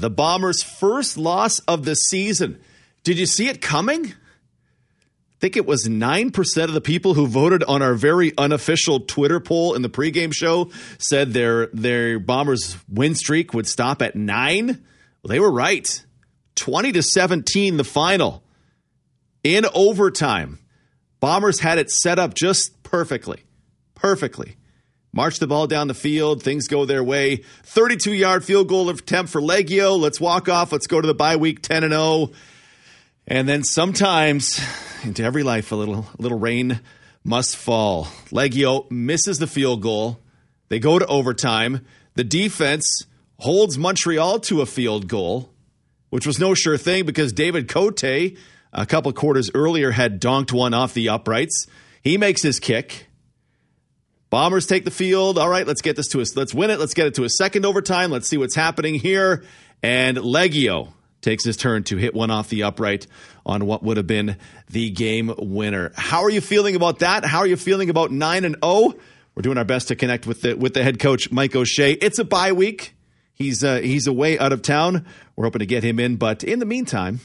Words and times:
the 0.00 0.10
Bombers' 0.10 0.62
first 0.62 1.16
loss 1.16 1.58
of 1.60 1.84
the 1.84 1.94
season. 1.94 2.60
Did 3.02 3.18
you 3.18 3.26
see 3.26 3.48
it 3.48 3.60
coming? 3.60 4.06
I 4.06 5.40
think 5.40 5.56
it 5.56 5.66
was 5.66 5.86
9% 5.86 6.64
of 6.64 6.72
the 6.72 6.80
people 6.80 7.14
who 7.14 7.26
voted 7.26 7.64
on 7.64 7.80
our 7.80 7.94
very 7.94 8.36
unofficial 8.36 9.00
Twitter 9.00 9.40
poll 9.40 9.74
in 9.74 9.82
the 9.82 9.88
pregame 9.88 10.34
show 10.34 10.70
said 10.98 11.32
their 11.32 11.68
their 11.68 12.18
Bombers 12.18 12.76
win 12.88 13.14
streak 13.14 13.54
would 13.54 13.66
stop 13.66 14.02
at 14.02 14.14
9. 14.14 14.66
Well, 14.66 14.76
they 15.24 15.40
were 15.40 15.50
right. 15.50 16.04
20 16.56 16.92
to 16.92 17.02
17 17.02 17.78
the 17.78 17.84
final. 17.84 18.42
In 19.42 19.64
overtime. 19.74 20.58
Bombers 21.20 21.60
had 21.60 21.78
it 21.78 21.90
set 21.90 22.18
up 22.18 22.34
just 22.34 22.82
perfectly. 22.82 23.42
Perfectly. 23.94 24.56
March 25.12 25.38
the 25.38 25.46
ball 25.46 25.66
down 25.66 25.88
the 25.88 25.94
field. 25.94 26.42
Things 26.42 26.68
go 26.68 26.84
their 26.84 27.02
way. 27.02 27.36
32 27.64 28.12
yard 28.12 28.44
field 28.44 28.68
goal 28.68 28.88
attempt 28.88 29.32
for 29.32 29.40
Liegghio. 29.40 29.98
Let's 29.98 30.20
walk 30.20 30.48
off. 30.48 30.72
Let's 30.72 30.86
go 30.86 31.00
to 31.00 31.06
the 31.06 31.14
bye 31.14 31.36
week 31.36 31.62
10 31.62 31.84
and 31.84 31.92
0. 31.92 32.30
And 33.26 33.48
then 33.48 33.64
sometimes 33.64 34.60
into 35.04 35.22
every 35.22 35.42
life, 35.42 35.72
a 35.72 35.76
little, 35.76 36.06
little 36.18 36.38
rain 36.38 36.80
must 37.24 37.56
fall. 37.56 38.04
Liegghio 38.30 38.90
misses 38.90 39.38
the 39.38 39.46
field 39.46 39.82
goal. 39.82 40.20
They 40.68 40.78
go 40.78 40.98
to 40.98 41.06
overtime. 41.06 41.84
The 42.14 42.24
defense 42.24 43.06
holds 43.38 43.78
Montreal 43.78 44.40
to 44.40 44.60
a 44.60 44.66
field 44.66 45.08
goal, 45.08 45.50
which 46.10 46.26
was 46.26 46.38
no 46.38 46.54
sure 46.54 46.76
thing 46.76 47.04
because 47.04 47.32
David 47.32 47.68
Cote, 47.68 48.04
a 48.04 48.86
couple 48.86 49.12
quarters 49.12 49.50
earlier, 49.54 49.90
had 49.90 50.20
donked 50.20 50.52
one 50.52 50.74
off 50.74 50.94
the 50.94 51.08
uprights. 51.08 51.66
He 52.02 52.16
makes 52.16 52.42
his 52.42 52.60
kick. 52.60 53.06
Bombers 54.30 54.66
take 54.66 54.84
the 54.84 54.92
field. 54.92 55.38
All 55.38 55.48
right, 55.48 55.66
let's 55.66 55.82
get 55.82 55.96
this 55.96 56.08
to 56.08 56.20
us. 56.20 56.36
Let's 56.36 56.54
win 56.54 56.70
it. 56.70 56.78
Let's 56.78 56.94
get 56.94 57.08
it 57.08 57.14
to 57.14 57.24
a 57.24 57.28
second 57.28 57.66
overtime. 57.66 58.12
Let's 58.12 58.28
see 58.28 58.38
what's 58.38 58.54
happening 58.54 58.94
here. 58.94 59.42
And 59.82 60.16
Liegghio 60.16 60.92
takes 61.20 61.44
his 61.44 61.56
turn 61.56 61.82
to 61.84 61.96
hit 61.96 62.14
one 62.14 62.30
off 62.30 62.48
the 62.48 62.62
upright 62.62 63.08
on 63.44 63.66
what 63.66 63.82
would 63.82 63.96
have 63.96 64.06
been 64.06 64.36
the 64.68 64.90
game 64.90 65.34
winner. 65.36 65.92
How 65.96 66.22
are 66.22 66.30
you 66.30 66.40
feeling 66.40 66.76
about 66.76 67.00
that? 67.00 67.24
How 67.24 67.40
are 67.40 67.46
you 67.46 67.56
feeling 67.56 67.90
about 67.90 68.12
9 68.12 68.44
and 68.44 68.56
0? 68.64 68.94
We're 69.34 69.42
doing 69.42 69.58
our 69.58 69.64
best 69.64 69.88
to 69.88 69.96
connect 69.96 70.26
with 70.26 70.42
the 70.42 70.54
with 70.54 70.74
the 70.74 70.82
head 70.82 70.98
coach 70.98 71.32
Mike 71.32 71.56
O'Shea. 71.56 71.92
It's 71.92 72.18
a 72.18 72.24
bye 72.24 72.52
week. 72.52 72.94
He's 73.32 73.64
uh, 73.64 73.78
he's 73.78 74.06
away 74.06 74.38
out 74.38 74.52
of 74.52 74.62
town. 74.62 75.06
We're 75.34 75.46
hoping 75.46 75.60
to 75.60 75.66
get 75.66 75.82
him 75.82 75.98
in, 75.98 76.16
but 76.16 76.44
in 76.44 76.58
the 76.58 76.66
meantime, 76.66 77.20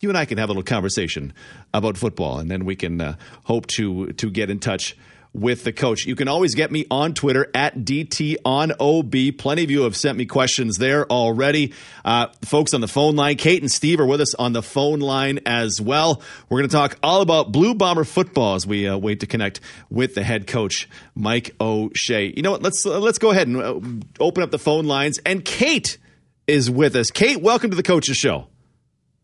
you 0.00 0.08
and 0.08 0.18
I 0.18 0.24
can 0.24 0.38
have 0.38 0.48
a 0.48 0.52
little 0.52 0.62
conversation 0.62 1.32
about 1.72 1.96
football, 1.96 2.38
and 2.38 2.50
then 2.50 2.64
we 2.64 2.76
can 2.76 3.00
uh, 3.00 3.16
hope 3.44 3.66
to 3.68 4.12
to 4.14 4.30
get 4.30 4.50
in 4.50 4.58
touch 4.58 4.96
with 5.34 5.64
the 5.64 5.72
coach. 5.72 6.06
You 6.06 6.14
can 6.14 6.28
always 6.28 6.54
get 6.54 6.70
me 6.70 6.86
on 6.90 7.12
Twitter 7.12 7.50
at 7.52 7.76
DT 7.76 8.36
on 8.44 8.72
OB. 8.78 9.36
Plenty 9.36 9.64
of 9.64 9.70
you 9.70 9.82
have 9.82 9.96
sent 9.96 10.16
me 10.16 10.26
questions 10.26 10.78
there 10.78 11.10
already. 11.10 11.72
Uh, 12.04 12.28
folks 12.42 12.72
on 12.72 12.80
the 12.80 12.88
phone 12.88 13.16
line, 13.16 13.36
Kate 13.36 13.60
and 13.60 13.70
Steve 13.70 14.00
are 14.00 14.06
with 14.06 14.20
us 14.20 14.34
on 14.36 14.52
the 14.52 14.62
phone 14.62 15.00
line 15.00 15.40
as 15.44 15.80
well. 15.80 16.22
We're 16.48 16.60
going 16.60 16.70
to 16.70 16.76
talk 16.76 16.96
all 17.02 17.20
about 17.20 17.50
Blue 17.50 17.74
Bomber 17.74 18.04
football 18.04 18.54
as 18.54 18.66
we 18.66 18.86
uh, 18.86 18.96
wait 18.96 19.20
to 19.20 19.26
connect 19.26 19.60
with 19.90 20.14
the 20.14 20.22
head 20.22 20.46
coach, 20.46 20.88
Mike 21.14 21.54
O'Shea. 21.60 22.32
You 22.34 22.42
know 22.42 22.52
what? 22.52 22.62
Let's 22.62 22.86
uh, 22.86 23.00
let's 23.00 23.18
go 23.18 23.32
ahead 23.32 23.48
and 23.48 23.56
uh, 23.56 24.22
open 24.22 24.42
up 24.44 24.52
the 24.52 24.58
phone 24.58 24.86
lines. 24.86 25.18
And 25.26 25.44
Kate 25.44 25.98
is 26.46 26.70
with 26.70 26.94
us. 26.94 27.10
Kate, 27.10 27.40
welcome 27.40 27.70
to 27.70 27.76
the 27.76 27.82
coach's 27.82 28.16
show. 28.16 28.46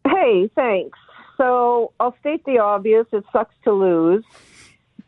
Hey, 0.04 0.50
thanks. 0.56 0.98
So 1.36 1.92
I'll 2.00 2.16
state 2.20 2.44
the 2.44 2.58
obvious. 2.58 3.06
It 3.12 3.24
sucks 3.32 3.54
to 3.64 3.72
lose. 3.72 4.24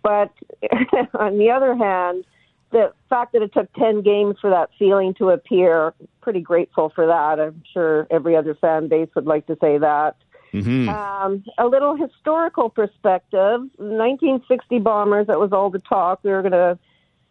But 0.02 0.32
on 1.14 1.38
the 1.38 1.50
other 1.50 1.74
hand, 1.74 2.24
the 2.70 2.92
fact 3.08 3.32
that 3.32 3.42
it 3.42 3.52
took 3.52 3.72
10 3.74 4.02
games 4.02 4.36
for 4.40 4.50
that 4.50 4.70
feeling 4.78 5.14
to 5.14 5.30
appear, 5.30 5.94
pretty 6.20 6.40
grateful 6.40 6.90
for 6.94 7.06
that. 7.06 7.38
I'm 7.38 7.62
sure 7.72 8.06
every 8.10 8.34
other 8.34 8.54
fan 8.54 8.88
base 8.88 9.08
would 9.14 9.26
like 9.26 9.46
to 9.46 9.56
say 9.60 9.78
that. 9.78 10.16
Mm-hmm. 10.52 10.88
Um, 10.88 11.44
a 11.56 11.66
little 11.66 11.96
historical 11.96 12.68
perspective 12.68 13.60
1960 13.76 14.78
Bombers, 14.80 15.26
that 15.28 15.38
was 15.38 15.52
all 15.52 15.70
the 15.70 15.78
talk. 15.78 16.20
We 16.22 16.30
were 16.30 16.42
going 16.42 16.52
to 16.52 16.78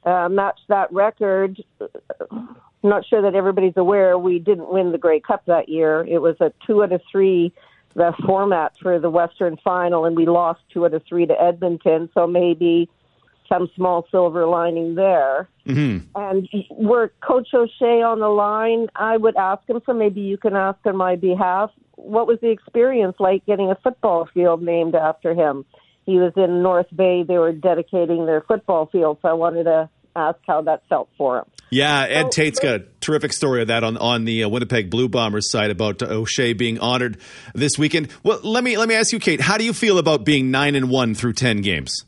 uh, 0.04 0.30
match 0.30 0.60
that 0.70 0.92
record. 0.92 1.64
I'm 2.32 2.58
not 2.82 3.06
sure 3.06 3.22
that 3.22 3.36
everybody's 3.36 3.78
aware 3.78 4.18
we 4.18 4.40
didn't 4.40 4.72
win 4.72 4.92
the 4.92 4.98
Grey 4.98 5.20
Cup 5.20 5.46
that 5.46 5.70
year. 5.70 6.04
It 6.08 6.20
was 6.20 6.36
a 6.40 6.52
two 6.66 6.84
out 6.84 6.92
of 6.92 7.02
three 7.12 7.54
the 7.94 8.14
format 8.26 8.74
for 8.82 9.00
the 9.00 9.10
Western 9.10 9.58
Final, 9.58 10.06
and 10.06 10.16
we 10.16 10.26
lost 10.26 10.62
two 10.72 10.86
out 10.86 10.94
of 10.94 11.04
three 11.08 11.26
to 11.26 11.42
Edmonton. 11.42 12.10
So 12.14 12.28
maybe 12.28 12.90
some 13.50 13.70
small 13.76 14.08
silver 14.12 14.46
lining 14.46 14.96
there. 14.96 15.50
Mm-hmm. 15.68 16.08
And 16.16 16.50
were 16.70 17.12
Coach 17.22 17.50
O'Shea 17.54 18.02
on 18.02 18.20
the 18.20 18.30
line, 18.30 18.88
I 18.96 19.18
would 19.18 19.36
ask 19.36 19.68
him. 19.70 19.82
So 19.86 19.94
maybe 19.94 20.22
you 20.22 20.38
can 20.38 20.56
ask 20.56 20.80
on 20.86 20.96
my 20.96 21.16
behalf. 21.18 21.72
What 21.96 22.28
was 22.28 22.40
the 22.42 22.50
experience 22.50 23.18
like 23.20 23.46
getting 23.46 23.70
a 23.70 23.76
football 23.76 24.28
field 24.34 24.64
named 24.64 24.96
after 24.96 25.34
him? 25.34 25.66
He 26.06 26.18
was 26.18 26.34
in 26.36 26.64
North 26.64 26.88
Bay. 26.96 27.24
They 27.24 27.38
were 27.38 27.52
dedicating 27.52 28.26
their 28.26 28.42
football 28.42 28.88
field. 28.88 29.20
So 29.22 29.28
I 29.28 29.34
wanted 29.34 29.66
to 29.66 29.90
ask 30.16 30.40
how 30.48 30.62
that 30.64 30.84
felt 30.90 31.10
for 31.18 31.40
him. 31.40 31.46
Yeah, 31.72 32.02
Ed 32.04 32.24
so, 32.24 32.30
Tait's 32.32 32.60
got 32.60 32.76
a 32.76 32.86
terrific 33.00 33.32
story 33.32 33.62
of 33.62 33.70
that 33.70 33.86
on 33.86 33.96
on 33.96 34.26
the 34.26 34.44
uh, 34.44 34.50
Winnipeg 34.50 34.90
Blue 34.90 35.08
Bombers 35.08 35.50
site 35.50 35.72
about 35.72 36.04
uh, 36.04 36.08
O'Shea 36.08 36.52
being 36.52 36.80
honored 36.80 37.18
this 37.56 37.78
weekend. 37.78 38.10
Well, 38.24 38.42
let 38.44 38.62
me 38.66 38.78
let 38.78 38.90
me 38.90 38.96
ask 38.96 39.14
you, 39.14 39.20
Kate, 39.20 39.40
how 39.40 39.58
do 39.58 39.64
you 39.64 39.72
feel 39.72 39.98
about 39.98 40.26
being 40.26 40.52
nine 40.52 40.76
and 40.76 40.90
one 40.90 41.16
through 41.16 41.34
ten 41.34 41.62
games? 41.62 42.04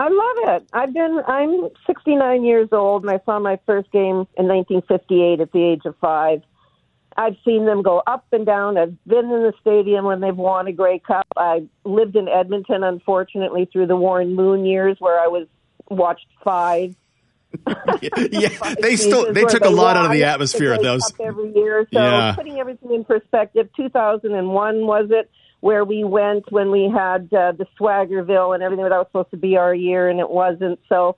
I 0.00 0.08
love 0.08 0.56
it. 0.56 0.68
I've 0.72 0.92
been 0.92 1.20
I'm 1.26 1.68
69 1.86 2.44
years 2.44 2.68
old, 2.72 3.04
and 3.04 3.10
I 3.10 3.20
saw 3.24 3.38
my 3.38 3.60
first 3.64 3.92
game 3.92 4.26
in 4.36 4.48
1958 4.48 5.40
at 5.40 5.52
the 5.52 5.62
age 5.62 5.82
of 5.84 5.94
five. 6.00 6.42
I've 7.16 7.36
seen 7.44 7.64
them 7.64 7.82
go 7.82 8.02
up 8.08 8.26
and 8.32 8.44
down. 8.44 8.76
I've 8.76 9.02
been 9.06 9.24
in 9.24 9.42
the 9.42 9.54
stadium 9.60 10.04
when 10.04 10.20
they've 10.20 10.36
won 10.36 10.66
a 10.66 10.72
Grey 10.72 10.98
Cup. 10.98 11.26
I 11.36 11.66
lived 11.84 12.16
in 12.16 12.28
Edmonton, 12.28 12.82
unfortunately, 12.82 13.68
through 13.72 13.86
the 13.86 13.96
Warren 13.96 14.34
Moon 14.34 14.66
years, 14.66 14.96
where 14.98 15.18
I 15.18 15.28
was 15.28 15.46
watched 15.88 16.26
five 16.42 16.94
yeah, 18.32 18.74
they 18.80 18.96
still 18.96 19.32
they 19.32 19.44
took 19.44 19.64
a 19.64 19.70
lot 19.70 19.96
out 19.96 20.06
of 20.06 20.12
the 20.12 20.24
atmosphere 20.24 20.72
at 20.72 20.82
those 20.82 21.12
every 21.20 21.54
year. 21.54 21.86
So 21.92 22.00
yeah. 22.00 22.34
putting 22.34 22.58
everything 22.58 22.92
in 22.92 23.04
perspective, 23.04 23.68
2001 23.76 24.86
was 24.86 25.08
it 25.10 25.30
where 25.60 25.84
we 25.84 26.04
went 26.04 26.50
when 26.52 26.70
we 26.70 26.90
had 26.92 27.32
uh, 27.32 27.52
the 27.52 27.66
Swaggerville 27.78 28.54
and 28.54 28.62
everything 28.62 28.84
that 28.84 28.92
was 28.92 29.06
supposed 29.08 29.30
to 29.30 29.36
be 29.36 29.56
our 29.56 29.74
year, 29.74 30.08
and 30.08 30.20
it 30.20 30.28
wasn't. 30.28 30.78
So 30.88 31.16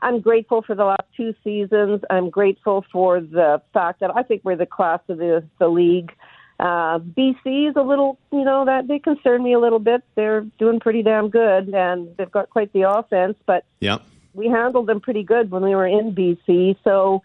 I'm 0.00 0.20
grateful 0.20 0.62
for 0.62 0.74
the 0.74 0.84
last 0.84 1.04
two 1.16 1.34
seasons. 1.44 2.00
I'm 2.10 2.30
grateful 2.30 2.84
for 2.92 3.20
the 3.20 3.62
fact 3.72 4.00
that 4.00 4.14
I 4.14 4.22
think 4.22 4.42
we're 4.44 4.56
the 4.56 4.66
class 4.66 5.00
of 5.08 5.18
the 5.18 5.44
the 5.58 5.68
league. 5.68 6.12
Uh, 6.60 6.98
BC 6.98 7.70
is 7.70 7.76
a 7.76 7.82
little, 7.82 8.18
you 8.32 8.44
know, 8.44 8.64
that 8.64 8.88
they 8.88 8.98
concern 8.98 9.44
me 9.44 9.52
a 9.52 9.60
little 9.60 9.78
bit. 9.78 10.02
They're 10.16 10.40
doing 10.58 10.80
pretty 10.80 11.04
damn 11.04 11.30
good, 11.30 11.68
and 11.72 12.16
they've 12.16 12.30
got 12.30 12.50
quite 12.50 12.72
the 12.72 12.90
offense, 12.90 13.36
but. 13.46 13.64
Yeah 13.80 13.98
we 14.38 14.46
handled 14.46 14.86
them 14.86 15.00
pretty 15.00 15.24
good 15.24 15.50
when 15.50 15.64
we 15.64 15.74
were 15.74 15.86
in 15.86 16.14
BC. 16.14 16.76
So 16.84 17.22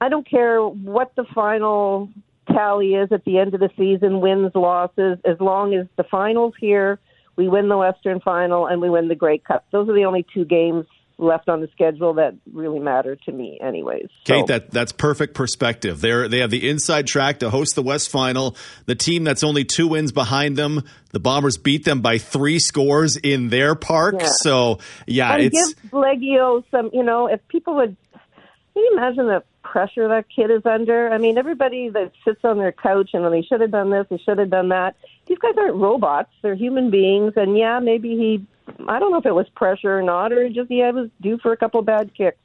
I 0.00 0.08
don't 0.08 0.28
care 0.28 0.60
what 0.60 1.12
the 1.14 1.24
final 1.32 2.10
tally 2.52 2.94
is 2.94 3.12
at 3.12 3.24
the 3.24 3.38
end 3.38 3.54
of 3.54 3.60
the 3.60 3.70
season, 3.78 4.20
wins, 4.20 4.50
losses, 4.54 5.18
as 5.24 5.40
long 5.40 5.74
as 5.74 5.86
the 5.96 6.04
finals 6.04 6.54
here, 6.58 6.98
we 7.36 7.48
win 7.48 7.68
the 7.68 7.76
Western 7.76 8.18
Final 8.20 8.66
and 8.66 8.80
we 8.80 8.90
win 8.90 9.08
the 9.08 9.14
Grey 9.14 9.38
Cup. 9.38 9.64
Those 9.70 9.88
are 9.88 9.94
the 9.94 10.04
only 10.04 10.26
two 10.34 10.44
games 10.44 10.86
left 11.18 11.48
on 11.48 11.60
the 11.60 11.68
schedule 11.72 12.14
that 12.14 12.34
really 12.52 12.78
matter 12.78 13.16
to 13.16 13.32
me 13.32 13.58
anyways. 13.60 14.08
Kate, 14.24 14.46
that 14.48 14.70
that's 14.70 14.92
perfect 14.92 15.34
perspective. 15.34 16.00
They're 16.00 16.28
they 16.28 16.40
have 16.40 16.50
the 16.50 16.68
inside 16.68 17.06
track 17.06 17.40
to 17.40 17.50
host 17.50 17.74
the 17.74 17.82
West 17.82 18.10
Final. 18.10 18.56
The 18.86 18.94
team 18.94 19.24
that's 19.24 19.42
only 19.42 19.64
two 19.64 19.88
wins 19.88 20.12
behind 20.12 20.56
them, 20.56 20.84
the 21.12 21.20
Bombers 21.20 21.56
beat 21.56 21.84
them 21.84 22.00
by 22.00 22.18
three 22.18 22.58
scores 22.58 23.16
in 23.16 23.48
their 23.48 23.74
park. 23.74 24.16
Yeah. 24.20 24.28
So 24.40 24.78
yeah, 25.06 25.34
and 25.34 25.44
it's 25.44 25.74
give 25.74 25.90
Liegghio 25.90 26.64
some. 26.70 26.90
You 26.92 27.02
know, 27.02 27.26
if 27.28 27.46
people 27.48 27.76
would, 27.76 27.96
can 28.12 28.82
you 28.82 28.92
imagine 28.92 29.26
the 29.26 29.42
pressure 29.62 30.08
that 30.08 30.26
kid 30.34 30.50
is 30.50 30.66
under? 30.66 31.10
I 31.10 31.18
mean, 31.18 31.38
everybody 31.38 31.88
that 31.90 32.12
sits 32.24 32.40
on 32.44 32.58
their 32.58 32.72
couch 32.72 33.10
and 33.14 33.24
oh, 33.24 33.30
they 33.30 33.42
should 33.42 33.62
have 33.62 33.70
done 33.70 33.90
this, 33.90 34.06
they 34.10 34.18
should 34.18 34.38
have 34.38 34.50
done 34.50 34.68
that. 34.68 34.96
These 35.26 35.38
guys 35.38 35.54
aren't 35.56 35.76
robots; 35.76 36.30
they're 36.42 36.54
human 36.54 36.90
beings. 36.90 37.32
And 37.36 37.56
yeah, 37.56 37.80
maybe 37.80 38.10
he 38.10 38.46
I 38.88 38.98
don't 38.98 39.10
know 39.10 39.18
if 39.18 39.26
it 39.26 39.34
was 39.34 39.48
pressure 39.54 39.98
or 39.98 40.02
not, 40.02 40.32
or 40.32 40.48
just 40.48 40.70
yeah, 40.70 40.90
was 40.90 41.10
due 41.20 41.38
for 41.38 41.52
a 41.52 41.56
couple 41.56 41.82
bad 41.82 42.12
kicks. 42.14 42.38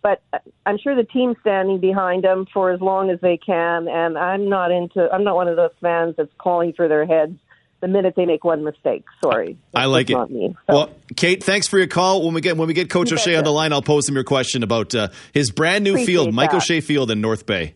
But 0.00 0.22
I'm 0.64 0.78
sure 0.78 0.94
the 0.94 1.04
team's 1.04 1.36
standing 1.40 1.80
behind 1.80 2.24
him 2.24 2.46
for 2.52 2.70
as 2.70 2.80
long 2.80 3.10
as 3.10 3.20
they 3.20 3.36
can, 3.36 3.88
and 3.88 4.16
I'm 4.16 4.48
not 4.48 4.70
into. 4.70 5.08
I'm 5.12 5.24
not 5.24 5.34
one 5.34 5.48
of 5.48 5.56
those 5.56 5.72
fans 5.80 6.14
that's 6.16 6.32
calling 6.38 6.72
for 6.72 6.88
their 6.88 7.04
heads 7.04 7.36
the 7.80 7.88
minute 7.88 8.14
they 8.16 8.26
make 8.26 8.44
one 8.44 8.64
mistake. 8.64 9.04
Sorry, 9.22 9.58
I 9.74 9.86
like 9.86 10.10
it. 10.10 10.30
Me, 10.30 10.54
so. 10.66 10.72
Well, 10.72 10.90
Kate, 11.16 11.42
thanks 11.42 11.66
for 11.66 11.78
your 11.78 11.88
call. 11.88 12.24
When 12.24 12.34
we 12.34 12.40
get 12.40 12.56
when 12.56 12.68
we 12.68 12.74
get 12.74 12.90
Coach 12.90 13.10
you 13.10 13.16
O'Shea 13.16 13.36
on 13.36 13.44
the 13.44 13.50
line, 13.50 13.72
I'll 13.72 13.82
pose 13.82 14.08
him 14.08 14.14
your 14.14 14.24
question 14.24 14.62
about 14.62 14.94
uh, 14.94 15.08
his 15.32 15.50
brand 15.50 15.84
new 15.84 15.92
Appreciate 15.92 16.06
field, 16.06 16.34
Mike 16.34 16.50
that. 16.50 16.58
O'Shea 16.58 16.80
Field 16.80 17.10
in 17.10 17.20
North 17.20 17.46
Bay. 17.46 17.74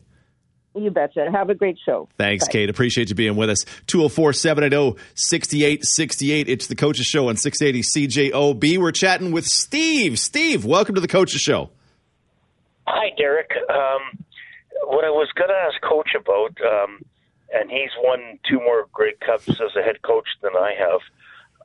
You 0.74 0.90
betcha. 0.90 1.30
Have 1.30 1.50
a 1.50 1.54
great 1.54 1.78
show. 1.84 2.08
Thanks, 2.16 2.46
Bye. 2.46 2.52
Kate. 2.52 2.70
Appreciate 2.70 3.10
you 3.10 3.14
being 3.14 3.36
with 3.36 3.50
us. 3.50 3.64
204 3.88 4.32
780 4.32 4.98
6868. 5.14 6.48
It's 6.48 6.66
the 6.66 6.74
Coach's 6.74 7.06
Show 7.06 7.28
on 7.28 7.36
680 7.36 8.30
CJOB. 8.30 8.78
We're 8.78 8.92
chatting 8.92 9.32
with 9.32 9.46
Steve. 9.46 10.18
Steve, 10.18 10.64
welcome 10.64 10.94
to 10.94 11.00
the 11.00 11.08
Coach's 11.08 11.42
Show. 11.42 11.70
Hi, 12.86 13.10
Derek. 13.18 13.50
Um, 13.68 14.24
what 14.84 15.04
I 15.04 15.10
was 15.10 15.28
going 15.36 15.50
to 15.50 15.54
ask 15.54 15.80
Coach 15.82 16.10
about, 16.18 16.56
um, 16.66 17.00
and 17.52 17.70
he's 17.70 17.90
won 17.98 18.38
two 18.48 18.58
more 18.58 18.86
Grey 18.92 19.12
Cups 19.24 19.48
as 19.48 19.76
a 19.76 19.82
head 19.82 20.00
coach 20.02 20.26
than 20.42 20.52
I 20.56 20.74
have. 20.78 21.00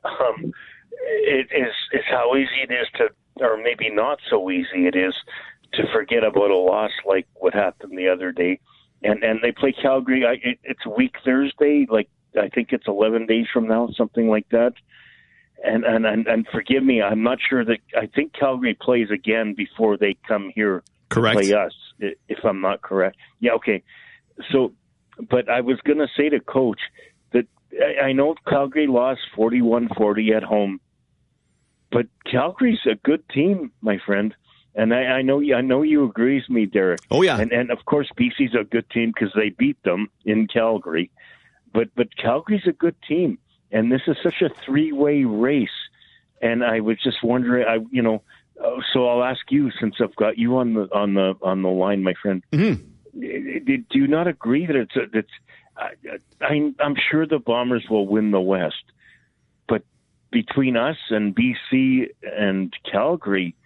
Um, 0.04 0.52
it 1.00 1.48
is 1.50 1.74
is 1.92 2.04
how 2.10 2.36
easy 2.36 2.62
it 2.62 2.70
is 2.70 2.86
to, 2.96 3.08
or 3.40 3.56
maybe 3.56 3.90
not 3.90 4.18
so 4.28 4.50
easy 4.50 4.86
it 4.86 4.94
is 4.96 5.14
to 5.74 5.84
forget 5.92 6.24
about 6.24 6.50
a 6.50 6.56
loss 6.56 6.92
like 7.06 7.26
what 7.34 7.54
happened 7.54 7.96
the 7.96 8.08
other 8.08 8.32
day. 8.32 8.60
And 9.02 9.22
and 9.22 9.40
they 9.42 9.52
play 9.52 9.72
Calgary. 9.72 10.24
I, 10.26 10.32
it, 10.42 10.58
it's 10.64 10.80
a 10.84 10.90
week 10.90 11.14
Thursday, 11.24 11.86
like 11.88 12.08
I 12.38 12.48
think 12.48 12.72
it's 12.72 12.86
11 12.86 13.26
days 13.26 13.46
from 13.52 13.68
now, 13.68 13.88
something 13.96 14.28
like 14.28 14.48
that. 14.50 14.72
And, 15.64 15.84
and 15.84 16.06
and 16.06 16.26
and 16.26 16.46
forgive 16.52 16.84
me, 16.84 17.02
I'm 17.02 17.22
not 17.22 17.38
sure 17.48 17.64
that 17.64 17.78
I 17.96 18.06
think 18.06 18.32
Calgary 18.32 18.76
plays 18.80 19.10
again 19.10 19.54
before 19.56 19.96
they 19.96 20.16
come 20.26 20.52
here 20.54 20.84
correct. 21.08 21.38
to 21.38 21.44
play 21.44 21.54
us, 21.54 21.72
if 22.28 22.44
I'm 22.44 22.60
not 22.60 22.82
correct. 22.82 23.16
Yeah, 23.40 23.52
okay. 23.52 23.82
So, 24.52 24.72
but 25.28 25.48
I 25.48 25.60
was 25.62 25.80
going 25.84 25.98
to 25.98 26.06
say 26.16 26.28
to 26.28 26.38
Coach 26.38 26.78
that 27.32 27.46
I 28.00 28.12
know 28.12 28.36
Calgary 28.46 28.86
lost 28.86 29.20
41-40 29.36 30.36
at 30.36 30.44
home, 30.44 30.80
but 31.90 32.06
Calgary's 32.30 32.78
a 32.88 32.94
good 32.94 33.28
team, 33.28 33.72
my 33.80 33.98
friend. 34.06 34.34
And 34.74 34.94
I, 34.94 35.04
I 35.04 35.22
know 35.22 35.40
you, 35.40 35.54
I 35.54 35.60
know 35.60 35.82
you 35.82 36.04
agree 36.04 36.36
with 36.36 36.50
me, 36.50 36.66
Derek. 36.66 37.00
Oh 37.10 37.22
yeah, 37.22 37.40
and 37.40 37.52
and 37.52 37.70
of 37.70 37.84
course 37.84 38.08
BC's 38.16 38.54
a 38.54 38.64
good 38.64 38.88
team 38.90 39.12
because 39.12 39.32
they 39.34 39.50
beat 39.50 39.82
them 39.82 40.08
in 40.24 40.46
Calgary, 40.46 41.10
but 41.72 41.88
but 41.96 42.16
Calgary's 42.16 42.66
a 42.66 42.72
good 42.72 42.94
team, 43.06 43.38
and 43.72 43.90
this 43.90 44.02
is 44.06 44.16
such 44.22 44.42
a 44.42 44.50
three 44.64 44.92
way 44.92 45.24
race. 45.24 45.68
And 46.40 46.62
I 46.62 46.80
was 46.80 46.98
just 47.02 47.24
wondering, 47.24 47.66
I 47.66 47.78
you 47.90 48.02
know, 48.02 48.22
uh, 48.62 48.76
so 48.92 49.08
I'll 49.08 49.24
ask 49.24 49.40
you 49.50 49.70
since 49.80 49.96
I've 50.00 50.16
got 50.16 50.38
you 50.38 50.58
on 50.58 50.74
the 50.74 50.88
on 50.94 51.14
the 51.14 51.34
on 51.42 51.62
the 51.62 51.70
line, 51.70 52.02
my 52.02 52.14
friend. 52.20 52.42
Mm-hmm. 52.52 52.84
Do 53.20 53.98
you 53.98 54.06
not 54.06 54.28
agree 54.28 54.66
that 54.66 54.76
it's 54.76 54.96
a, 54.96 55.18
it's? 55.18 55.30
I, 56.40 56.72
I'm 56.80 56.96
sure 57.10 57.26
the 57.26 57.38
Bombers 57.38 57.86
will 57.88 58.06
win 58.06 58.32
the 58.32 58.40
West, 58.40 58.82
but 59.68 59.82
between 60.30 60.76
us 60.76 60.96
and 61.10 61.36
BC 61.36 62.08
and 62.22 62.74
Calgary, 62.90 63.54
I, 63.54 63.57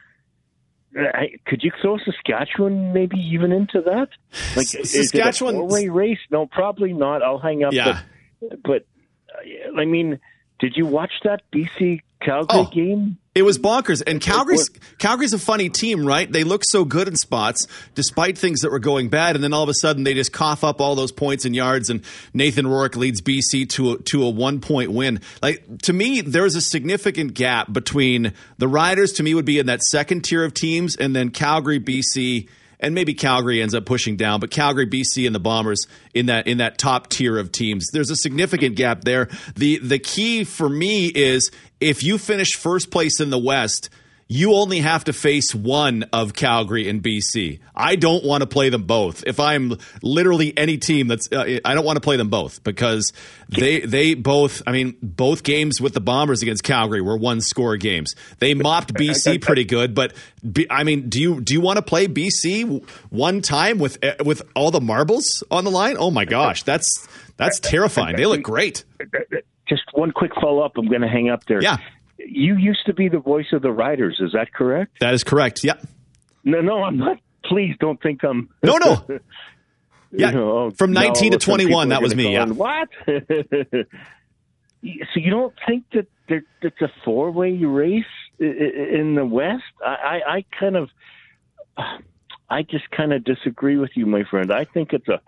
Uh, 0.98 1.22
could 1.46 1.62
you 1.62 1.72
throw 1.80 1.96
Saskatchewan 1.98 2.92
maybe 2.92 3.18
even 3.18 3.50
into 3.52 3.80
that? 3.80 4.08
Like 4.56 4.66
Saskatchewan 4.66 5.54
four-way 5.54 5.88
race? 5.88 6.18
No, 6.30 6.46
probably 6.46 6.92
not. 6.92 7.22
I'll 7.22 7.38
hang 7.38 7.64
up. 7.64 7.72
Yeah. 7.72 8.02
But, 8.40 8.62
but 8.62 8.86
uh, 9.30 9.80
I 9.80 9.84
mean, 9.86 10.20
did 10.58 10.76
you 10.76 10.86
watch 10.86 11.12
that 11.24 11.42
BC 11.52 12.00
Calgary 12.20 12.60
oh, 12.60 12.70
game? 12.72 13.18
It 13.34 13.42
was 13.42 13.58
bonkers. 13.58 14.02
And 14.06 14.20
Calgary's 14.20 14.68
Calgary's 14.98 15.32
a 15.32 15.38
funny 15.38 15.70
team, 15.70 16.04
right? 16.04 16.30
They 16.30 16.44
look 16.44 16.62
so 16.64 16.84
good 16.84 17.08
in 17.08 17.16
spots 17.16 17.66
despite 17.94 18.36
things 18.36 18.60
that 18.60 18.70
were 18.70 18.78
going 18.78 19.08
bad, 19.08 19.36
and 19.36 19.42
then 19.42 19.54
all 19.54 19.62
of 19.62 19.70
a 19.70 19.74
sudden 19.74 20.04
they 20.04 20.12
just 20.12 20.32
cough 20.32 20.62
up 20.62 20.82
all 20.82 20.94
those 20.94 21.12
points 21.12 21.46
and 21.46 21.56
yards, 21.56 21.88
and 21.88 22.04
Nathan 22.34 22.66
Rourke 22.66 22.94
leads 22.94 23.22
BC 23.22 23.70
to 23.70 23.92
a, 23.92 23.98
to 24.02 24.22
a 24.24 24.28
one 24.28 24.60
point 24.60 24.92
win. 24.92 25.20
Like 25.40 25.64
to 25.82 25.94
me, 25.94 26.20
there's 26.20 26.56
a 26.56 26.60
significant 26.60 27.32
gap 27.32 27.72
between 27.72 28.34
the 28.58 28.68
Riders. 28.68 29.12
To 29.14 29.22
me, 29.22 29.34
would 29.34 29.46
be 29.46 29.58
in 29.58 29.66
that 29.66 29.82
second 29.82 30.24
tier 30.24 30.44
of 30.44 30.52
teams, 30.52 30.94
and 30.96 31.16
then 31.16 31.30
Calgary, 31.30 31.80
BC 31.80 32.48
and 32.82 32.94
maybe 32.94 33.14
Calgary 33.14 33.62
ends 33.62 33.74
up 33.74 33.86
pushing 33.86 34.16
down, 34.16 34.40
but 34.40 34.50
Calgary, 34.50 34.86
BC, 34.86 35.24
and 35.24 35.34
the 35.34 35.40
Bombers 35.40 35.86
in 36.12 36.26
that 36.26 36.46
in 36.46 36.58
that 36.58 36.76
top 36.76 37.08
tier 37.08 37.38
of 37.38 37.52
teams. 37.52 37.86
There's 37.92 38.10
a 38.10 38.16
significant 38.16 38.76
gap 38.76 39.04
there. 39.04 39.28
the 39.54 39.78
The 39.78 40.00
key 40.00 40.44
for 40.44 40.68
me 40.68 41.06
is 41.06 41.50
if 41.80 42.02
you 42.02 42.18
finish 42.18 42.56
first 42.56 42.90
place 42.90 43.20
in 43.20 43.30
the 43.30 43.38
West 43.38 43.88
you 44.32 44.54
only 44.54 44.80
have 44.80 45.04
to 45.04 45.12
face 45.12 45.54
one 45.54 46.04
of 46.10 46.32
Calgary 46.32 46.88
and 46.88 47.02
BC. 47.02 47.60
I 47.76 47.96
don't 47.96 48.24
want 48.24 48.40
to 48.40 48.46
play 48.46 48.70
them 48.70 48.84
both. 48.84 49.24
If 49.26 49.38
I'm 49.38 49.76
literally 50.02 50.56
any 50.56 50.78
team 50.78 51.06
that's, 51.06 51.30
uh, 51.30 51.58
I 51.62 51.74
don't 51.74 51.84
want 51.84 51.96
to 51.96 52.00
play 52.00 52.16
them 52.16 52.30
both 52.30 52.64
because 52.64 53.12
they 53.50 53.80
they 53.80 54.14
both. 54.14 54.62
I 54.66 54.72
mean, 54.72 54.96
both 55.02 55.42
games 55.42 55.82
with 55.82 55.92
the 55.92 56.00
Bombers 56.00 56.40
against 56.40 56.64
Calgary 56.64 57.02
were 57.02 57.16
one 57.16 57.42
score 57.42 57.76
games. 57.76 58.16
They 58.38 58.54
mopped 58.54 58.94
BC 58.94 59.42
pretty 59.42 59.64
good, 59.64 59.94
but 59.94 60.14
I 60.70 60.84
mean, 60.84 61.10
do 61.10 61.20
you 61.20 61.42
do 61.42 61.52
you 61.52 61.60
want 61.60 61.76
to 61.76 61.82
play 61.82 62.06
BC 62.08 62.88
one 63.10 63.42
time 63.42 63.78
with 63.78 64.02
uh, 64.02 64.14
with 64.24 64.40
all 64.56 64.70
the 64.70 64.80
marbles 64.80 65.44
on 65.50 65.64
the 65.64 65.70
line? 65.70 65.96
Oh 65.98 66.10
my 66.10 66.24
gosh, 66.24 66.62
that's 66.62 67.06
that's 67.36 67.60
terrifying. 67.60 68.16
They 68.16 68.24
look 68.24 68.42
great. 68.42 68.84
Just 69.68 69.82
one 69.92 70.10
quick 70.10 70.32
follow 70.40 70.62
up. 70.62 70.72
I'm 70.78 70.88
going 70.88 71.02
to 71.02 71.08
hang 71.08 71.28
up 71.28 71.44
there. 71.44 71.62
Yeah 71.62 71.76
you 72.26 72.56
used 72.56 72.86
to 72.86 72.94
be 72.94 73.08
the 73.08 73.18
voice 73.18 73.46
of 73.52 73.62
the 73.62 73.70
Riders. 73.72 74.20
Is 74.20 74.32
that 74.32 74.52
correct? 74.52 74.98
That 75.00 75.14
is 75.14 75.24
correct. 75.24 75.64
Yeah. 75.64 75.74
No, 76.44 76.60
no, 76.60 76.82
I'm 76.82 76.98
not. 76.98 77.18
Please 77.44 77.74
don't 77.80 78.00
think 78.02 78.24
I'm. 78.24 78.48
No, 78.62 78.76
no. 78.76 79.04
yeah. 80.12 80.28
You 80.28 80.34
know, 80.34 80.70
From 80.70 80.92
19 80.92 81.32
to 81.32 81.38
21, 81.38 81.88
that 81.88 82.02
was 82.02 82.14
me. 82.14 82.32
Yeah. 82.32 82.46
What? 82.46 82.88
so 83.06 83.14
you 85.16 85.30
don't 85.30 85.54
think 85.66 85.84
that 85.92 86.06
there, 86.28 86.44
it's 86.62 86.80
a 86.80 86.90
four 87.04 87.30
way 87.30 87.52
race 87.52 88.04
in 88.38 89.14
the 89.16 89.24
West? 89.24 89.62
I, 89.84 90.20
I, 90.26 90.36
I 90.36 90.44
kind 90.58 90.76
of. 90.76 90.88
I 92.50 92.62
just 92.62 92.90
kind 92.90 93.14
of 93.14 93.24
disagree 93.24 93.78
with 93.78 93.92
you, 93.94 94.04
my 94.04 94.24
friend. 94.30 94.52
I 94.52 94.66
think 94.66 94.92
it's 94.92 95.08
a. 95.08 95.20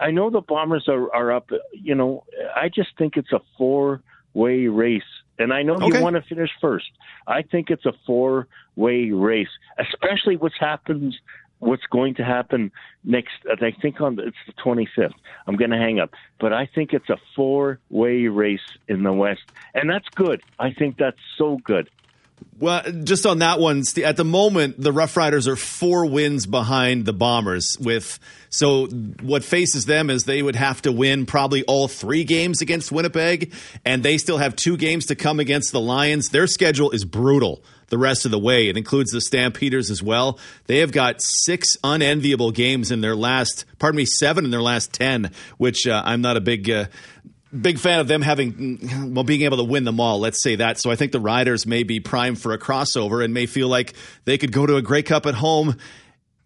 I 0.00 0.10
know 0.10 0.30
the 0.30 0.40
Bombers 0.40 0.88
are, 0.88 1.14
are 1.14 1.32
up. 1.32 1.50
You 1.72 1.94
know, 1.94 2.24
I 2.56 2.68
just 2.68 2.88
think 2.98 3.16
it's 3.16 3.32
a 3.32 3.40
four 3.56 4.02
way 4.34 4.66
race 4.66 5.02
and 5.42 5.52
I 5.52 5.62
know 5.62 5.74
okay. 5.74 5.98
you 5.98 6.02
want 6.02 6.16
to 6.16 6.22
finish 6.22 6.50
first. 6.60 6.90
I 7.26 7.42
think 7.42 7.70
it's 7.70 7.84
a 7.86 7.92
four 8.06 8.48
way 8.76 9.10
race, 9.10 9.48
especially 9.78 10.36
what's 10.36 10.58
happens 10.58 11.18
what's 11.62 11.86
going 11.86 12.12
to 12.12 12.24
happen 12.24 12.72
next 13.04 13.34
I 13.48 13.70
think 13.70 14.00
on 14.00 14.16
the, 14.16 14.26
it's 14.26 14.36
the 14.46 14.52
25th. 14.54 15.14
I'm 15.46 15.56
going 15.56 15.70
to 15.70 15.76
hang 15.76 16.00
up, 16.00 16.10
but 16.40 16.52
I 16.52 16.66
think 16.66 16.92
it's 16.92 17.08
a 17.08 17.18
four-way 17.36 18.26
race 18.26 18.76
in 18.88 19.04
the 19.04 19.12
West, 19.12 19.42
and 19.72 19.88
that's 19.88 20.08
good. 20.16 20.42
I 20.58 20.72
think 20.72 20.98
that's 20.98 21.20
so 21.38 21.58
good. 21.62 21.88
Well, 22.58 22.82
just 23.04 23.26
on 23.26 23.40
that 23.40 23.58
one, 23.58 23.82
at 24.04 24.16
the 24.16 24.24
moment, 24.24 24.80
the 24.80 24.92
Rough 24.92 25.16
Riders 25.16 25.48
are 25.48 25.56
four 25.56 26.06
wins 26.06 26.46
behind 26.46 27.06
the 27.06 27.12
Bombers. 27.12 27.76
With 27.80 28.18
so, 28.50 28.86
what 28.86 29.44
faces 29.44 29.86
them 29.86 30.10
is 30.10 30.24
they 30.24 30.42
would 30.42 30.56
have 30.56 30.82
to 30.82 30.92
win 30.92 31.26
probably 31.26 31.64
all 31.64 31.88
three 31.88 32.24
games 32.24 32.60
against 32.60 32.92
Winnipeg, 32.92 33.52
and 33.84 34.02
they 34.02 34.18
still 34.18 34.38
have 34.38 34.56
two 34.56 34.76
games 34.76 35.06
to 35.06 35.14
come 35.14 35.40
against 35.40 35.72
the 35.72 35.80
Lions. 35.80 36.28
Their 36.28 36.46
schedule 36.46 36.90
is 36.90 37.04
brutal 37.04 37.62
the 37.88 37.98
rest 37.98 38.24
of 38.24 38.30
the 38.30 38.38
way. 38.38 38.68
It 38.68 38.76
includes 38.76 39.10
the 39.10 39.20
Stampeders 39.20 39.90
as 39.90 40.02
well. 40.02 40.38
They 40.66 40.78
have 40.78 40.92
got 40.92 41.20
six 41.20 41.76
unenviable 41.84 42.50
games 42.50 42.90
in 42.90 43.02
their 43.02 43.14
last, 43.14 43.66
pardon 43.78 43.98
me, 43.98 44.06
seven 44.06 44.46
in 44.46 44.50
their 44.50 44.62
last 44.62 44.92
ten, 44.92 45.30
which 45.58 45.86
uh, 45.86 46.02
I'm 46.04 46.22
not 46.22 46.38
a 46.38 46.40
big 46.40 46.70
uh, 46.70 46.86
big 47.60 47.78
fan 47.78 48.00
of 48.00 48.08
them 48.08 48.22
having 48.22 49.12
well 49.14 49.24
being 49.24 49.42
able 49.42 49.58
to 49.58 49.64
win 49.64 49.84
them 49.84 50.00
all 50.00 50.18
let's 50.18 50.42
say 50.42 50.56
that. 50.56 50.78
So 50.78 50.90
i 50.90 50.96
think 50.96 51.12
the 51.12 51.20
riders 51.20 51.66
may 51.66 51.82
be 51.82 52.00
primed 52.00 52.40
for 52.40 52.52
a 52.52 52.58
crossover 52.58 53.22
and 53.24 53.34
may 53.34 53.46
feel 53.46 53.68
like 53.68 53.94
they 54.24 54.38
could 54.38 54.52
go 54.52 54.66
to 54.66 54.76
a 54.76 54.82
grey 54.82 55.02
cup 55.02 55.26
at 55.26 55.34
home 55.34 55.76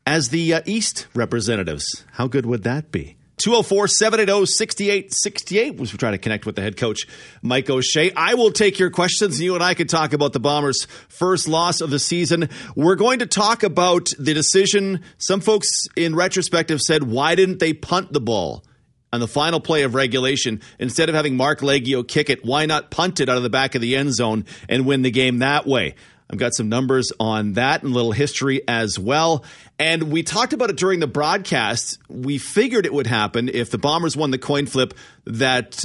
as 0.06 0.30
the 0.30 0.54
uh, 0.54 0.62
east 0.66 1.08
representatives. 1.14 2.04
How 2.12 2.28
good 2.28 2.46
would 2.46 2.62
that 2.62 2.92
be? 2.92 3.16
204-780-6868 3.38 5.76
was 5.76 5.92
we 5.92 5.98
try 5.98 6.12
to 6.12 6.16
connect 6.16 6.46
with 6.46 6.56
the 6.56 6.62
head 6.62 6.78
coach 6.78 7.06
mike 7.42 7.68
o'shea. 7.68 8.10
I 8.16 8.32
will 8.32 8.50
take 8.50 8.78
your 8.78 8.88
questions. 8.88 9.38
You 9.38 9.54
and 9.54 9.62
i 9.62 9.74
could 9.74 9.90
talk 9.90 10.14
about 10.14 10.32
the 10.32 10.40
bombers 10.40 10.86
first 11.08 11.46
loss 11.46 11.82
of 11.82 11.90
the 11.90 11.98
season. 11.98 12.48
We're 12.74 12.94
going 12.94 13.18
to 13.18 13.26
talk 13.26 13.62
about 13.62 14.08
the 14.18 14.32
decision. 14.32 15.02
Some 15.18 15.42
folks 15.42 15.86
in 15.96 16.14
retrospect 16.14 16.70
have 16.70 16.80
said 16.80 17.02
why 17.02 17.34
didn't 17.34 17.58
they 17.58 17.74
punt 17.74 18.14
the 18.14 18.22
ball 18.22 18.64
on 19.12 19.20
the 19.20 19.28
final 19.28 19.60
play 19.60 19.82
of 19.82 19.94
regulation, 19.94 20.60
instead 20.78 21.08
of 21.08 21.14
having 21.14 21.36
Marc 21.36 21.60
Liegghio 21.60 22.06
kick 22.06 22.30
it, 22.30 22.44
why 22.44 22.66
not 22.66 22.90
punt 22.90 23.20
it 23.20 23.28
out 23.28 23.36
of 23.36 23.42
the 23.42 23.50
back 23.50 23.74
of 23.74 23.80
the 23.80 23.96
end 23.96 24.14
zone 24.14 24.44
and 24.68 24.86
win 24.86 25.02
the 25.02 25.10
game 25.10 25.38
that 25.38 25.66
way? 25.66 25.94
I've 26.28 26.38
got 26.38 26.54
some 26.54 26.68
numbers 26.68 27.12
on 27.20 27.52
that 27.52 27.82
and 27.82 27.92
a 27.92 27.94
little 27.94 28.12
history 28.12 28.62
as 28.66 28.98
well. 28.98 29.44
And 29.78 30.10
we 30.10 30.22
talked 30.24 30.52
about 30.52 30.70
it 30.70 30.76
during 30.76 30.98
the 30.98 31.06
broadcast. 31.06 31.98
We 32.08 32.38
figured 32.38 32.84
it 32.84 32.92
would 32.92 33.06
happen 33.06 33.48
if 33.48 33.70
the 33.70 33.78
Bombers 33.78 34.16
won 34.16 34.32
the 34.32 34.38
coin 34.38 34.66
flip 34.66 34.94
that 35.24 35.84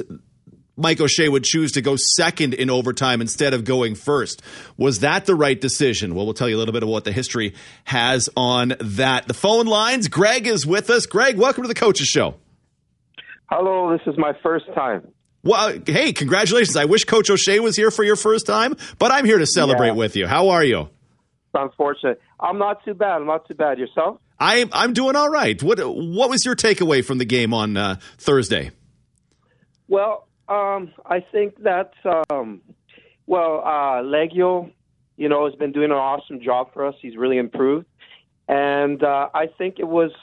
Mike 0.78 1.00
O'Shea 1.00 1.30
would 1.30 1.44
choose 1.44 1.74
to 1.74 1.82
go 1.82 1.96
second 1.96 2.56
in 2.56 2.72
overtime 2.72 3.22
instead 3.22 3.54
of 3.54 3.66
going 3.66 3.94
first. 3.94 4.42
Was 4.78 5.02
that 5.02 5.26
the 5.26 5.36
right 5.36 5.60
decision? 5.60 6.16
Well, 6.16 6.26
we'll 6.26 6.34
tell 6.34 6.50
you 6.50 6.56
a 6.56 6.60
little 6.60 6.74
bit 6.74 6.82
of 6.82 6.90
what 6.90 7.04
the 7.04 7.12
history 7.12 7.54
has 7.84 8.28
on 8.36 8.74
that. 8.80 9.28
The 9.28 9.36
phone 9.36 9.68
lines, 9.68 10.08
Greg 10.08 10.48
is 10.48 10.66
with 10.66 10.90
us. 10.90 11.06
Greg, 11.06 11.38
welcome 11.38 11.64
to 11.64 11.68
the 11.68 11.76
Coaches 11.76 12.08
Show. 12.08 12.36
Hello, 13.52 13.92
this 13.92 14.02
is 14.08 14.18
my 14.18 14.32
first 14.42 14.66
time. 14.74 15.06
Well, 15.44 15.78
hey, 15.86 16.14
congratulations. 16.14 16.78
I 16.78 16.86
wish 16.86 17.04
Coach 17.04 17.30
O'Shea 17.30 17.60
was 17.60 17.76
here 17.76 17.92
for 17.92 18.06
your 18.06 18.16
first 18.16 18.46
time, 18.46 18.78
but 18.98 19.12
I'm 19.12 19.26
here 19.26 19.40
to 19.40 19.46
celebrate 19.46 19.88
yeah. 19.88 19.94
with 19.96 20.16
you. 20.16 20.26
How 20.26 20.50
are 20.50 20.64
you? 20.64 20.88
Unfortunate. 21.54 22.22
I'm 22.40 22.58
not 22.58 22.86
too 22.86 22.94
bad. 22.94 23.18
I'm 23.18 23.26
not 23.26 23.46
too 23.50 23.54
bad. 23.54 23.78
Yourself? 23.78 24.22
I'm 24.40 24.70
I'm 24.72 24.94
doing 24.94 25.18
all 25.18 25.30
right. 25.30 25.62
What 25.62 25.80
What 25.80 26.30
was 26.30 26.46
your 26.46 26.56
takeaway 26.56 27.04
from 27.04 27.18
the 27.18 27.26
game 27.26 27.54
on 27.54 27.76
uh, 27.76 27.98
Thursday? 28.18 28.72
Well, 29.90 30.30
um, 30.48 30.94
I 31.06 31.20
think 31.20 31.62
that, 31.64 31.92
um, 32.30 32.62
well, 33.28 33.62
uh, 33.66 34.02
Liegghio, 34.02 34.72
you 35.18 35.28
know, 35.28 35.46
has 35.46 35.56
been 35.56 35.74
doing 35.74 35.92
an 35.92 35.98
awesome 35.98 36.40
job 36.42 36.72
for 36.74 36.86
us. 36.86 36.96
He's 37.02 37.18
really 37.18 37.38
improved. 37.38 37.86
And 38.48 39.04
uh, 39.04 39.28
I 39.34 39.48
think 39.48 39.80
it 39.80 39.88
was– 39.88 40.12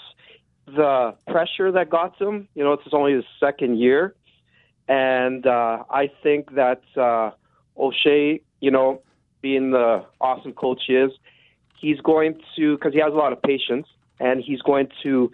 the 0.75 1.15
pressure 1.27 1.73
that 1.73 1.91
got 1.91 2.19
to 2.19 2.29
him. 2.29 2.49
You 2.55 2.65
know, 2.65 2.73
it's 2.73 2.85
only 2.93 3.15
his 3.15 3.25
second 3.41 3.79
year, 3.79 4.15
and 4.89 5.47
uh, 5.47 5.85
I 5.91 6.11
think 6.23 6.55
that 6.55 6.83
uh, 6.97 7.31
O'Shea, 7.77 8.41
you 8.61 8.71
know, 8.71 9.03
being 9.41 9.71
the 9.71 10.05
awesome 10.21 10.53
coach 10.53 10.83
he 10.87 10.95
is, 10.95 11.13
he's 11.81 12.01
going 12.01 12.41
to 12.57 12.77
because 12.77 12.93
he 12.93 13.01
has 13.01 13.13
a 13.13 13.17
lot 13.17 13.33
of 13.33 13.43
patience, 13.43 13.87
and 14.21 14.43
he's 14.43 14.61
going 14.63 14.89
to 15.03 15.31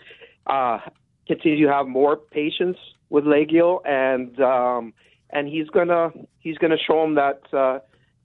uh, 0.47 0.79
continue 1.27 1.67
to 1.67 1.73
have 1.73 1.87
more 1.87 2.17
patience 2.17 2.77
with 3.11 3.25
Liegghio, 3.25 3.81
and 3.87 4.41
um, 4.41 4.93
and 5.31 5.49
he's 5.49 5.69
gonna 5.69 6.11
he's 6.41 6.59
gonna 6.59 6.79
show 6.79 7.05
him 7.05 7.15
that 7.15 7.43
uh, 7.53 7.79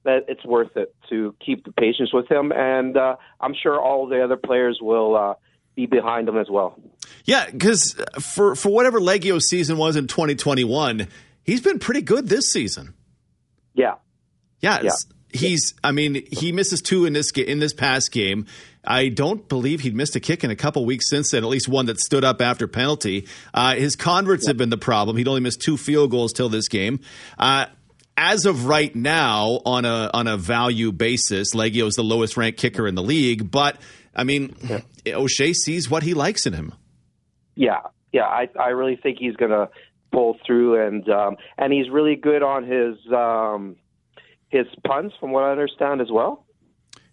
that 0.04 0.26
it's 0.28 0.46
worth 0.46 0.76
it 0.76 0.96
to 1.10 1.36
keep 1.44 1.66
the 1.66 1.72
patience 1.72 2.14
with 2.14 2.30
him, 2.30 2.52
and 2.52 2.98
uh, 2.98 3.16
I'm 3.40 3.54
sure 3.54 3.80
all 3.80 4.08
the 4.08 4.24
other 4.24 4.38
players 4.38 4.80
will 4.82 5.16
uh, 5.16 5.34
be 5.76 5.86
behind 5.86 6.28
him 6.28 6.38
as 6.38 6.50
well. 6.50 6.80
Yeah, 7.26 7.50
because 7.50 7.94
for 8.20 8.56
for 8.56 8.70
whatever 8.70 9.00
Liegghio's 9.00 9.50
season 9.50 9.78
was 9.78 9.96
in 9.96 10.08
2021, 10.08 11.08
he's 11.44 11.62
been 11.62 11.80
pretty 11.80 12.02
good 12.02 12.28
this 12.28 12.52
season. 12.52 12.94
Yeah, 13.74 13.96
yeah. 14.62 14.82
yeah. 14.84 14.92
He's, 15.32 15.76
I 15.84 15.92
mean, 15.92 16.26
he 16.32 16.52
misses 16.52 16.82
two 16.82 17.06
in 17.06 17.14
this 17.14 17.32
in 17.32 17.60
this 17.60 17.74
past 17.74 18.12
game. 18.12 18.48
I 18.84 19.10
don't 19.10 19.48
believe 19.48 19.82
he'd 19.82 19.96
missed 19.96 20.16
a 20.16 20.20
kick 20.20 20.44
in 20.44 20.50
a 20.50 20.56
couple 20.56 20.86
weeks 20.86 21.08
since 21.10 21.32
then, 21.32 21.44
at 21.44 21.50
least 21.50 21.68
one 21.68 21.86
that 21.86 22.00
stood 22.00 22.24
up 22.24 22.42
after 22.42 22.68
penalty. 22.68 23.28
Uh, 23.54 23.76
his 23.76 23.96
converts 23.96 24.48
have 24.48 24.58
been 24.58 24.70
the 24.70 24.78
problem. 24.78 25.18
He'd 25.18 25.28
only 25.28 25.42
missed 25.42 25.62
two 25.62 25.78
field 25.78 26.10
goals 26.10 26.34
till 26.34 26.50
this 26.50 26.68
game. 26.68 27.02
Uh, 27.38 27.68
as 28.18 28.46
of 28.46 28.66
right 28.66 28.94
now, 28.96 29.62
on 29.66 29.86
a 29.86 30.10
on 30.14 30.28
a 30.28 30.36
value 30.36 30.92
basis, 30.92 31.54
Liegghio 31.54 31.88
is 31.88 31.96
the 31.96 32.04
lowest 32.04 32.36
ranked 32.36 32.60
kicker 32.60 32.88
in 32.88 32.96
the 32.96 33.04
league. 33.04 33.50
But 33.50 33.78
I 34.16 34.24
mean, 34.24 34.56
yeah. 34.64 35.16
O'Shea 35.16 35.54
sees 35.54 35.90
what 35.90 36.04
he 36.04 36.14
likes 36.14 36.46
in 36.46 36.54
him. 36.54 36.74
Yeah, 37.56 37.82
yeah, 38.12 38.24
I 38.24 38.50
I 38.60 38.70
really 38.70 38.96
think 38.96 39.18
he's 39.20 39.36
going 39.36 39.52
to 39.52 39.70
pull 40.12 40.38
through, 40.46 40.86
and 40.86 41.08
um, 41.10 41.38
and 41.58 41.72
he's 41.74 41.90
really 41.90 42.16
good 42.16 42.44
on 42.44 42.64
his 42.64 42.96
um, 43.14 43.76
his 44.50 44.66
punts, 44.86 45.16
from 45.20 45.32
what 45.32 45.44
I 45.44 45.52
understand 45.52 46.02
as 46.02 46.10
well. 46.12 46.46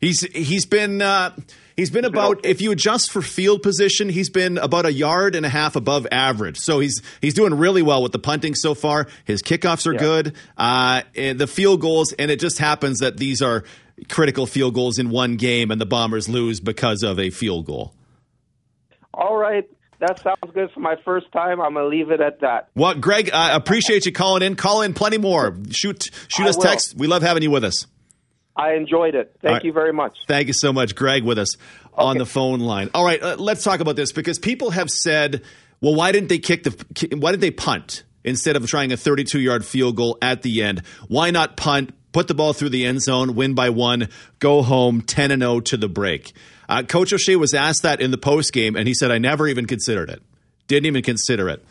He's 0.00 0.20
he's 0.34 0.66
been 0.66 1.00
uh, 1.00 1.34
he's 1.76 1.90
been 1.90 2.04
about 2.04 2.44
if 2.44 2.60
you 2.60 2.70
adjust 2.70 3.10
for 3.10 3.22
field 3.22 3.62
position, 3.62 4.08
he's 4.08 4.28
been 4.28 4.58
about 4.58 4.84
a 4.84 4.92
yard 4.92 5.34
and 5.34 5.46
a 5.46 5.48
half 5.48 5.74
above 5.74 6.06
average. 6.12 6.58
So 6.58 6.80
he's 6.80 7.00
he's 7.20 7.34
doing 7.34 7.54
really 7.54 7.82
well 7.82 8.02
with 8.02 8.12
the 8.12 8.18
punting 8.18 8.54
so 8.54 8.74
far. 8.74 9.08
His 9.24 9.42
kickoffs 9.42 9.86
are 9.86 9.94
yeah. 9.94 9.98
good. 9.98 10.36
Uh, 10.56 11.02
the 11.14 11.46
field 11.46 11.80
goals, 11.80 12.12
and 12.12 12.30
it 12.30 12.40
just 12.40 12.58
happens 12.58 12.98
that 12.98 13.16
these 13.16 13.40
are 13.40 13.64
critical 14.10 14.46
field 14.46 14.74
goals 14.74 14.98
in 14.98 15.08
one 15.08 15.36
game, 15.36 15.70
and 15.70 15.80
the 15.80 15.86
Bombers 15.86 16.28
lose 16.28 16.60
because 16.60 17.02
of 17.02 17.18
a 17.18 17.30
field 17.30 17.64
goal. 17.64 17.94
All 19.14 19.36
right. 19.36 19.64
That 19.98 20.20
sounds 20.22 20.52
good 20.52 20.70
for 20.72 20.80
my 20.80 20.96
first 21.04 21.30
time. 21.32 21.60
I'm 21.60 21.74
gonna 21.74 21.86
leave 21.86 22.10
it 22.10 22.20
at 22.20 22.40
that. 22.40 22.68
Well, 22.74 22.94
Greg, 22.94 23.30
I 23.32 23.56
appreciate 23.56 24.04
you 24.04 24.12
calling 24.12 24.42
in. 24.42 24.56
Call 24.56 24.82
in 24.82 24.94
plenty 24.94 25.18
more. 25.18 25.56
Shoot, 25.70 26.10
shoot 26.28 26.46
I 26.46 26.50
us 26.50 26.56
will. 26.56 26.64
text. 26.64 26.94
We 26.96 27.06
love 27.06 27.22
having 27.22 27.42
you 27.42 27.50
with 27.50 27.64
us. 27.64 27.86
I 28.56 28.74
enjoyed 28.74 29.14
it. 29.14 29.36
Thank 29.42 29.52
right. 29.52 29.64
you 29.64 29.72
very 29.72 29.92
much. 29.92 30.16
Thank 30.26 30.48
you 30.48 30.54
so 30.54 30.72
much, 30.72 30.94
Greg, 30.94 31.24
with 31.24 31.38
us 31.38 31.56
okay. 31.56 31.92
on 31.96 32.18
the 32.18 32.26
phone 32.26 32.60
line. 32.60 32.90
All 32.94 33.04
right, 33.04 33.22
uh, 33.22 33.36
let's 33.38 33.62
talk 33.62 33.80
about 33.80 33.96
this 33.96 34.12
because 34.12 34.38
people 34.38 34.70
have 34.70 34.90
said, 34.90 35.42
well, 35.80 35.94
why 35.94 36.12
didn't 36.12 36.28
they 36.28 36.38
kick 36.38 36.62
the 36.62 37.16
why 37.16 37.32
didn't 37.32 37.42
they 37.42 37.50
punt 37.50 38.04
instead 38.24 38.56
of 38.56 38.66
trying 38.66 38.92
a 38.92 38.96
32-yard 38.96 39.64
field 39.64 39.96
goal 39.96 40.16
at 40.22 40.42
the 40.42 40.62
end? 40.62 40.82
Why 41.08 41.30
not 41.30 41.56
punt, 41.56 41.94
put 42.12 42.28
the 42.28 42.34
ball 42.34 42.54
through 42.54 42.70
the 42.70 42.86
end 42.86 43.02
zone, 43.02 43.34
win 43.34 43.54
by 43.54 43.70
1, 43.70 44.08
go 44.38 44.62
home 44.62 45.02
10 45.02 45.30
and 45.30 45.42
0 45.42 45.60
to 45.60 45.76
the 45.76 45.88
break? 45.88 46.32
Uh, 46.68 46.82
Coach 46.82 47.12
O'Shea 47.12 47.36
was 47.36 47.54
asked 47.54 47.82
that 47.82 48.00
in 48.00 48.10
the 48.10 48.18
post 48.18 48.52
game 48.52 48.76
and 48.76 48.86
he 48.86 48.94
said 48.94 49.10
I 49.10 49.18
never 49.18 49.46
even 49.48 49.66
considered 49.66 50.10
it. 50.10 50.22
Didn't 50.66 50.86
even 50.86 51.02
consider 51.02 51.48
it. 51.48 51.64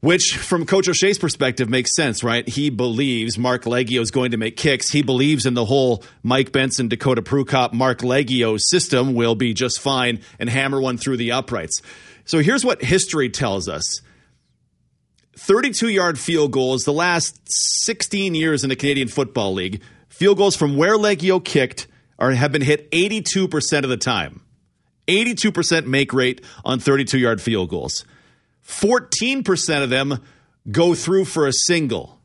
Which, 0.00 0.36
from 0.36 0.66
Coach 0.66 0.88
O'Shea's 0.88 1.18
perspective, 1.18 1.70
makes 1.70 1.96
sense, 1.96 2.22
right? 2.22 2.46
He 2.46 2.68
believes 2.68 3.38
Marc 3.38 3.64
Liegghio 3.64 4.00
is 4.00 4.10
going 4.10 4.32
to 4.32 4.36
make 4.36 4.56
kicks. 4.56 4.90
He 4.90 5.02
believes 5.02 5.46
in 5.46 5.54
the 5.54 5.64
whole 5.64 6.04
Mike 6.22 6.52
Benson, 6.52 6.88
Dakota 6.88 7.22
Prukop, 7.22 7.72
Marc 7.72 8.00
Liegghio 8.00 8.60
system 8.60 9.14
will 9.14 9.34
be 9.34 9.54
just 9.54 9.80
fine 9.80 10.20
and 10.38 10.50
hammer 10.50 10.80
one 10.80 10.98
through 10.98 11.16
the 11.16 11.32
uprights. 11.32 11.80
So 12.26 12.40
here's 12.40 12.64
what 12.64 12.82
history 12.82 13.30
tells 13.30 13.68
us 13.68 14.00
32 15.38 15.88
yard 15.88 16.18
field 16.18 16.52
goals 16.52 16.84
the 16.84 16.92
last 16.92 17.40
16 17.50 18.34
years 18.34 18.64
in 18.64 18.68
the 18.68 18.76
Canadian 18.76 19.08
Football 19.08 19.54
League. 19.54 19.82
Field 20.08 20.36
goals 20.36 20.56
from 20.56 20.76
where 20.76 20.96
Liegghio 20.96 21.42
kicked 21.42 21.86
are, 22.18 22.32
have 22.32 22.52
been 22.52 22.62
hit 22.62 22.90
82% 22.90 23.82
of 23.82 23.88
the 23.88 23.96
time. 23.96 24.42
82% 25.06 25.86
make 25.86 26.12
rate 26.12 26.42
on 26.64 26.80
32 26.80 27.18
yard 27.18 27.40
field 27.40 27.68
goals. 27.68 28.04
14% 28.66 29.82
of 29.82 29.90
them 29.90 30.20
go 30.70 30.94
through 30.94 31.24
for 31.24 31.46
a 31.46 31.52
single. 31.52 32.16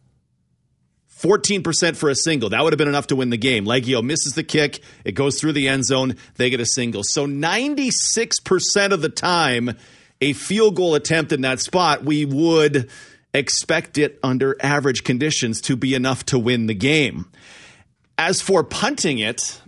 14% 1.21 1.95
for 1.95 2.09
a 2.09 2.15
single. 2.15 2.49
That 2.49 2.63
would 2.63 2.73
have 2.73 2.79
been 2.79 2.87
enough 2.87 3.07
to 3.07 3.15
win 3.15 3.29
the 3.29 3.37
game. 3.37 3.65
Liegghio 3.65 4.03
misses 4.03 4.33
the 4.33 4.43
kick. 4.43 4.81
It 5.05 5.11
goes 5.11 5.39
through 5.39 5.53
the 5.53 5.67
end 5.67 5.85
zone. 5.85 6.15
They 6.35 6.49
get 6.49 6.59
a 6.59 6.65
single. 6.65 7.03
So 7.03 7.27
96% 7.27 8.91
of 8.91 9.01
the 9.03 9.09
time, 9.09 9.77
a 10.19 10.33
field 10.33 10.75
goal 10.75 10.95
attempt 10.95 11.31
in 11.31 11.41
that 11.41 11.59
spot, 11.59 12.03
we 12.03 12.25
would 12.25 12.89
expect 13.35 13.99
it 13.99 14.19
under 14.23 14.57
average 14.61 15.03
conditions 15.03 15.61
to 15.61 15.75
be 15.75 15.93
enough 15.93 16.25
to 16.27 16.39
win 16.39 16.65
the 16.65 16.73
game. 16.73 17.29
As 18.17 18.41
for 18.41 18.63
punting 18.63 19.19
it, 19.19 19.61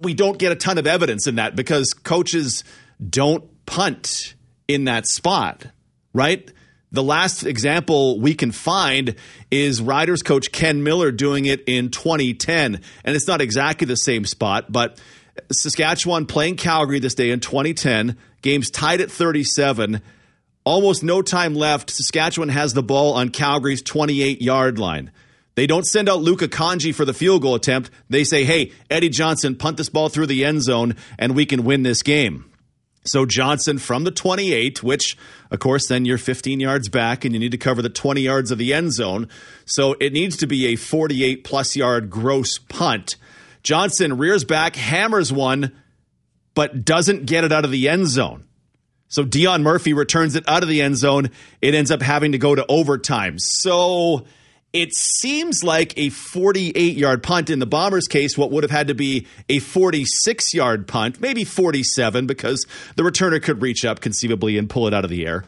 we 0.00 0.14
don't 0.14 0.38
get 0.38 0.52
a 0.52 0.56
ton 0.56 0.78
of 0.78 0.86
evidence 0.86 1.26
in 1.26 1.36
that 1.36 1.56
because 1.56 1.92
coaches 1.92 2.64
don't 3.08 3.44
punt 3.66 4.34
in 4.68 4.84
that 4.84 5.06
spot 5.06 5.66
right? 6.12 6.50
The 6.92 7.02
last 7.02 7.44
example 7.44 8.18
we 8.18 8.34
can 8.34 8.50
find 8.50 9.14
is 9.50 9.80
Riders 9.80 10.22
coach 10.22 10.50
Ken 10.50 10.82
Miller 10.82 11.12
doing 11.12 11.44
it 11.46 11.62
in 11.66 11.90
2010. 11.90 12.80
And 13.04 13.16
it's 13.16 13.28
not 13.28 13.40
exactly 13.40 13.86
the 13.86 13.96
same 13.96 14.24
spot, 14.24 14.72
but 14.72 15.00
Saskatchewan 15.52 16.26
playing 16.26 16.56
Calgary 16.56 16.98
this 16.98 17.14
day 17.14 17.30
in 17.30 17.40
2010, 17.40 18.16
games 18.42 18.70
tied 18.70 19.00
at 19.00 19.10
37. 19.10 20.02
Almost 20.64 21.02
no 21.02 21.22
time 21.22 21.54
left. 21.54 21.90
Saskatchewan 21.90 22.48
has 22.48 22.74
the 22.74 22.82
ball 22.82 23.14
on 23.14 23.30
Calgary's 23.30 23.82
28 23.82 24.42
yard 24.42 24.78
line. 24.78 25.12
They 25.60 25.66
don't 25.66 25.84
send 25.84 26.08
out 26.08 26.22
Luca 26.22 26.48
Congi 26.48 26.94
for 26.94 27.04
the 27.04 27.12
field 27.12 27.42
goal 27.42 27.54
attempt. 27.54 27.90
They 28.08 28.24
say, 28.24 28.44
hey, 28.44 28.72
Eddie 28.88 29.10
Johnson, 29.10 29.54
punt 29.54 29.76
this 29.76 29.90
ball 29.90 30.08
through 30.08 30.28
the 30.28 30.42
end 30.42 30.62
zone 30.62 30.96
and 31.18 31.36
we 31.36 31.44
can 31.44 31.64
win 31.64 31.82
this 31.82 32.02
game. 32.02 32.50
So 33.04 33.26
Johnson 33.26 33.76
from 33.76 34.04
the 34.04 34.10
28, 34.10 34.82
which 34.82 35.18
of 35.50 35.58
course 35.58 35.86
then 35.86 36.06
you're 36.06 36.16
15 36.16 36.60
yards 36.60 36.88
back 36.88 37.26
and 37.26 37.34
you 37.34 37.38
need 37.38 37.52
to 37.52 37.58
cover 37.58 37.82
the 37.82 37.90
20 37.90 38.22
yards 38.22 38.50
of 38.50 38.56
the 38.56 38.72
end 38.72 38.94
zone. 38.94 39.28
So 39.66 39.96
it 40.00 40.14
needs 40.14 40.38
to 40.38 40.46
be 40.46 40.68
a 40.68 40.76
48 40.76 41.44
plus 41.44 41.76
yard 41.76 42.08
gross 42.08 42.56
punt. 42.56 43.16
Johnson 43.62 44.16
rears 44.16 44.44
back, 44.44 44.76
hammers 44.76 45.30
one, 45.30 45.78
but 46.54 46.86
doesn't 46.86 47.26
get 47.26 47.44
it 47.44 47.52
out 47.52 47.66
of 47.66 47.70
the 47.70 47.90
end 47.90 48.06
zone. 48.06 48.44
So 49.08 49.24
Dion 49.24 49.62
Murphy 49.62 49.92
returns 49.92 50.36
it 50.36 50.48
out 50.48 50.62
of 50.62 50.70
the 50.70 50.80
end 50.80 50.96
zone. 50.96 51.28
It 51.60 51.74
ends 51.74 51.90
up 51.90 52.00
having 52.00 52.32
to 52.32 52.38
go 52.38 52.54
to 52.54 52.64
overtime. 52.66 53.38
So 53.38 54.24
it 54.72 54.94
seems 54.94 55.64
like 55.64 55.96
a 55.96 56.10
48 56.10 56.96
yard 56.96 57.22
punt 57.22 57.50
in 57.50 57.58
the 57.58 57.66
Bombers' 57.66 58.06
case, 58.06 58.38
what 58.38 58.50
would 58.52 58.62
have 58.62 58.70
had 58.70 58.88
to 58.88 58.94
be 58.94 59.26
a 59.48 59.58
46 59.58 60.54
yard 60.54 60.86
punt, 60.86 61.20
maybe 61.20 61.44
47, 61.44 62.26
because 62.26 62.64
the 62.96 63.02
returner 63.02 63.42
could 63.42 63.62
reach 63.62 63.84
up 63.84 64.00
conceivably 64.00 64.58
and 64.58 64.70
pull 64.70 64.86
it 64.86 64.94
out 64.94 65.04
of 65.04 65.10
the 65.10 65.26
air. 65.26 65.44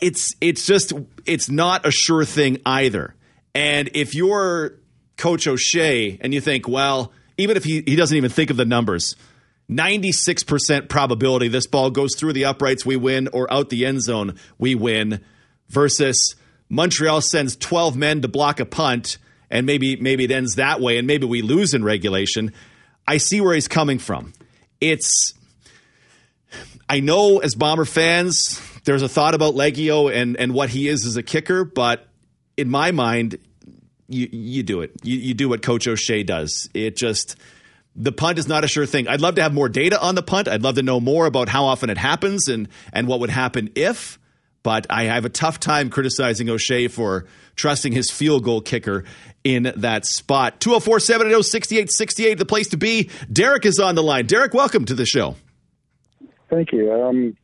It's 0.00 0.34
it's 0.40 0.66
just 0.66 0.92
it's 1.26 1.48
not 1.48 1.86
a 1.86 1.90
sure 1.90 2.24
thing 2.24 2.60
either. 2.66 3.14
And 3.54 3.90
if 3.94 4.14
you're 4.14 4.74
Coach 5.16 5.46
O'Shea 5.46 6.18
and 6.20 6.34
you 6.34 6.40
think, 6.40 6.66
well, 6.66 7.12
even 7.38 7.56
if 7.56 7.64
he, 7.64 7.82
he 7.86 7.96
doesn't 7.96 8.16
even 8.16 8.30
think 8.30 8.50
of 8.50 8.56
the 8.56 8.64
numbers, 8.64 9.14
96% 9.70 10.88
probability 10.88 11.48
this 11.48 11.66
ball 11.66 11.90
goes 11.90 12.16
through 12.16 12.32
the 12.32 12.44
uprights, 12.44 12.84
we 12.84 12.96
win, 12.96 13.28
or 13.32 13.50
out 13.52 13.70
the 13.70 13.86
end 13.86 14.02
zone, 14.02 14.36
we 14.58 14.74
win, 14.74 15.20
versus 15.68 16.34
Montreal 16.72 17.20
sends 17.20 17.54
12 17.54 17.96
men 17.96 18.22
to 18.22 18.28
block 18.28 18.58
a 18.58 18.64
punt, 18.64 19.18
and 19.50 19.66
maybe 19.66 19.96
maybe 19.96 20.24
it 20.24 20.30
ends 20.30 20.54
that 20.54 20.80
way, 20.80 20.96
and 20.96 21.06
maybe 21.06 21.26
we 21.26 21.42
lose 21.42 21.74
in 21.74 21.84
regulation. 21.84 22.50
I 23.06 23.18
see 23.18 23.42
where 23.42 23.54
he's 23.54 23.68
coming 23.68 23.98
from. 23.98 24.32
It's 24.80 25.34
I 26.88 27.00
know 27.00 27.40
as 27.40 27.54
Bomber 27.54 27.84
fans, 27.84 28.58
there's 28.84 29.02
a 29.02 29.08
thought 29.08 29.34
about 29.34 29.52
Liegghio 29.52 30.10
and 30.10 30.34
and 30.38 30.54
what 30.54 30.70
he 30.70 30.88
is 30.88 31.04
as 31.04 31.18
a 31.18 31.22
kicker, 31.22 31.66
but 31.66 32.08
in 32.56 32.70
my 32.70 32.90
mind, 32.90 33.36
you 34.08 34.30
you 34.32 34.62
do 34.62 34.80
it. 34.80 34.92
You, 35.02 35.18
you 35.18 35.34
do 35.34 35.50
what 35.50 35.60
Coach 35.60 35.86
O'Shea 35.86 36.22
does. 36.22 36.70
It 36.72 36.96
just 36.96 37.36
the 37.94 38.12
punt 38.12 38.38
is 38.38 38.48
not 38.48 38.64
a 38.64 38.68
sure 38.68 38.86
thing. 38.86 39.08
I'd 39.08 39.20
love 39.20 39.34
to 39.34 39.42
have 39.42 39.52
more 39.52 39.68
data 39.68 40.00
on 40.00 40.14
the 40.14 40.22
punt. 40.22 40.48
I'd 40.48 40.62
love 40.62 40.76
to 40.76 40.82
know 40.82 41.00
more 41.00 41.26
about 41.26 41.50
how 41.50 41.66
often 41.66 41.90
it 41.90 41.98
happens 41.98 42.48
and 42.48 42.66
and 42.94 43.06
what 43.06 43.20
would 43.20 43.28
happen 43.28 43.68
if 43.74 44.18
but 44.62 44.86
I 44.90 45.04
have 45.04 45.24
a 45.24 45.28
tough 45.28 45.60
time 45.60 45.90
criticizing 45.90 46.48
O'Shea 46.48 46.88
for 46.88 47.26
trusting 47.56 47.92
his 47.92 48.10
field 48.10 48.44
goal 48.44 48.60
kicker 48.60 49.04
in 49.44 49.72
that 49.76 50.06
spot. 50.06 50.60
204 50.60 51.00
780 51.00 51.42
6868, 51.42 52.38
the 52.38 52.44
place 52.44 52.68
to 52.68 52.76
be. 52.76 53.10
Derek 53.30 53.66
is 53.66 53.78
on 53.78 53.94
the 53.94 54.02
line. 54.02 54.26
Derek, 54.26 54.54
welcome 54.54 54.84
to 54.86 54.94
the 54.94 55.06
show. 55.06 55.36
Thank 56.50 56.72
you. 56.72 56.92
Um, 56.92 57.36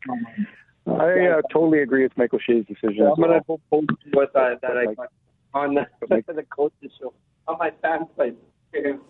I 0.87 1.29
uh, 1.29 1.43
totally 1.53 1.81
agree 1.81 2.03
with 2.03 2.17
Mike 2.17 2.33
O'Shea's 2.33 2.65
decision. 2.67 3.07
I'm 3.07 3.17
going 3.17 3.33
to 3.33 3.43
post 3.71 3.91
what 4.13 4.35
uh, 4.35 4.55
that 4.63 4.77
I 4.77 5.59
on 5.59 5.75
the, 5.75 5.87
the 6.09 6.45
coaches 6.55 6.93
show 7.01 7.13
on 7.47 7.57
my 7.59 7.71
fan 7.83 8.07
site. 8.17 8.37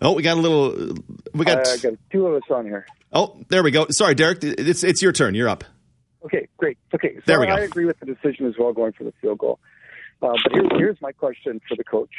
Oh, 0.01 0.13
we 0.13 0.23
got 0.23 0.37
a 0.37 0.41
little. 0.41 0.95
We 1.33 1.43
got. 1.43 1.67
I 1.67 1.77
got 1.77 1.93
two 2.11 2.27
of 2.27 2.35
us 2.35 2.49
on 2.49 2.65
here. 2.65 2.85
Oh, 3.11 3.43
there 3.49 3.61
we 3.61 3.71
go. 3.71 3.87
Sorry, 3.91 4.15
Derek. 4.15 4.39
It's 4.41 4.85
it's 4.85 5.01
your 5.01 5.11
turn. 5.11 5.35
You're 5.35 5.49
up. 5.49 5.65
Okay, 6.25 6.47
great. 6.57 6.77
Okay, 6.93 7.15
so 7.15 7.21
There 7.25 7.39
we 7.39 7.47
go. 7.47 7.53
I 7.53 7.61
agree 7.61 7.85
with 7.85 7.99
the 7.99 8.05
decision 8.05 8.45
as 8.45 8.55
well, 8.57 8.73
going 8.73 8.93
for 8.93 9.03
the 9.03 9.13
field 9.21 9.39
goal. 9.39 9.59
Uh, 10.21 10.33
but 10.43 10.51
here's, 10.51 10.67
here's 10.77 11.01
my 11.01 11.11
question 11.13 11.61
for 11.67 11.77
the 11.77 11.83
coach, 11.83 12.11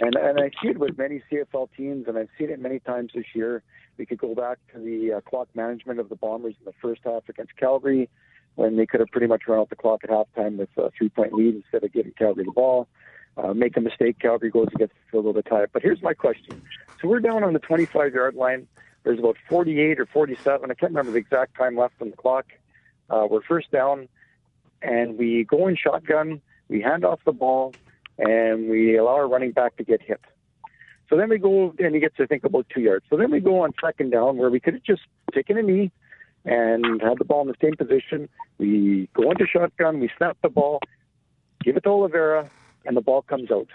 and 0.00 0.14
and 0.14 0.40
I 0.40 0.50
see 0.62 0.68
it 0.68 0.78
with 0.78 0.96
many 0.96 1.22
CFL 1.30 1.68
teams, 1.76 2.08
and 2.08 2.16
I've 2.16 2.30
seen 2.38 2.48
it 2.48 2.58
many 2.60 2.78
times 2.80 3.10
this 3.14 3.26
year. 3.34 3.62
We 3.98 4.06
could 4.06 4.18
go 4.18 4.34
back 4.34 4.58
to 4.72 4.78
the 4.78 5.14
uh, 5.14 5.20
clock 5.20 5.48
management 5.54 6.00
of 6.00 6.08
the 6.08 6.16
Bombers 6.16 6.54
in 6.58 6.64
the 6.64 6.72
first 6.80 7.02
half 7.04 7.28
against 7.28 7.54
Calgary, 7.56 8.08
when 8.54 8.76
they 8.76 8.86
could 8.86 9.00
have 9.00 9.10
pretty 9.10 9.26
much 9.26 9.42
run 9.46 9.58
out 9.58 9.68
the 9.68 9.76
clock 9.76 10.00
at 10.02 10.10
halftime 10.10 10.56
with 10.56 10.70
a 10.78 10.90
three-point 10.96 11.34
lead 11.34 11.56
instead 11.56 11.84
of 11.84 11.92
giving 11.92 12.12
Calgary 12.12 12.44
the 12.44 12.52
ball. 12.52 12.88
Uh, 13.36 13.52
make 13.52 13.76
a 13.76 13.80
mistake, 13.82 14.18
Calgary 14.18 14.50
goes 14.50 14.68
and 14.70 14.78
gets 14.78 14.92
the 14.92 15.10
field 15.10 15.24
goal 15.24 15.34
to 15.34 15.42
tie 15.42 15.64
it. 15.64 15.70
But 15.74 15.82
here's 15.82 16.02
my 16.02 16.14
question: 16.14 16.62
So 17.02 17.08
we're 17.08 17.20
down 17.20 17.44
on 17.44 17.52
the 17.52 17.60
25-yard 17.60 18.34
line. 18.34 18.66
There's 19.04 19.18
about 19.18 19.36
48 19.48 20.00
or 20.00 20.06
47. 20.06 20.70
I 20.70 20.74
can't 20.74 20.90
remember 20.90 21.12
the 21.12 21.18
exact 21.18 21.54
time 21.54 21.76
left 21.76 21.94
on 22.00 22.10
the 22.10 22.16
clock. 22.16 22.46
Uh, 23.08 23.26
we're 23.30 23.42
first 23.42 23.70
down, 23.70 24.08
and 24.82 25.18
we 25.18 25.44
go 25.44 25.68
in 25.68 25.76
shotgun. 25.76 26.40
We 26.68 26.80
hand 26.80 27.04
off 27.04 27.20
the 27.24 27.32
ball, 27.32 27.74
and 28.18 28.68
we 28.68 28.96
allow 28.96 29.14
our 29.14 29.28
running 29.28 29.52
back 29.52 29.76
to 29.76 29.84
get 29.84 30.02
hit. 30.02 30.20
So 31.08 31.16
then 31.16 31.28
we 31.28 31.38
go, 31.38 31.72
and 31.78 31.94
he 31.94 32.00
gets, 32.00 32.16
I 32.18 32.26
think, 32.26 32.44
about 32.44 32.66
two 32.68 32.80
yards. 32.80 33.04
So 33.08 33.16
then 33.16 33.30
we 33.30 33.40
go 33.40 33.60
on 33.62 33.72
second 33.80 34.10
down, 34.10 34.38
where 34.38 34.50
we 34.50 34.58
could 34.58 34.74
have 34.74 34.82
just 34.82 35.02
taken 35.32 35.56
a 35.56 35.62
knee 35.62 35.92
and 36.44 37.00
had 37.00 37.18
the 37.18 37.24
ball 37.24 37.42
in 37.42 37.48
the 37.48 37.54
same 37.62 37.76
position. 37.76 38.28
We 38.58 39.08
go 39.14 39.30
into 39.30 39.46
shotgun. 39.46 40.00
We 40.00 40.10
snap 40.16 40.36
the 40.42 40.48
ball, 40.48 40.80
give 41.62 41.76
it 41.76 41.84
to 41.84 41.90
Oliveira, 41.90 42.50
and 42.84 42.96
the 42.96 43.00
ball 43.00 43.22
comes 43.22 43.50
out. 43.50 43.68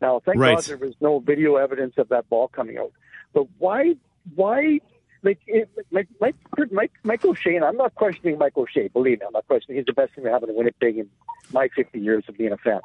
Now, 0.00 0.20
thank 0.24 0.38
Right. 0.38 0.56
God 0.56 0.64
there 0.64 0.76
was 0.76 0.94
no 1.00 1.20
video 1.20 1.56
evidence 1.56 1.94
of 1.96 2.08
that 2.08 2.28
ball 2.28 2.48
coming 2.48 2.78
out. 2.78 2.92
But 3.32 3.46
why? 3.58 3.94
Why? 4.34 4.80
Like, 5.22 5.38
it, 5.46 5.70
like 5.92 6.08
Mike, 6.20 6.90
Mike, 7.04 7.24
O'Shea, 7.24 7.54
and 7.54 7.64
I'm 7.64 7.76
not 7.76 7.94
questioning 7.94 8.38
Mike 8.38 8.56
O'Shea. 8.56 8.88
Believe 8.88 9.20
me, 9.20 9.26
I'm 9.26 9.32
not 9.32 9.46
questioning. 9.46 9.76
He's 9.76 9.86
the 9.86 9.92
best 9.92 10.14
thing 10.14 10.24
to 10.24 10.30
happen 10.30 10.48
to 10.48 10.54
Winnipeg 10.54 10.98
in 10.98 11.08
my 11.52 11.68
50 11.76 12.00
years 12.00 12.24
of 12.28 12.36
being 12.36 12.52
a 12.52 12.56
fan. 12.56 12.80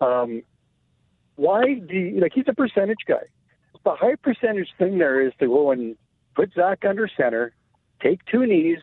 Um, 0.00 0.42
why 1.36 1.74
do 1.74 1.94
you, 1.94 2.20
like 2.20 2.32
he's 2.34 2.44
a 2.48 2.54
percentage 2.54 3.04
guy? 3.06 3.24
The 3.84 3.94
high 3.94 4.16
percentage 4.16 4.68
thing 4.78 4.98
there 4.98 5.26
is 5.26 5.32
to 5.38 5.46
go 5.46 5.70
and 5.70 5.96
put 6.34 6.52
Zach 6.54 6.84
under 6.84 7.08
center, 7.16 7.54
take 8.02 8.24
two 8.26 8.46
knees, 8.46 8.78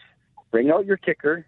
bring 0.52 0.72
out 0.72 0.86
your 0.86 0.98
kicker, 0.98 1.46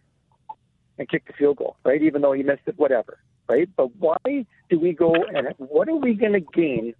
and 0.98 1.10
kick 1.10 1.26
the 1.28 1.34
field 1.34 1.58
goal, 1.58 1.78
right? 1.84 2.02
Even 2.02 2.22
though 2.22 2.34
he 2.34 2.44
missed 2.44 2.64
it, 2.68 2.78
whatever, 2.78 3.20
right? 3.48 3.70
But 3.76 3.96
why 3.96 4.46
do 4.70 4.80
we 4.80 4.94
go 4.94 5.14
and 5.16 5.54
what 5.58 5.90
are 5.90 5.96
we 5.96 6.14
going 6.14 6.34
to 6.34 6.40
gain 6.40 6.94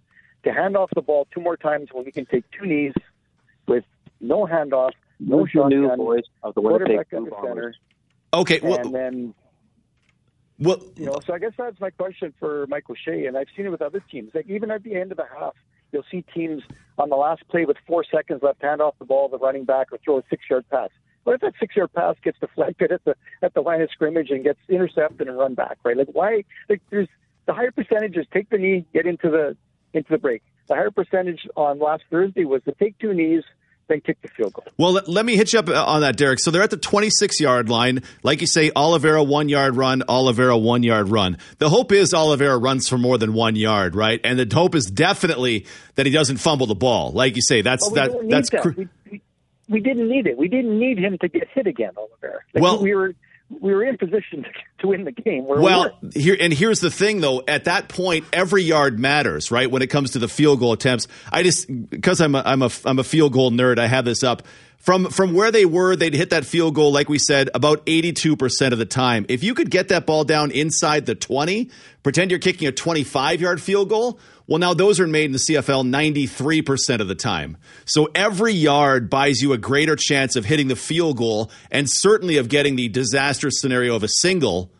to 0.44 0.52
hand 0.52 0.76
off 0.76 0.90
the 0.94 1.02
ball 1.02 1.26
two 1.32 1.40
more 1.40 1.56
times 1.56 1.88
when 1.92 2.04
we 2.04 2.12
can 2.12 2.26
take 2.26 2.44
two 2.50 2.66
knees 2.66 2.92
with 3.66 3.84
no 4.20 4.46
handoff, 4.46 4.92
no 5.18 5.40
Who's 5.40 5.52
the 5.54 5.68
new 5.68 5.96
voice 5.96 6.24
of 6.42 6.54
the 6.54 6.60
Winnipeg 6.60 7.08
quarterback 7.08 7.10
Blue 7.10 7.36
under 7.36 7.48
center, 7.48 7.74
Okay. 8.32 8.60
Well, 8.62 8.78
and 8.78 8.94
then 8.94 9.34
well, 10.58 10.80
you 10.96 11.06
know, 11.06 11.18
so 11.24 11.34
I 11.34 11.38
guess 11.38 11.52
that's 11.56 11.80
my 11.80 11.90
question 11.90 12.32
for 12.38 12.66
Mike 12.68 12.88
O'Shea, 12.88 13.26
and 13.26 13.36
I've 13.36 13.48
seen 13.56 13.66
it 13.66 13.70
with 13.70 13.82
other 13.82 14.02
teams. 14.10 14.30
Like 14.34 14.48
even 14.48 14.70
at 14.70 14.82
the 14.82 14.94
end 14.94 15.10
of 15.10 15.18
the 15.18 15.26
half, 15.38 15.54
you'll 15.92 16.04
see 16.10 16.24
teams 16.34 16.62
on 16.98 17.10
the 17.10 17.16
last 17.16 17.46
play 17.48 17.66
with 17.66 17.76
four 17.86 18.04
seconds 18.04 18.42
left, 18.42 18.62
hand 18.62 18.80
off 18.80 18.94
the 18.98 19.04
ball, 19.04 19.28
to 19.28 19.36
the 19.36 19.44
running 19.44 19.64
back, 19.64 19.88
or 19.92 19.98
throw 19.98 20.18
a 20.18 20.22
six-yard 20.30 20.64
pass. 20.70 20.88
What 21.24 21.34
if 21.34 21.40
that 21.42 21.54
six-yard 21.60 21.92
pass 21.92 22.16
gets 22.22 22.38
deflected 22.38 22.92
at 22.92 23.04
the 23.04 23.16
at 23.42 23.52
the 23.52 23.60
line 23.60 23.82
of 23.82 23.90
scrimmage 23.90 24.30
and 24.30 24.44
gets 24.44 24.60
intercepted 24.68 25.28
and 25.28 25.36
run 25.36 25.54
back? 25.54 25.78
Right? 25.84 25.96
Like 25.96 26.08
why? 26.12 26.44
Like 26.70 26.80
there's 26.90 27.08
the 27.46 27.52
higher 27.52 27.72
percentages 27.72 28.26
take 28.32 28.48
the 28.48 28.58
knee, 28.58 28.86
get 28.94 29.06
into 29.06 29.30
the 29.30 29.56
into 29.92 30.10
the 30.10 30.18
break. 30.18 30.42
The 30.68 30.74
higher 30.74 30.90
percentage 30.90 31.46
on 31.54 31.78
last 31.78 32.04
Thursday 32.10 32.44
was 32.44 32.62
to 32.64 32.72
take 32.72 32.98
two 32.98 33.12
knees, 33.12 33.44
then 33.88 34.00
kick 34.00 34.20
the 34.22 34.28
field 34.28 34.52
goal. 34.52 34.64
Well, 34.76 35.00
let, 35.06 35.24
me 35.24 35.36
hit 35.36 35.52
you 35.52 35.58
up 35.58 35.68
uh, 35.68 35.84
on 35.84 36.00
that, 36.00 36.16
Derek. 36.16 36.40
So 36.40 36.50
they're 36.50 36.62
at 36.62 36.70
the 36.70 36.76
26 36.76 37.40
yard 37.40 37.68
line. 37.68 38.02
Like 38.22 38.40
you 38.40 38.46
say, 38.46 38.70
Oliveira 38.74 39.22
one 39.22 39.48
yard 39.48 39.76
run, 39.76 40.02
Oliveira 40.08 40.56
one 40.56 40.82
yard 40.82 41.08
run. 41.08 41.38
The 41.58 41.68
hope 41.68 41.92
is 41.92 42.12
Oliveira 42.12 42.58
runs 42.58 42.88
for 42.88 42.98
more 42.98 43.18
than 43.18 43.32
one 43.32 43.56
yard, 43.56 43.94
right? 43.94 44.20
And 44.24 44.38
the 44.38 44.54
hope 44.54 44.74
is 44.74 44.86
definitely 44.86 45.66
that 45.94 46.06
he 46.06 46.12
doesn't 46.12 46.38
fumble 46.38 46.66
the 46.66 46.74
ball. 46.74 47.12
Like 47.12 47.36
you 47.36 47.42
say, 47.42 47.62
that's 47.62 47.88
that 47.92 48.10
that's 48.28 48.50
that. 48.50 48.62
cr- 48.62 48.70
we, 48.76 48.88
we, 49.10 49.22
we 49.68 49.80
didn't 49.80 50.08
need 50.08 50.26
it. 50.26 50.36
We 50.36 50.48
didn't 50.48 50.78
need 50.78 50.98
him 50.98 51.18
to 51.18 51.28
get 51.28 51.48
hit 51.48 51.66
again, 51.66 51.92
Oliver. 51.96 52.44
Like, 52.54 52.62
Well- 52.62 52.82
we 52.82 52.94
were 52.94 53.14
we 53.48 53.72
were 53.72 53.84
in 53.84 53.96
position 53.96 54.44
to, 54.80 54.88
win 54.88 55.04
the 55.04 55.12
game. 55.12 55.46
Well, 55.46 55.96
we 56.02 56.20
here 56.20 56.36
and 56.38 56.52
here's 56.52 56.80
the 56.80 56.90
thing 56.90 57.20
though. 57.20 57.42
At 57.46 57.64
that 57.64 57.88
point, 57.88 58.24
every 58.32 58.62
yard 58.62 58.98
matters, 58.98 59.50
right? 59.50 59.70
When 59.70 59.82
it 59.82 59.88
comes 59.88 60.12
to 60.12 60.18
the 60.18 60.28
field 60.28 60.60
goal 60.60 60.72
attempts, 60.72 61.06
I 61.30 61.42
just 61.42 61.68
because 61.90 62.20
I'm 62.20 62.34
a, 62.34 62.42
I'm 62.44 62.62
a 62.62 62.70
I'm 62.84 62.98
a 62.98 63.04
field 63.04 63.32
goal 63.32 63.50
nerd. 63.50 63.78
I 63.78 63.86
have 63.86 64.04
this 64.04 64.24
up 64.24 64.42
from 64.78 65.10
from 65.10 65.32
where 65.32 65.50
they 65.50 65.64
were. 65.64 65.96
They'd 65.96 66.14
hit 66.14 66.30
that 66.30 66.44
field 66.44 66.74
goal, 66.74 66.92
like 66.92 67.08
we 67.08 67.18
said, 67.18 67.50
about 67.54 67.82
82 67.86 68.36
percent 68.36 68.72
of 68.72 68.78
the 68.78 68.86
time. 68.86 69.26
If 69.28 69.44
you 69.44 69.54
could 69.54 69.70
get 69.70 69.88
that 69.88 70.06
ball 70.06 70.24
down 70.24 70.50
inside 70.50 71.06
the 71.06 71.14
20, 71.14 71.70
pretend 72.02 72.30
you're 72.30 72.40
kicking 72.40 72.66
a 72.68 72.72
25 72.72 73.40
yard 73.40 73.60
field 73.60 73.88
goal. 73.88 74.18
Well, 74.46 74.58
now 74.58 74.74
those 74.74 75.00
are 75.00 75.06
made 75.06 75.24
in 75.24 75.32
the 75.32 75.38
CFL 75.38 75.88
93% 75.88 77.00
of 77.00 77.08
the 77.08 77.16
time. 77.16 77.56
So 77.84 78.08
every 78.14 78.52
yard 78.52 79.10
buys 79.10 79.42
you 79.42 79.52
a 79.52 79.58
greater 79.58 79.96
chance 79.96 80.36
of 80.36 80.44
hitting 80.44 80.68
the 80.68 80.76
field 80.76 81.16
goal 81.16 81.50
and 81.70 81.90
certainly 81.90 82.36
of 82.36 82.48
getting 82.48 82.76
the 82.76 82.88
disaster 82.88 83.50
scenario 83.50 83.96
of 83.96 84.04
a 84.04 84.08
single 84.08 84.70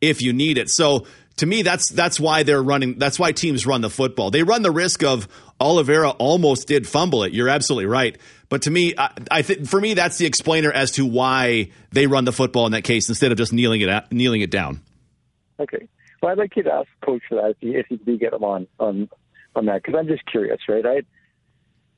if 0.00 0.20
you 0.20 0.34
need 0.34 0.58
it. 0.58 0.68
So 0.68 1.06
to 1.38 1.46
me, 1.46 1.62
that's 1.62 1.90
that's 1.90 2.20
why 2.20 2.42
they're 2.42 2.62
running. 2.62 2.98
That's 2.98 3.18
why 3.18 3.32
teams 3.32 3.66
run 3.66 3.80
the 3.80 3.90
football. 3.90 4.30
They 4.30 4.42
run 4.42 4.62
the 4.62 4.70
risk 4.70 5.02
of 5.02 5.26
Oliveira 5.58 6.10
almost 6.10 6.68
did 6.68 6.86
fumble 6.86 7.24
it. 7.24 7.32
You're 7.32 7.48
absolutely 7.48 7.86
right. 7.86 8.18
But 8.48 8.62
to 8.62 8.70
me, 8.70 8.94
I, 8.96 9.10
I 9.30 9.42
think 9.42 9.66
for 9.66 9.80
me, 9.80 9.94
that's 9.94 10.18
the 10.18 10.26
explainer 10.26 10.70
as 10.70 10.92
to 10.92 11.06
why 11.06 11.70
they 11.92 12.06
run 12.06 12.24
the 12.24 12.32
football 12.32 12.66
in 12.66 12.72
that 12.72 12.84
case 12.84 13.08
instead 13.08 13.32
of 13.32 13.38
just 13.38 13.52
kneeling 13.52 13.80
it 13.80 13.88
out, 13.88 14.12
kneeling 14.12 14.42
it 14.42 14.50
down. 14.50 14.80
Okay. 15.58 15.88
Well, 16.22 16.32
I'd 16.32 16.38
like 16.38 16.56
you 16.56 16.62
to 16.64 16.72
ask 16.72 16.88
coach 17.04 17.22
for 17.28 17.36
that 17.36 17.50
if 17.50 17.56
you, 17.60 17.78
if 17.78 17.86
you 17.90 17.96
do 17.98 18.18
get 18.18 18.32
him 18.32 18.44
on 18.44 18.66
on 18.78 19.08
on 19.54 19.66
that 19.66 19.82
because 19.82 19.98
I'm 19.98 20.08
just 20.08 20.24
curious, 20.26 20.60
right? 20.68 20.84
I 20.84 21.02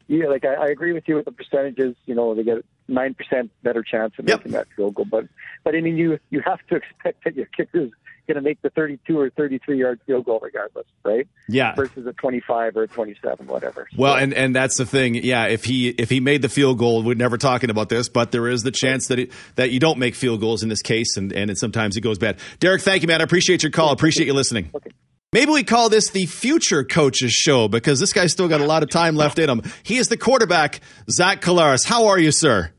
yeah, 0.09 0.27
like 0.27 0.45
I, 0.45 0.55
I 0.55 0.67
agree 0.67 0.93
with 0.93 1.05
you 1.07 1.17
with 1.17 1.25
the 1.25 1.33
percentages. 1.33 1.97
You 2.07 2.15
know, 2.15 2.35
they 2.35 2.45
get 2.45 2.65
nine 2.89 3.15
percent 3.15 3.51
better 3.63 3.83
chance 3.83 4.15
of 4.19 4.25
Yep. 4.25 4.39
making 4.39 4.53
that 4.53 4.69
field 4.77 4.95
goal, 4.95 5.07
but 5.11 5.25
but 5.65 5.75
I 5.75 5.81
mean, 5.81 5.97
you 5.97 6.19
you 6.31 6.43
have 6.45 6.61
to 6.69 6.77
expect 6.77 7.25
that 7.25 7.35
your 7.35 7.47
kicker's 7.47 7.91
going 8.27 8.37
to 8.37 8.43
make 8.43 8.61
the 8.63 8.71
32 8.71 9.19
or 9.19 9.31
33 9.31 9.79
yard 9.79 10.01
field 10.07 10.25
goal 10.25 10.41
regardless, 10.43 10.87
right? 11.05 11.27
Yeah. 11.49 11.75
Versus 11.75 12.07
a 12.07 12.13
25 12.13 12.77
or 12.77 12.83
a 12.83 12.89
27, 12.89 13.47
whatever. 13.47 13.89
Well, 13.97 14.15
and 14.15 14.33
and 14.35 14.55
that's 14.55 14.77
the 14.77 14.87
thing. 14.87 15.15
Yeah, 15.15 15.47
if 15.47 15.65
he 15.65 15.89
if 15.89 16.11
he 16.11 16.21
made 16.21 16.43
the 16.43 16.49
field 16.49 16.79
goal, 16.79 17.03
we're 17.03 17.15
never 17.15 17.39
talking 17.39 17.71
about 17.71 17.89
this, 17.89 18.09
but 18.09 18.33
there 18.33 18.49
is 18.49 18.63
the 18.63 18.71
chance 18.71 19.09
that 19.09 19.19
it, 19.19 19.33
that 19.55 19.71
you 19.71 19.81
don't 19.81 19.99
make 19.99 20.15
field 20.15 20.41
goals 20.41 20.63
in 20.63 20.69
this 20.69 20.83
case, 20.83 21.17
and 21.17 21.33
and 21.33 21.51
it, 21.51 21.59
sometimes 21.59 21.97
it 21.97 22.03
goes 22.03 22.19
bad. 22.19 22.39
Derek, 22.61 22.83
thank 22.83 23.03
you, 23.03 23.09
man. 23.09 23.21
I 23.21 23.25
appreciate 23.25 23.63
your 23.63 23.73
call. 23.73 23.93
Appreciate 23.93 24.27
you 24.27 24.35
listening. 24.35 24.71
Okay. 24.75 24.91
Maybe 25.33 25.51
we 25.51 25.65
call 25.65 25.89
this 25.89 26.11
the 26.11 26.27
future 26.27 26.85
coaches 26.85 27.33
show 27.33 27.69
because 27.69 28.01
this 28.01 28.13
guy's 28.13 28.33
still 28.33 28.49
got 28.49 28.61
a 28.61 28.65
lot 28.65 28.83
of 28.83 28.91
time 28.91 29.17
left 29.17 29.39
in 29.39 29.51
him. 29.51 29.63
He 29.83 29.99
is 29.99 30.09
the 30.09 30.17
quarterback, 30.17 30.81
Zach 31.11 31.43
Collaros. 31.43 31.85
How 31.85 32.07
are 32.07 32.19
you, 32.19 32.31
sir? 32.31 32.73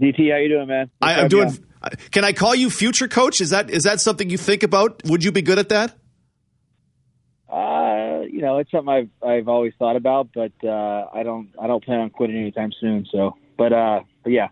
DT, 0.00 0.30
how 0.30 0.38
you 0.38 0.48
doing, 0.48 0.66
man? 0.66 0.90
I, 1.00 1.20
I'm 1.20 1.28
doing. 1.28 1.56
Can 2.10 2.24
I 2.24 2.32
call 2.32 2.54
you 2.54 2.70
future 2.70 3.08
coach? 3.08 3.40
Is 3.40 3.50
that 3.50 3.70
is 3.70 3.84
that 3.84 4.00
something 4.00 4.30
you 4.30 4.38
think 4.38 4.62
about? 4.62 5.02
Would 5.06 5.24
you 5.24 5.32
be 5.32 5.42
good 5.42 5.58
at 5.58 5.68
that? 5.70 5.94
Uh, 7.48 8.22
you 8.30 8.40
know, 8.40 8.58
it's 8.58 8.70
something 8.70 8.88
I've 8.88 9.28
I've 9.28 9.48
always 9.48 9.72
thought 9.78 9.96
about, 9.96 10.28
but 10.34 10.52
uh, 10.64 11.06
I 11.12 11.22
don't 11.22 11.50
I 11.60 11.66
don't 11.66 11.84
plan 11.84 12.00
on 12.00 12.10
quitting 12.10 12.36
anytime 12.38 12.70
soon. 12.80 13.06
So, 13.12 13.36
but 13.58 13.72
uh, 13.72 14.00
but 14.22 14.30
yeah, 14.32 14.48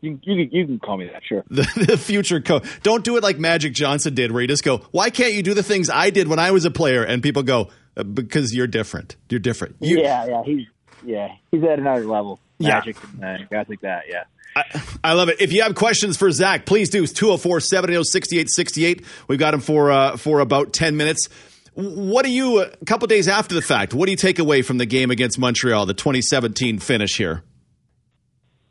you 0.00 0.20
you 0.22 0.46
can- 0.46 0.56
you 0.56 0.66
can 0.66 0.78
call 0.78 0.96
me 0.96 1.06
that, 1.12 1.22
sure. 1.28 1.42
the, 1.50 1.62
the 1.88 1.98
future 1.98 2.40
coach. 2.40 2.64
Don't 2.82 3.02
do 3.04 3.16
it 3.16 3.22
like 3.24 3.38
Magic 3.38 3.72
Johnson 3.74 4.14
did, 4.14 4.30
where 4.30 4.40
you 4.40 4.46
just 4.48 4.62
go, 4.62 4.78
"Why 4.92 5.10
can't 5.10 5.32
you 5.32 5.42
do 5.42 5.54
the 5.54 5.64
things 5.64 5.90
I 5.90 6.10
did 6.10 6.28
when 6.28 6.38
I 6.38 6.52
was 6.52 6.64
a 6.64 6.70
player?" 6.70 7.02
And 7.02 7.22
people 7.24 7.42
go, 7.42 7.70
"Uh, 7.96 8.04
"Because 8.04 8.54
you're 8.54 8.68
different. 8.68 9.16
You're 9.28 9.40
different." 9.40 9.76
You, 9.80 10.00
yeah, 10.00 10.26
yeah, 10.26 10.42
he's 10.44 10.66
yeah 11.04 11.28
he's 11.50 11.62
at 11.64 11.80
another 11.80 12.04
level. 12.06 12.38
Yeah. 12.60 12.74
Magic 12.74 12.96
and 13.20 13.24
uh, 13.42 13.46
guys 13.50 13.66
like 13.68 13.80
that. 13.80 14.04
Yeah. 14.08 14.24
I, 14.56 14.82
I 15.02 15.12
love 15.14 15.28
it. 15.28 15.40
If 15.40 15.52
you 15.52 15.62
have 15.62 15.74
questions 15.74 16.16
for 16.16 16.30
Zach, 16.30 16.66
please 16.66 16.90
do. 16.90 17.02
It's 17.02 17.12
204 17.12 17.60
780 17.60 18.04
6868. 18.04 19.04
We've 19.28 19.38
got 19.38 19.54
him 19.54 19.60
for 19.60 19.90
uh, 19.90 20.16
for 20.16 20.40
about 20.40 20.72
10 20.72 20.96
minutes. 20.96 21.28
What 21.74 22.24
do 22.24 22.30
you, 22.30 22.62
a 22.62 22.84
couple 22.86 23.08
days 23.08 23.26
after 23.26 23.54
the 23.54 23.62
fact, 23.62 23.94
what 23.94 24.06
do 24.06 24.12
you 24.12 24.16
take 24.16 24.38
away 24.38 24.62
from 24.62 24.78
the 24.78 24.86
game 24.86 25.10
against 25.10 25.40
Montreal, 25.40 25.86
the 25.86 25.94
2017 25.94 26.78
finish 26.78 27.16
here? 27.16 27.42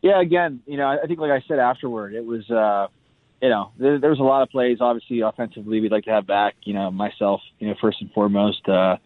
Yeah, 0.02 0.22
again, 0.22 0.62
you 0.66 0.78
know, 0.78 0.88
I 0.88 1.06
think 1.06 1.20
like 1.20 1.32
I 1.32 1.44
said 1.48 1.60
afterward, 1.60 2.14
it 2.14 2.26
was, 2.26 2.50
uh, 2.50 2.88
you 3.42 3.50
know, 3.50 3.72
there, 3.78 4.00
there 4.00 4.10
was 4.10 4.20
a 4.20 4.24
lot 4.24 4.42
of 4.42 4.50
plays. 4.50 4.78
Obviously, 4.80 5.20
offensively, 5.20 5.82
we'd 5.82 5.92
like 5.92 6.06
to 6.06 6.12
have 6.12 6.26
back. 6.26 6.56
You 6.64 6.74
know, 6.74 6.92
myself, 6.92 7.42
you 7.60 7.68
know, 7.68 7.76
first 7.82 8.00
and 8.00 8.10
foremost. 8.12 8.68
Uh, 8.70 8.98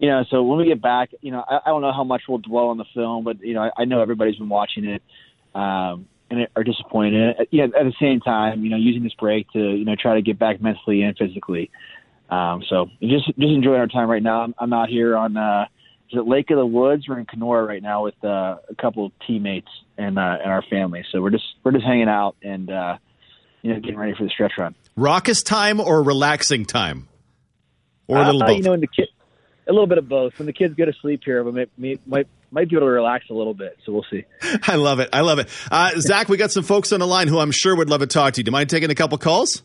you 0.00 0.08
know, 0.08 0.24
so 0.30 0.42
when 0.42 0.58
we 0.58 0.66
get 0.66 0.82
back, 0.82 1.10
you 1.20 1.30
know, 1.30 1.44
I, 1.48 1.58
I 1.66 1.70
don't 1.70 1.82
know 1.82 1.92
how 1.92 2.04
much 2.04 2.22
we'll 2.28 2.38
dwell 2.38 2.68
on 2.68 2.78
the 2.78 2.84
film, 2.94 3.24
but 3.24 3.40
you 3.40 3.54
know, 3.54 3.62
I, 3.62 3.82
I 3.82 3.84
know 3.84 4.00
everybody's 4.00 4.36
been 4.36 4.48
watching 4.48 4.84
it. 4.84 5.02
Um, 5.54 6.08
and 6.30 6.46
are 6.56 6.64
disappointed. 6.64 7.48
Yeah, 7.50 7.64
at 7.64 7.72
the 7.72 7.94
same 8.00 8.20
time, 8.20 8.62
you 8.62 8.70
know, 8.70 8.76
using 8.76 9.02
this 9.02 9.14
break 9.14 9.50
to 9.52 9.58
you 9.58 9.84
know 9.84 9.94
try 10.00 10.14
to 10.14 10.22
get 10.22 10.38
back 10.38 10.60
mentally 10.60 11.02
and 11.02 11.16
physically. 11.16 11.70
Um, 12.30 12.62
so 12.68 12.90
just 13.00 13.26
just 13.26 13.38
enjoying 13.38 13.80
our 13.80 13.86
time 13.86 14.10
right 14.10 14.22
now. 14.22 14.42
I'm, 14.42 14.54
I'm 14.58 14.72
out 14.72 14.88
here 14.88 15.16
on 15.16 15.36
uh, 15.36 15.66
is 16.10 16.18
it 16.18 16.26
Lake 16.26 16.50
of 16.50 16.56
the 16.56 16.66
Woods? 16.66 17.08
We're 17.08 17.18
in 17.18 17.26
Kenora 17.26 17.64
right 17.64 17.82
now 17.82 18.04
with 18.04 18.22
uh, 18.22 18.56
a 18.68 18.74
couple 18.78 19.06
of 19.06 19.12
teammates 19.26 19.68
and 19.96 20.18
uh, 20.18 20.38
and 20.42 20.50
our 20.50 20.62
family. 20.62 21.04
So 21.10 21.20
we're 21.20 21.30
just 21.30 21.44
we're 21.64 21.72
just 21.72 21.84
hanging 21.84 22.08
out 22.08 22.36
and 22.42 22.70
uh, 22.70 22.98
you 23.62 23.72
know 23.72 23.80
getting 23.80 23.98
ready 23.98 24.14
for 24.16 24.24
the 24.24 24.30
stretch 24.30 24.52
run. 24.58 24.74
Raucous 24.96 25.42
time 25.42 25.80
or 25.80 26.02
relaxing 26.02 26.66
time, 26.66 27.08
or 28.06 28.18
a 28.18 28.24
little 28.24 28.42
uh, 28.42 28.46
both. 28.46 28.56
You 28.58 28.62
know, 28.64 28.72
in 28.74 28.80
the 28.80 28.86
kid, 28.86 29.08
a 29.68 29.72
little 29.72 29.86
bit 29.86 29.98
of 29.98 30.08
both. 30.08 30.38
When 30.38 30.46
the 30.46 30.52
kids 30.52 30.74
go 30.74 30.84
to 30.84 30.92
sleep 31.00 31.22
here, 31.24 31.44
but 31.44 31.54
might 31.54 31.98
might 32.06 32.26
might 32.50 32.68
be 32.68 32.76
able 32.76 32.86
to 32.86 32.90
relax 32.90 33.26
a 33.30 33.34
little 33.34 33.54
bit. 33.54 33.78
So 33.84 33.92
we'll 33.92 34.06
see. 34.10 34.24
I 34.66 34.76
love 34.76 35.00
it. 35.00 35.10
I 35.12 35.20
love 35.20 35.38
it. 35.38 35.48
Uh, 35.70 35.92
Zach, 36.00 36.28
we 36.28 36.36
got 36.36 36.50
some 36.50 36.64
folks 36.64 36.92
on 36.92 37.00
the 37.00 37.06
line 37.06 37.28
who 37.28 37.38
I'm 37.38 37.50
sure 37.50 37.76
would 37.76 37.90
love 37.90 38.00
to 38.00 38.06
talk 38.06 38.34
to 38.34 38.40
you. 38.40 38.44
Do 38.44 38.48
you 38.48 38.52
mind 38.52 38.70
taking 38.70 38.90
a 38.90 38.94
couple 38.94 39.18
calls? 39.18 39.62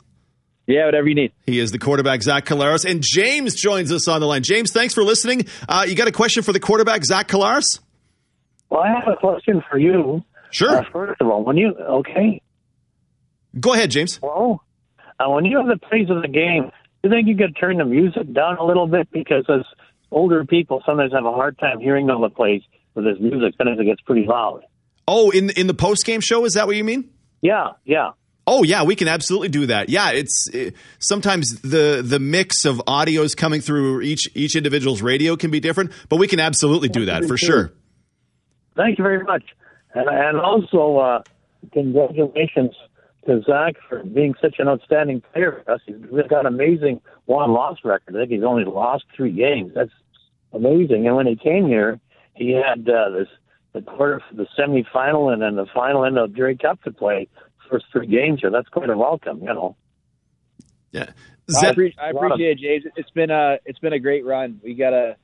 Yeah, 0.66 0.86
whatever 0.86 1.08
you 1.08 1.16
need. 1.16 1.34
He 1.46 1.60
is 1.60 1.72
the 1.72 1.80
quarterback, 1.80 2.22
Zach 2.22 2.46
Collaros. 2.46 2.90
And 2.90 3.02
James 3.02 3.56
joins 3.56 3.92
us 3.92 4.08
on 4.08 4.22
the 4.22 4.28
line. 4.28 4.44
James, 4.44 4.72
thanks 4.72 4.94
for 4.94 5.04
listening. 5.04 5.46
Uh, 5.68 5.86
you 5.88 5.96
got 5.96 6.08
a 6.08 6.12
question 6.12 6.42
for 6.42 6.54
the 6.54 6.60
quarterback, 6.60 7.04
Zach 7.04 7.28
Collaros? 7.28 7.80
Well, 8.70 8.82
I 8.82 8.88
have 8.88 9.08
a 9.08 9.18
question 9.18 9.62
for 9.70 9.78
you. 9.78 10.24
Sure. 10.52 10.78
Uh, 10.78 10.84
first 10.92 11.20
of 11.20 11.28
all, 11.28 11.44
when 11.44 11.58
you, 11.58 11.74
okay. 11.76 12.42
Go 13.60 13.74
ahead, 13.74 13.92
James. 13.92 14.22
Well, 14.22 14.64
uh, 15.20 15.30
when 15.30 15.46
you 15.46 15.58
have 15.58 15.68
the 15.68 15.78
plays 15.78 16.10
of 16.10 16.22
the 16.22 16.30
game, 16.30 16.72
do 17.04 17.10
you 17.10 17.10
think 17.10 17.28
you 17.28 17.36
could 17.36 17.58
turn 17.60 17.78
the 17.78 17.86
music 17.86 18.32
down 18.34 18.58
a 18.58 18.64
little 18.64 18.88
bit? 18.88 19.10
Because 19.12 19.46
as 19.50 19.66
older 20.14 20.46
people 20.46 20.82
sometimes 20.86 21.14
have 21.14 21.26
a 21.26 21.32
hard 21.32 21.58
time 21.60 21.80
hearing 21.80 22.10
all 22.10 22.22
the 22.22 22.30
plays 22.30 22.62
with 22.96 23.06
this 23.06 23.18
music, 23.20 23.56
sometimes 23.58 23.80
it 23.80 23.86
gets 23.86 24.02
pretty 24.02 24.26
loud. 24.26 24.62
Oh, 25.08 25.32
in 25.32 25.50
in 25.52 25.68
the 25.68 25.74
post 25.74 26.06
game 26.06 26.22
show, 26.22 26.46
is 26.46 26.54
that 26.54 26.68
what 26.68 26.76
you 26.76 26.84
mean? 26.84 27.10
Yeah, 27.42 27.72
yeah. 27.84 28.12
Oh 28.46 28.64
yeah, 28.64 28.84
we 28.84 28.96
can 28.96 29.08
absolutely 29.08 29.50
do 29.50 29.68
that. 29.68 29.90
Yeah, 29.90 30.12
it's 30.12 30.50
it, 30.54 30.76
sometimes 31.00 31.62
the 31.62 32.02
the 32.06 32.20
mix 32.20 32.66
of 32.66 32.78
audios 32.88 33.36
coming 33.36 33.62
through 33.62 34.02
each 34.02 34.30
each 34.36 34.56
individual's 34.56 35.02
radio 35.02 35.36
can 35.36 35.50
be 35.52 35.60
different, 35.60 35.92
but 36.10 36.18
we 36.18 36.28
can 36.28 36.40
absolutely 36.40 36.90
do 36.90 37.06
that 37.06 37.26
for 37.26 37.38
sure. 37.38 37.72
Thank 38.76 38.98
you 38.98 39.04
very 39.04 39.24
much, 39.24 39.44
and 39.94 40.08
and 40.10 40.40
also 40.40 40.98
uh, 40.98 41.24
congratulations 41.72 42.72
to 43.26 43.42
Zach 43.44 43.76
for 43.88 44.04
being 44.04 44.34
such 44.42 44.56
an 44.60 44.68
outstanding 44.68 45.22
player. 45.34 45.62
for 45.64 45.74
us. 45.74 45.82
He's 45.86 45.96
got 46.30 46.46
an 46.46 46.48
amazing 46.48 47.00
one 47.26 47.52
loss 47.52 47.78
record. 47.86 48.16
I 48.16 48.20
think 48.20 48.32
he's 48.32 48.44
only 48.44 48.66
lost 48.66 49.06
three 49.16 49.32
games. 49.32 49.72
That's 49.74 49.92
amazing. 50.54 51.08
And 51.08 51.16
when 51.16 51.28
he 51.28 51.36
came 51.36 51.68
here, 51.68 52.00
he 52.36 52.52
had 52.52 52.88
uh, 52.88 53.10
this 53.10 53.28
the 53.74 53.82
quarter, 53.82 54.22
the 54.32 54.46
semifinal, 54.58 55.34
and 55.34 55.42
then 55.42 55.56
the 55.56 55.66
final 55.74 56.06
end 56.06 56.18
of 56.18 56.34
Grey 56.34 56.56
Cup 56.56 56.82
to 56.84 56.92
play 56.92 57.28
first 57.70 57.86
three 57.92 58.08
games 58.08 58.42
here. 58.42 58.52
That's 58.52 58.70
quite 58.70 58.90
a 58.90 58.98
welcome, 58.98 59.40
you 59.40 59.48
know. 59.48 59.76
Yeah, 60.92 61.10
I, 61.50 61.52
Zach, 61.52 61.78
I 61.98 62.10
appreciate 62.12 62.52
it, 62.52 62.60
James. 62.60 62.94
It's 62.96 63.10
been 63.12 63.32
a 63.32 63.58
it's 63.66 63.80
been 63.80 63.94
a 63.94 64.00
great 64.00 64.26
run. 64.26 64.60
We 64.64 64.76
got 64.76 64.94
a 64.94 65.16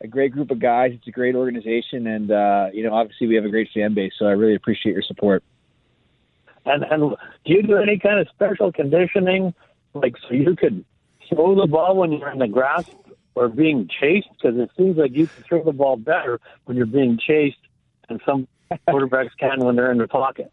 a 0.00 0.06
great 0.06 0.32
group 0.32 0.50
of 0.50 0.58
guys. 0.58 0.92
It's 0.94 1.06
a 1.06 1.10
great 1.10 1.34
organization, 1.34 2.06
and 2.06 2.30
uh, 2.30 2.68
you 2.72 2.82
know, 2.82 2.94
obviously, 2.94 3.26
we 3.26 3.34
have 3.34 3.44
a 3.44 3.50
great 3.50 3.68
fan 3.74 3.94
base. 3.94 4.12
So 4.18 4.26
I 4.26 4.30
really 4.30 4.54
appreciate 4.54 4.92
your 4.92 5.02
support. 5.02 5.42
And 6.64 6.84
and 6.84 7.16
do 7.44 7.52
you 7.52 7.62
do 7.62 7.76
any 7.76 7.98
kind 7.98 8.20
of 8.20 8.28
special 8.28 8.72
conditioning, 8.72 9.54
like 9.94 10.16
so 10.28 10.34
you 10.34 10.56
could 10.56 10.84
throw 11.28 11.54
the 11.54 11.66
ball 11.66 11.96
when 11.96 12.12
you're 12.12 12.30
in 12.30 12.38
the 12.38 12.48
grass 12.48 12.88
or 13.38 13.48
being 13.48 13.88
chased? 14.00 14.28
Because 14.32 14.58
it 14.58 14.70
seems 14.76 14.96
like 14.96 15.12
you 15.12 15.26
can 15.26 15.44
throw 15.44 15.64
the 15.64 15.72
ball 15.72 15.96
better 15.96 16.40
when 16.64 16.76
you're 16.76 16.86
being 16.86 17.18
chased 17.18 17.58
than 18.08 18.20
some 18.26 18.48
quarterbacks 18.88 19.30
can 19.38 19.64
when 19.64 19.76
they're 19.76 19.92
in 19.92 19.98
the 19.98 20.08
pocket. 20.08 20.52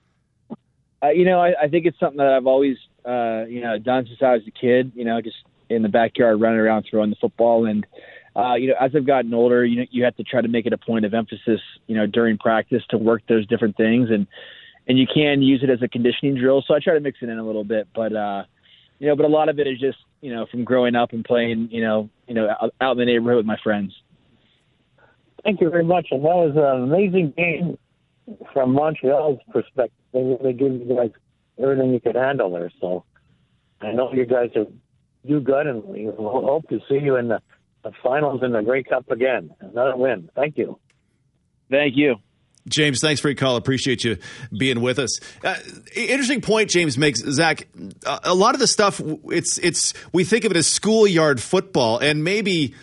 Uh, 1.04 1.10
you 1.10 1.26
know, 1.26 1.39
I, 1.39 1.63
I 1.63 1.67
think 1.67 1.86
it's 1.86 2.00
something 2.00 2.17
that 2.17 2.34
I've 2.34 2.48
always, 2.48 2.78
uh, 3.06 3.45
you 3.48 3.62
know, 3.62 3.78
done 3.78 4.06
since 4.08 4.21
I 4.21 4.34
was 4.34 4.43
a 4.48 4.52
kid. 4.52 4.91
You 4.95 5.06
know, 5.06 5.21
just 5.21 5.38
in 5.69 5.82
the 5.82 5.89
backyard, 5.89 6.39
running 6.39 6.60
around, 6.60 6.86
throwing 6.89 7.10
the 7.10 7.15
football, 7.17 7.65
and 7.65 7.86
uh, 8.36 8.56
you 8.56 8.67
know, 8.67 8.76
as 8.80 8.91
I've 8.95 9.06
gotten 9.06 9.34
older, 9.34 9.65
you 9.65 9.78
know, 9.78 9.86
you 9.91 10.04
have 10.04 10.15
to 10.17 10.24
try 10.24 10.41
to 10.41 10.48
make 10.48 10.65
it 10.65 10.74
a 10.74 10.78
point 10.78 11.06
of 11.06 11.13
emphasis, 11.13 11.62
you 11.88 11.95
know, 11.95 12.06
during 12.06 12.38
practice 12.38 12.84
to 12.89 12.98
work 12.98 13.21
those 13.28 13.45
different 13.48 13.78
things, 13.78 14.10
and 14.10 14.28
and 14.88 15.00
you 15.00 15.08
can 15.12 15.41
use 15.41 15.63
it 15.63 15.69
as 15.69 15.82
a 15.82 15.88
conditioning 15.88 16.36
drill. 16.36 16.63
So 16.67 16.74
I 16.74 16.80
try 16.80 16.93
to 16.93 17.00
mix 17.00 17.19
it 17.21 17.30
in 17.30 17.38
a 17.38 17.43
little 17.43 17.63
bit, 17.63 17.88
but 17.95 18.15
uh, 18.15 18.43
you 19.00 19.08
know, 19.08 19.15
but 19.15 19.26
a 19.26 19.30
lot 19.30 19.50
of 19.50 19.60
it 19.60 19.67
is 19.67 19.80
just, 19.80 19.98
you 20.21 20.34
know, 20.34 20.45
from 20.49 20.63
growing 20.63 20.95
up 20.95 21.13
and 21.13 21.23
playing, 21.23 21.69
you 21.71 21.82
know, 21.82 22.10
you 22.28 22.34
know, 22.34 22.49
out, 22.62 22.73
out 22.82 22.91
in 22.93 22.97
the 22.99 23.06
neighborhood 23.06 23.38
with 23.38 23.45
my 23.45 23.58
friends. 23.63 23.93
Thank 25.43 25.62
you 25.62 25.69
very 25.69 25.84
much. 25.84 26.08
And 26.12 26.23
that 26.23 26.36
was 26.36 26.54
an 26.56 26.84
amazing 26.84 27.34
game 27.38 27.78
from 28.54 28.73
Montreal's 28.73 29.39
perspective. 29.51 29.91
They 30.13 30.19
really 30.19 30.54
gave 30.54 30.71
you 30.71 30.95
guys 30.95 31.12
everything 31.62 31.93
you 31.93 31.99
could 31.99 32.15
handle 32.15 32.49
there. 32.51 32.71
So 32.82 33.06
I 33.82 33.91
know 33.91 34.12
you 34.12 34.25
guys 34.25 34.49
are 34.56 34.65
do 35.28 35.39
good, 35.39 35.67
and 35.67 35.84
we 35.84 36.06
hope 36.06 36.67
to 36.69 36.80
see 36.89 36.99
you 36.99 37.15
in 37.15 37.28
the, 37.28 37.41
the 37.84 37.91
finals 38.04 38.41
in 38.43 38.51
the 38.51 38.62
Grey 38.62 38.84
Cup 38.84 39.10
again. 39.10 39.49
Another 39.60 39.95
win. 39.95 40.30
Thank 40.36 40.58
you. 40.58 40.80
Thank 41.69 41.95
you. 41.95 42.15
James, 42.67 42.99
thanks 42.99 43.21
for 43.21 43.30
your 43.30 43.36
call. 43.36 43.58
Appreciate 43.58 44.04
you 44.04 44.17
being 44.58 44.82
with 44.82 44.97
us. 44.97 45.19
Uh, 45.43 45.56
interesting 45.95 46.41
point 46.41 46.69
James 46.69 46.97
makes, 46.97 47.19
Zach. 47.21 47.67
A, 48.06 48.34
lot 48.34 48.56
of 48.56 48.60
the 48.60 48.67
stuff 48.67 48.99
it's 49.25 49.58
it's 49.60 49.93
we 50.12 50.23
think 50.23 50.45
of 50.45 50.51
it 50.51 50.58
as 50.58 50.67
schoolyard 50.67 51.41
football, 51.41 51.99
and 51.99 52.23
maybe 52.23 52.73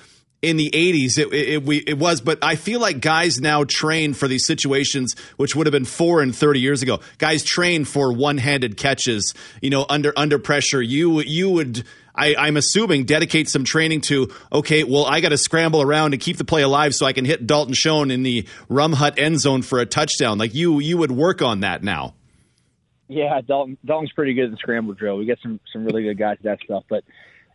in 0.40 0.57
the 0.57 0.71
80s 0.71 1.18
it, 1.18 1.33
it, 1.33 1.68
it, 1.68 1.88
it 1.90 1.99
was 1.99 2.21
but 2.21 2.42
i 2.42 2.57
feel 2.57 2.81
like 2.81 3.01
guys 3.01 3.40
now 3.40 3.62
train 3.62 4.12
for 4.12 4.27
these 4.27 4.45
situations 4.45 5.14
which 5.37 5.55
would 5.55 5.68
have 5.68 5.73
been 5.73 5.85
four 5.85 6.21
and 6.21 6.35
30 6.35 6.59
years 6.59 6.83
ago 6.83 6.99
guys 7.18 7.45
train 7.45 7.85
for 7.85 8.12
one-handed 8.12 8.77
catches 8.77 9.35
you 9.61 9.71
know 9.71 9.87
under 9.88 10.12
under 10.16 10.40
pressure 10.40 10.83
you 10.83 11.21
you 11.21 11.49
would 11.49 11.85
I, 12.14 12.35
I'm 12.37 12.57
assuming 12.57 13.05
dedicate 13.05 13.48
some 13.48 13.64
training 13.64 14.03
to 14.03 14.31
okay, 14.53 14.85
well, 14.85 15.07
I 15.07 15.20
got 15.20 15.31
to 15.31 15.38
scramble 15.38 15.83
around 15.83 16.11
to 16.12 16.18
keep 16.18 16.37
the 16.37 16.44
play 16.44 16.62
alive 16.62 16.94
so 16.94 17.07
I 17.07 17.12
can 17.12 17.25
hit 17.25 17.46
Dalton 17.46 17.75
Schoen 17.75 18.11
in 18.11 18.22
the 18.22 18.46
Rum 18.68 18.92
Hut 18.92 19.18
end 19.18 19.40
zone 19.40 19.62
for 19.62 19.81
a 19.81 19.87
touchdown. 19.87 20.38
Like 20.38 20.55
you, 20.55 20.79
you 20.81 20.98
would 20.98 21.12
work 21.12 21.42
on 21.42 21.61
that 21.61 21.83
now. 21.83 22.14
Yeah, 23.09 23.40
Dalton 23.46 23.77
Dalton's 23.85 24.12
pretty 24.12 24.35
good 24.35 24.46
at 24.46 24.51
the 24.53 24.57
scramble 24.57 24.94
drill. 24.94 25.18
We 25.18 25.27
get 25.27 25.38
some 25.42 25.61
some 25.72 25.85
really 25.85 26.03
good 26.03 26.18
guys 26.18 26.37
at 26.38 26.44
that 26.44 26.59
stuff, 26.64 26.85
but 26.88 27.05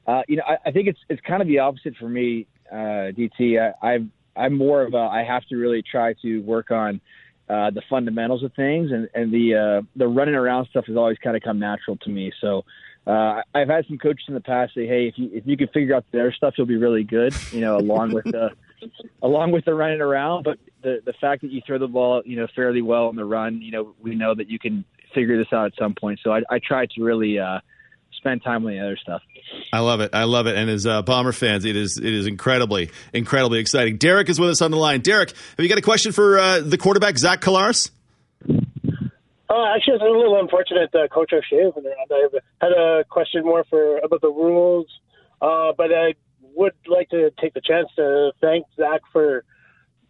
uh, 0.05 0.21
you 0.27 0.37
know, 0.37 0.43
I, 0.47 0.69
I 0.69 0.71
think 0.71 0.87
it's 0.87 0.99
it's 1.09 1.21
kind 1.21 1.41
of 1.41 1.47
the 1.47 1.59
opposite 1.59 1.95
for 1.97 2.07
me, 2.07 2.47
uh, 2.71 3.11
DT. 3.15 3.59
I, 3.59 3.87
I'm 3.87 4.11
I'm 4.35 4.53
more 4.53 4.83
of 4.83 4.93
a 4.93 4.97
I 4.97 5.23
have 5.23 5.45
to 5.47 5.55
really 5.55 5.81
try 5.81 6.13
to 6.21 6.39
work 6.39 6.69
on 6.69 7.01
uh, 7.49 7.71
the 7.71 7.81
fundamentals 7.89 8.43
of 8.43 8.53
things, 8.53 8.91
and 8.91 9.09
and 9.13 9.31
the 9.31 9.55
uh, 9.55 9.81
the 9.95 10.07
running 10.07 10.35
around 10.35 10.67
stuff 10.67 10.85
has 10.85 10.95
always 10.95 11.17
kind 11.17 11.35
of 11.35 11.41
come 11.41 11.59
natural 11.59 11.97
to 11.97 12.09
me. 12.09 12.31
So 12.39 12.63
uh, 13.07 13.41
I've 13.55 13.69
had 13.69 13.85
some 13.87 13.97
coaches 13.97 14.25
in 14.27 14.33
the 14.33 14.41
past 14.41 14.73
say, 14.75 14.85
"Hey, 14.85 15.07
if 15.07 15.17
you 15.17 15.29
if 15.31 15.47
you 15.47 15.55
can 15.55 15.69
figure 15.69 15.95
out 15.95 16.05
their 16.11 16.33
stuff, 16.33 16.55
you'll 16.57 16.67
be 16.67 16.75
really 16.75 17.03
good." 17.03 17.33
You 17.51 17.61
know, 17.61 17.77
along 17.77 18.13
with 18.13 18.25
the 18.25 18.51
along 19.21 19.51
with 19.51 19.63
the 19.65 19.73
running 19.73 20.01
around. 20.01 20.43
But 20.43 20.59
the 20.83 21.01
the 21.05 21.13
fact 21.13 21.41
that 21.43 21.51
you 21.51 21.61
throw 21.65 21.77
the 21.77 21.87
ball, 21.87 22.21
you 22.25 22.35
know, 22.35 22.47
fairly 22.53 22.81
well 22.81 23.07
on 23.07 23.15
the 23.15 23.23
run, 23.23 23.61
you 23.61 23.71
know, 23.71 23.95
we 24.01 24.15
know 24.15 24.35
that 24.35 24.49
you 24.49 24.59
can 24.59 24.83
figure 25.15 25.37
this 25.37 25.53
out 25.53 25.67
at 25.67 25.73
some 25.79 25.95
point. 25.95 26.19
So 26.21 26.33
I, 26.33 26.41
I 26.49 26.59
try 26.59 26.85
to 26.85 27.03
really 27.03 27.39
uh, 27.39 27.59
spend 28.11 28.43
time 28.43 28.65
on 28.65 28.71
the 28.71 28.79
other 28.79 28.97
stuff. 28.97 29.21
I 29.71 29.79
love 29.79 30.01
it. 30.01 30.09
I 30.13 30.25
love 30.25 30.47
it. 30.47 30.57
And 30.57 30.69
as 30.69 30.85
uh, 30.85 31.01
Bomber 31.01 31.31
fans, 31.31 31.63
it 31.63 31.77
is 31.77 31.97
it 31.97 32.13
is 32.13 32.27
incredibly 32.27 32.91
incredibly 33.13 33.59
exciting. 33.59 33.95
Derek 33.97 34.27
is 34.27 34.37
with 34.37 34.49
us 34.49 34.61
on 34.61 34.71
the 34.71 34.77
line. 34.77 34.99
Derek, 34.99 35.29
have 35.29 35.59
you 35.59 35.69
got 35.69 35.77
a 35.77 35.81
question 35.81 36.11
for 36.11 36.37
uh, 36.37 36.59
the 36.59 36.77
quarterback 36.77 37.17
Zach 37.17 37.39
Collaros? 37.39 37.89
Oh, 39.49 39.73
actually, 39.73 39.95
it's 39.95 40.03
a 40.03 40.05
little 40.05 40.39
unfortunate 40.39 40.91
Coach 41.11 41.31
O'Shea. 41.33 41.71
I 42.11 42.27
had 42.61 42.71
a 42.71 43.05
question 43.09 43.43
more 43.45 43.63
for 43.69 43.97
about 43.99 44.21
the 44.21 44.27
rules, 44.27 44.87
uh, 45.41 45.71
but 45.77 45.93
I 45.93 46.15
would 46.55 46.73
like 46.87 47.09
to 47.09 47.31
take 47.39 47.53
the 47.53 47.61
chance 47.61 47.87
to 47.95 48.31
thank 48.41 48.65
Zach 48.75 49.01
for 49.13 49.45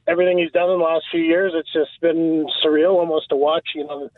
everything 0.07 0.39
he's 0.39 0.51
done 0.51 0.71
in 0.71 0.79
the 0.79 0.83
last 0.83 1.05
few 1.11 1.21
years. 1.21 1.53
It's 1.55 1.71
just 1.71 2.01
been 2.01 2.47
surreal 2.65 2.95
almost 2.95 3.29
to 3.29 3.35
watch. 3.35 3.69
You 3.75 3.85
know, 3.85 4.09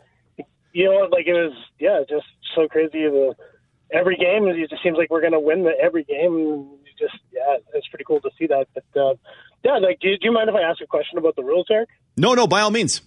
you 0.72 0.86
know, 0.86 1.08
like 1.12 1.28
it 1.28 1.34
was, 1.34 1.54
yeah, 1.80 2.02
just 2.08 2.28
so 2.56 2.68
crazy. 2.68 3.04
The 3.04 3.36
every 3.92 4.16
game, 4.16 4.48
it 4.48 4.70
just 4.70 4.84
seems 4.84 4.98
like 4.98 5.10
we're 5.10 5.22
going 5.22 5.34
to 5.34 5.40
win 5.40 5.64
the 5.64 5.74
every 5.82 6.04
game. 6.04 6.70
Just 6.98 7.16
yeah, 7.34 7.58
it's 7.74 7.88
pretty 7.88 8.06
cool 8.06 8.22
to 8.22 8.30
see 8.38 8.48
that. 8.48 8.68
But 8.74 9.02
uh, 9.02 9.16
yeah, 9.64 9.78
like, 9.78 10.00
do, 10.00 10.10
do 10.10 10.24
you 10.24 10.32
mind 10.32 10.50
if 10.50 10.56
I 10.56 10.62
ask 10.62 10.82
a 10.82 10.88
question 10.88 11.18
about 11.18 11.36
the 11.36 11.44
rules, 11.44 11.68
Eric? 11.70 11.90
No, 12.16 12.34
no, 12.34 12.48
by 12.48 12.62
all 12.62 12.72
means. 12.72 13.02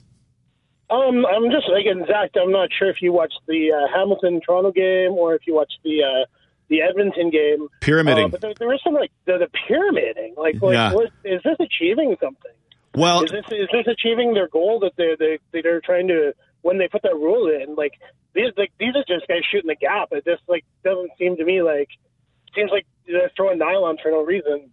Um, 0.93 1.25
I'm 1.25 1.51
just 1.51 1.67
again, 1.69 2.05
Zach. 2.07 2.31
I'm 2.41 2.53
not 2.53 2.69
sure 2.79 2.91
if 2.91 3.01
you 3.01 3.13
watched 3.13 3.41
the 3.47 3.73
uh, 3.73 3.97
Hamilton 3.97 4.41
Toronto 4.45 4.73
game 4.73 5.13
or 5.13 5.35
if 5.35 5.47
you 5.47 5.55
watched 5.55 5.79
the 5.85 6.03
uh, 6.03 6.27
the 6.69 6.83
Edmonton 6.83 7.31
game. 7.31 7.69
Pyramiding. 7.81 8.27
Uh, 8.27 8.29
but 8.29 8.41
there, 8.41 8.55
there 8.59 8.69
was 8.69 8.81
some 8.85 8.95
like 8.95 9.11
the, 9.25 9.39
the 9.39 9.49
pyramiding. 9.67 10.35
Like, 10.37 10.61
like 10.61 10.75
Yeah. 10.75 10.93
what, 10.93 11.11
is 11.25 11.41
this 11.45 11.57
achieving 11.61 12.17
something? 12.21 12.53
Well, 12.95 13.25
Is 13.25 13.31
this 13.31 13.45
is 13.51 13.69
this 13.73 13.87
achieving 13.87 14.35
their 14.35 14.49
goal 14.49 14.81
that 14.81 14.93
they're 14.97 15.17
they 15.17 15.39
they're 15.63 15.81
trying 15.81 16.09
to 16.09 16.35
when 16.61 16.77
they 16.79 16.89
put 16.89 17.03
that 17.03 17.15
rule 17.15 17.49
in? 17.49 17.75
Like 17.75 17.93
these 18.35 18.53
like 18.59 18.73
these 18.79 18.95
are 18.95 19.05
just 19.09 19.27
guys 19.29 19.43
shooting 19.51 19.69
the 19.69 19.77
gap. 19.77 20.09
It 20.13 20.25
just 20.27 20.43
like 20.47 20.65
doesn't 20.85 21.13
seem 21.19 21.37
to 21.39 21.45
me 21.45 21.63
like 21.63 21.89
seems 22.55 22.71
like 22.71 22.87
they're 23.07 23.31
throwing 23.35 23.59
nylon 23.59 23.97
for 24.03 24.11
no 24.11 24.23
reason. 24.23 24.71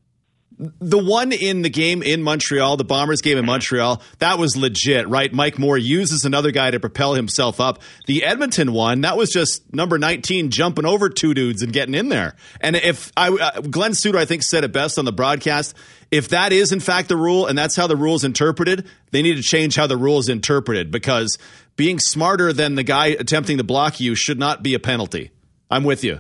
The 0.58 0.98
one 0.98 1.32
in 1.32 1.62
the 1.62 1.70
game 1.70 2.04
in 2.04 2.22
Montreal, 2.22 2.76
the 2.76 2.84
Bombers 2.84 3.22
game 3.22 3.38
in 3.38 3.46
Montreal, 3.46 4.02
that 4.18 4.38
was 4.38 4.58
legit, 4.58 5.08
right? 5.08 5.32
Mike 5.32 5.58
Moore 5.58 5.78
uses 5.78 6.26
another 6.26 6.52
guy 6.52 6.70
to 6.72 6.82
propel 6.82 7.14
himself 7.14 7.62
up. 7.62 7.82
The 8.08 8.26
Edmonton 8.26 8.74
one, 8.74 9.02
that 9.02 9.16
was 9.16 9.30
just 9.30 9.74
number 9.74 9.98
19 9.98 10.50
jumping 10.50 10.86
over 10.86 11.08
two 11.10 11.34
dudes 11.34 11.62
and 11.62 11.72
getting 11.72 11.96
in 11.96 12.10
there. 12.10 12.36
And 12.60 12.76
if 12.76 13.12
I, 13.16 13.30
uh, 13.30 13.62
Glen 13.62 13.94
Suitor, 13.94 14.18
I 14.18 14.26
think, 14.26 14.44
said 14.44 14.66
it 14.66 14.74
best 14.74 15.00
on 15.00 15.06
the 15.06 15.14
broadcast. 15.14 15.76
If 16.12 16.30
that 16.30 16.52
is 16.52 16.74
in 16.74 16.82
fact 16.82 17.08
the 17.08 17.16
rule 17.16 17.46
and 17.46 17.58
that's 17.58 17.76
how 17.76 17.88
the 17.88 17.96
rule 17.96 18.16
is 18.16 18.24
interpreted, 18.26 18.88
they 19.12 19.22
need 19.22 19.36
to 19.36 19.44
change 19.44 19.76
how 19.76 19.88
the 19.88 19.98
rule 19.98 20.20
is 20.20 20.28
interpreted 20.28 20.92
because 20.92 21.38
being 21.78 22.00
smarter 22.00 22.52
than 22.52 22.76
the 22.76 22.84
guy 22.84 23.08
attempting 23.08 23.60
to 23.60 23.64
block 23.64 24.00
you 24.02 24.16
should 24.16 24.40
not 24.40 24.62
be 24.62 24.74
a 24.74 24.80
penalty. 24.80 25.32
I'm 25.72 25.84
with 25.84 26.04
you. 26.04 26.20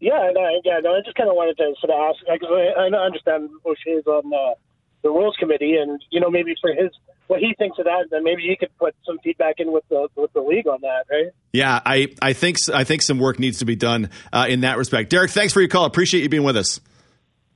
Yeah, 0.00 0.30
no, 0.32 0.60
yeah, 0.64 0.78
no. 0.82 0.94
I 0.94 1.00
just 1.04 1.16
kind 1.16 1.28
of 1.28 1.34
wanted 1.34 1.56
to 1.58 1.74
sort 1.80 1.90
of 1.90 1.98
ask 1.98 2.24
because 2.24 2.54
I, 2.54 2.86
I 2.86 3.04
understand 3.04 3.50
O'Shea's 3.66 4.06
on 4.06 4.32
uh, 4.32 4.54
the 5.02 5.10
rules 5.10 5.36
committee, 5.38 5.74
and 5.74 6.00
you 6.10 6.20
know 6.20 6.30
maybe 6.30 6.54
for 6.60 6.72
his 6.72 6.90
what 7.26 7.40
he 7.40 7.54
thinks 7.58 7.78
of 7.78 7.84
that, 7.84 8.06
then 8.10 8.24
maybe 8.24 8.42
he 8.42 8.56
could 8.56 8.70
put 8.78 8.94
some 9.04 9.18
feedback 9.18 9.56
in 9.58 9.72
with 9.72 9.84
the 9.88 10.08
with 10.16 10.32
the 10.32 10.40
league 10.40 10.66
on 10.66 10.80
that, 10.82 11.04
right? 11.10 11.32
Yeah, 11.52 11.80
I 11.84 12.14
I 12.22 12.32
think 12.32 12.56
I 12.72 12.84
think 12.84 13.02
some 13.02 13.18
work 13.18 13.38
needs 13.38 13.58
to 13.58 13.64
be 13.64 13.76
done 13.76 14.10
uh, 14.32 14.46
in 14.48 14.60
that 14.60 14.78
respect. 14.78 15.10
Derek, 15.10 15.30
thanks 15.30 15.52
for 15.52 15.60
your 15.60 15.68
call. 15.68 15.84
Appreciate 15.84 16.22
you 16.22 16.28
being 16.28 16.44
with 16.44 16.56
us. 16.56 16.80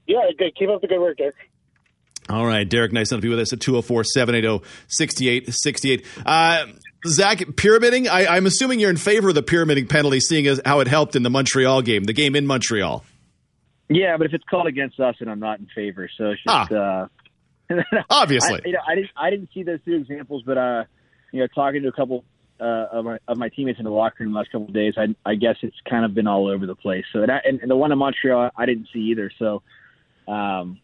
Yeah, 0.07 0.18
good. 0.37 0.55
Keep 0.57 0.68
up 0.70 0.81
the 0.81 0.88
good 0.88 1.00
work, 1.00 1.18
Derek. 1.18 1.37
All 2.28 2.46
right, 2.46 2.68
Derek, 2.68 2.92
nice 2.92 3.09
to 3.09 3.18
be 3.18 3.28
with 3.28 3.40
us 3.40 3.52
at 3.52 3.61
204 3.61 4.05
780 4.05 4.64
6868. 4.88 6.07
Zach, 7.07 7.43
pyramiding, 7.57 8.09
I, 8.09 8.37
am 8.37 8.47
assuming 8.47 8.79
you're 8.79 8.91
in 8.91 8.97
favor 8.97 9.31
of 9.31 9.35
the 9.35 9.43
pyramiding 9.43 9.88
penalty, 9.88 10.21
seeing 10.21 10.47
as 10.47 10.61
how 10.65 10.81
it 10.81 10.87
helped 10.87 11.17
in 11.17 11.23
the 11.23 11.31
Montreal 11.31 11.83
game, 11.83 12.05
the 12.05 12.12
game 12.12 12.37
in 12.37 12.47
Montreal. 12.47 13.05
Yeah, 13.88 14.17
but 14.17 14.27
if 14.27 14.35
it's 14.35 14.45
called 14.45 14.69
against 14.69 15.01
us, 15.01 15.17
and 15.21 15.31
I'm 15.31 15.41
not 15.41 15.59
in 15.59 15.67
favor. 15.75 16.09
So 16.17 16.31
it's 16.31 16.43
just. 16.43 16.73
Ah. 16.73 17.03
Uh, 17.09 17.09
Obviously. 18.11 18.61
I, 18.65 18.67
you 18.67 18.73
know, 18.73 18.81
I, 18.87 18.95
didn't, 18.95 19.11
I 19.17 19.31
didn't 19.31 19.51
see 19.53 19.62
those 19.62 19.81
two 19.85 19.95
examples, 19.95 20.43
but, 20.45 20.59
uh, 20.59 20.85
you 21.33 21.41
know, 21.41 21.47
talking 21.55 21.83
to 21.83 21.88
a 21.88 21.93
couple 21.93 22.25
uh, 22.61 22.87
of, 22.93 23.05
my, 23.05 23.19
of 23.27 23.38
my 23.38 23.49
teammates 23.49 23.79
in 23.79 23.85
the 23.85 23.91
locker 23.91 24.23
room 24.23 24.33
the 24.33 24.38
last 24.38 24.53
couple 24.53 24.69
of 24.69 24.75
days, 24.75 24.95
I, 24.97 25.15
I 25.29 25.35
guess 25.35 25.57
it's 25.62 25.77
kind 25.88 26.05
of 26.05 26.15
been 26.15 26.27
all 26.27 26.49
over 26.49 26.67
the 26.67 26.75
place. 26.77 27.05
So, 27.12 27.21
that, 27.27 27.47
and, 27.47 27.61
and 27.61 27.71
the 27.71 27.77
one 27.77 27.91
in 27.91 27.99
Montreal, 27.99 28.51
I 28.57 28.67
didn't 28.67 28.88
see 28.93 29.01
either. 29.11 29.31
So, 29.38 29.62
um, 30.29 30.79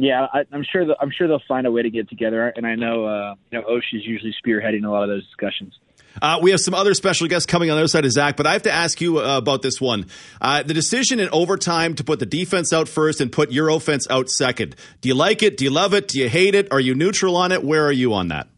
yeah, 0.00 0.26
I, 0.32 0.44
am 0.52 0.64
sure. 0.70 0.86
The, 0.86 0.96
I'm 0.98 1.10
sure 1.10 1.28
they'll 1.28 1.42
find 1.46 1.66
a 1.66 1.70
way 1.70 1.82
to 1.82 1.90
get 1.90 2.08
together, 2.08 2.48
and 2.48 2.66
I 2.66 2.74
know 2.74 3.04
uh, 3.04 3.34
you 3.50 3.60
know 3.60 3.66
Osh 3.66 3.92
is 3.92 4.02
usually 4.04 4.34
spearheading 4.44 4.84
a 4.84 4.90
lot 4.90 5.02
of 5.02 5.10
those 5.10 5.26
discussions. 5.26 5.78
Uh, 6.20 6.38
we 6.42 6.50
have 6.52 6.60
some 6.60 6.74
other 6.74 6.94
special 6.94 7.28
guests 7.28 7.46
coming 7.46 7.70
on 7.70 7.76
the 7.76 7.82
other 7.82 7.88
side 7.88 8.06
of 8.06 8.10
Zach, 8.10 8.36
but 8.36 8.46
I 8.46 8.54
have 8.54 8.62
to 8.62 8.72
ask 8.72 9.00
you 9.00 9.18
uh, 9.18 9.36
about 9.36 9.60
this 9.60 9.78
one. 9.78 10.06
Uh, 10.40 10.62
the 10.62 10.72
decision 10.72 11.20
in 11.20 11.28
overtime 11.30 11.94
to 11.96 12.04
put 12.04 12.18
the 12.18 12.26
defense 12.26 12.72
out 12.72 12.88
first 12.88 13.20
and 13.20 13.30
put 13.30 13.52
your 13.52 13.68
offense 13.68 14.08
out 14.08 14.30
second. 14.30 14.74
Do 15.02 15.08
you 15.10 15.14
like 15.14 15.42
it? 15.42 15.58
Do 15.58 15.64
you 15.64 15.70
love 15.70 15.92
it? 15.92 16.08
Do 16.08 16.18
you 16.18 16.28
hate 16.28 16.54
it? 16.54 16.72
Are 16.72 16.80
you 16.80 16.94
neutral 16.94 17.36
on 17.36 17.52
it? 17.52 17.62
Where 17.62 17.84
are 17.84 17.92
you 17.92 18.14
on 18.14 18.28
that? 18.28 18.48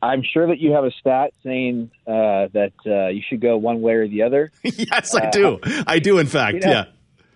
I'm 0.00 0.22
sure 0.22 0.46
that 0.46 0.60
you 0.60 0.72
have 0.72 0.84
a 0.84 0.92
stat 0.92 1.32
saying 1.42 1.90
uh, 2.06 2.46
that 2.52 2.72
uh, 2.86 3.08
you 3.08 3.22
should 3.28 3.40
go 3.40 3.56
one 3.56 3.82
way 3.82 3.94
or 3.94 4.06
the 4.06 4.22
other. 4.22 4.52
yes, 4.62 5.12
I 5.14 5.30
do. 5.30 5.58
I 5.86 5.98
do, 5.98 6.18
in 6.18 6.28
fact. 6.28 6.54
You 6.54 6.60
know, 6.60 6.70
yeah. 6.70 6.84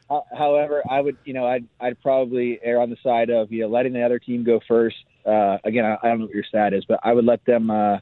However, 0.08 0.82
I 0.88 1.00
would, 1.00 1.16
you 1.24 1.32
know, 1.32 1.46
I'd, 1.46 1.66
I'd 1.80 2.00
probably 2.02 2.60
err 2.62 2.80
on 2.80 2.90
the 2.90 2.96
side 3.02 3.30
of, 3.30 3.52
you 3.52 3.62
know, 3.62 3.68
letting 3.68 3.92
the 3.92 4.02
other 4.02 4.18
team 4.18 4.44
go 4.44 4.60
first. 4.66 4.96
Uh, 5.24 5.58
again, 5.64 5.84
I, 5.84 5.96
I 6.02 6.08
don't 6.08 6.20
know 6.20 6.24
what 6.26 6.34
your 6.34 6.44
stat 6.44 6.74
is, 6.74 6.84
but 6.84 7.00
I 7.02 7.12
would 7.12 7.24
let 7.24 7.44
them 7.44 7.70
uh, 7.70 7.98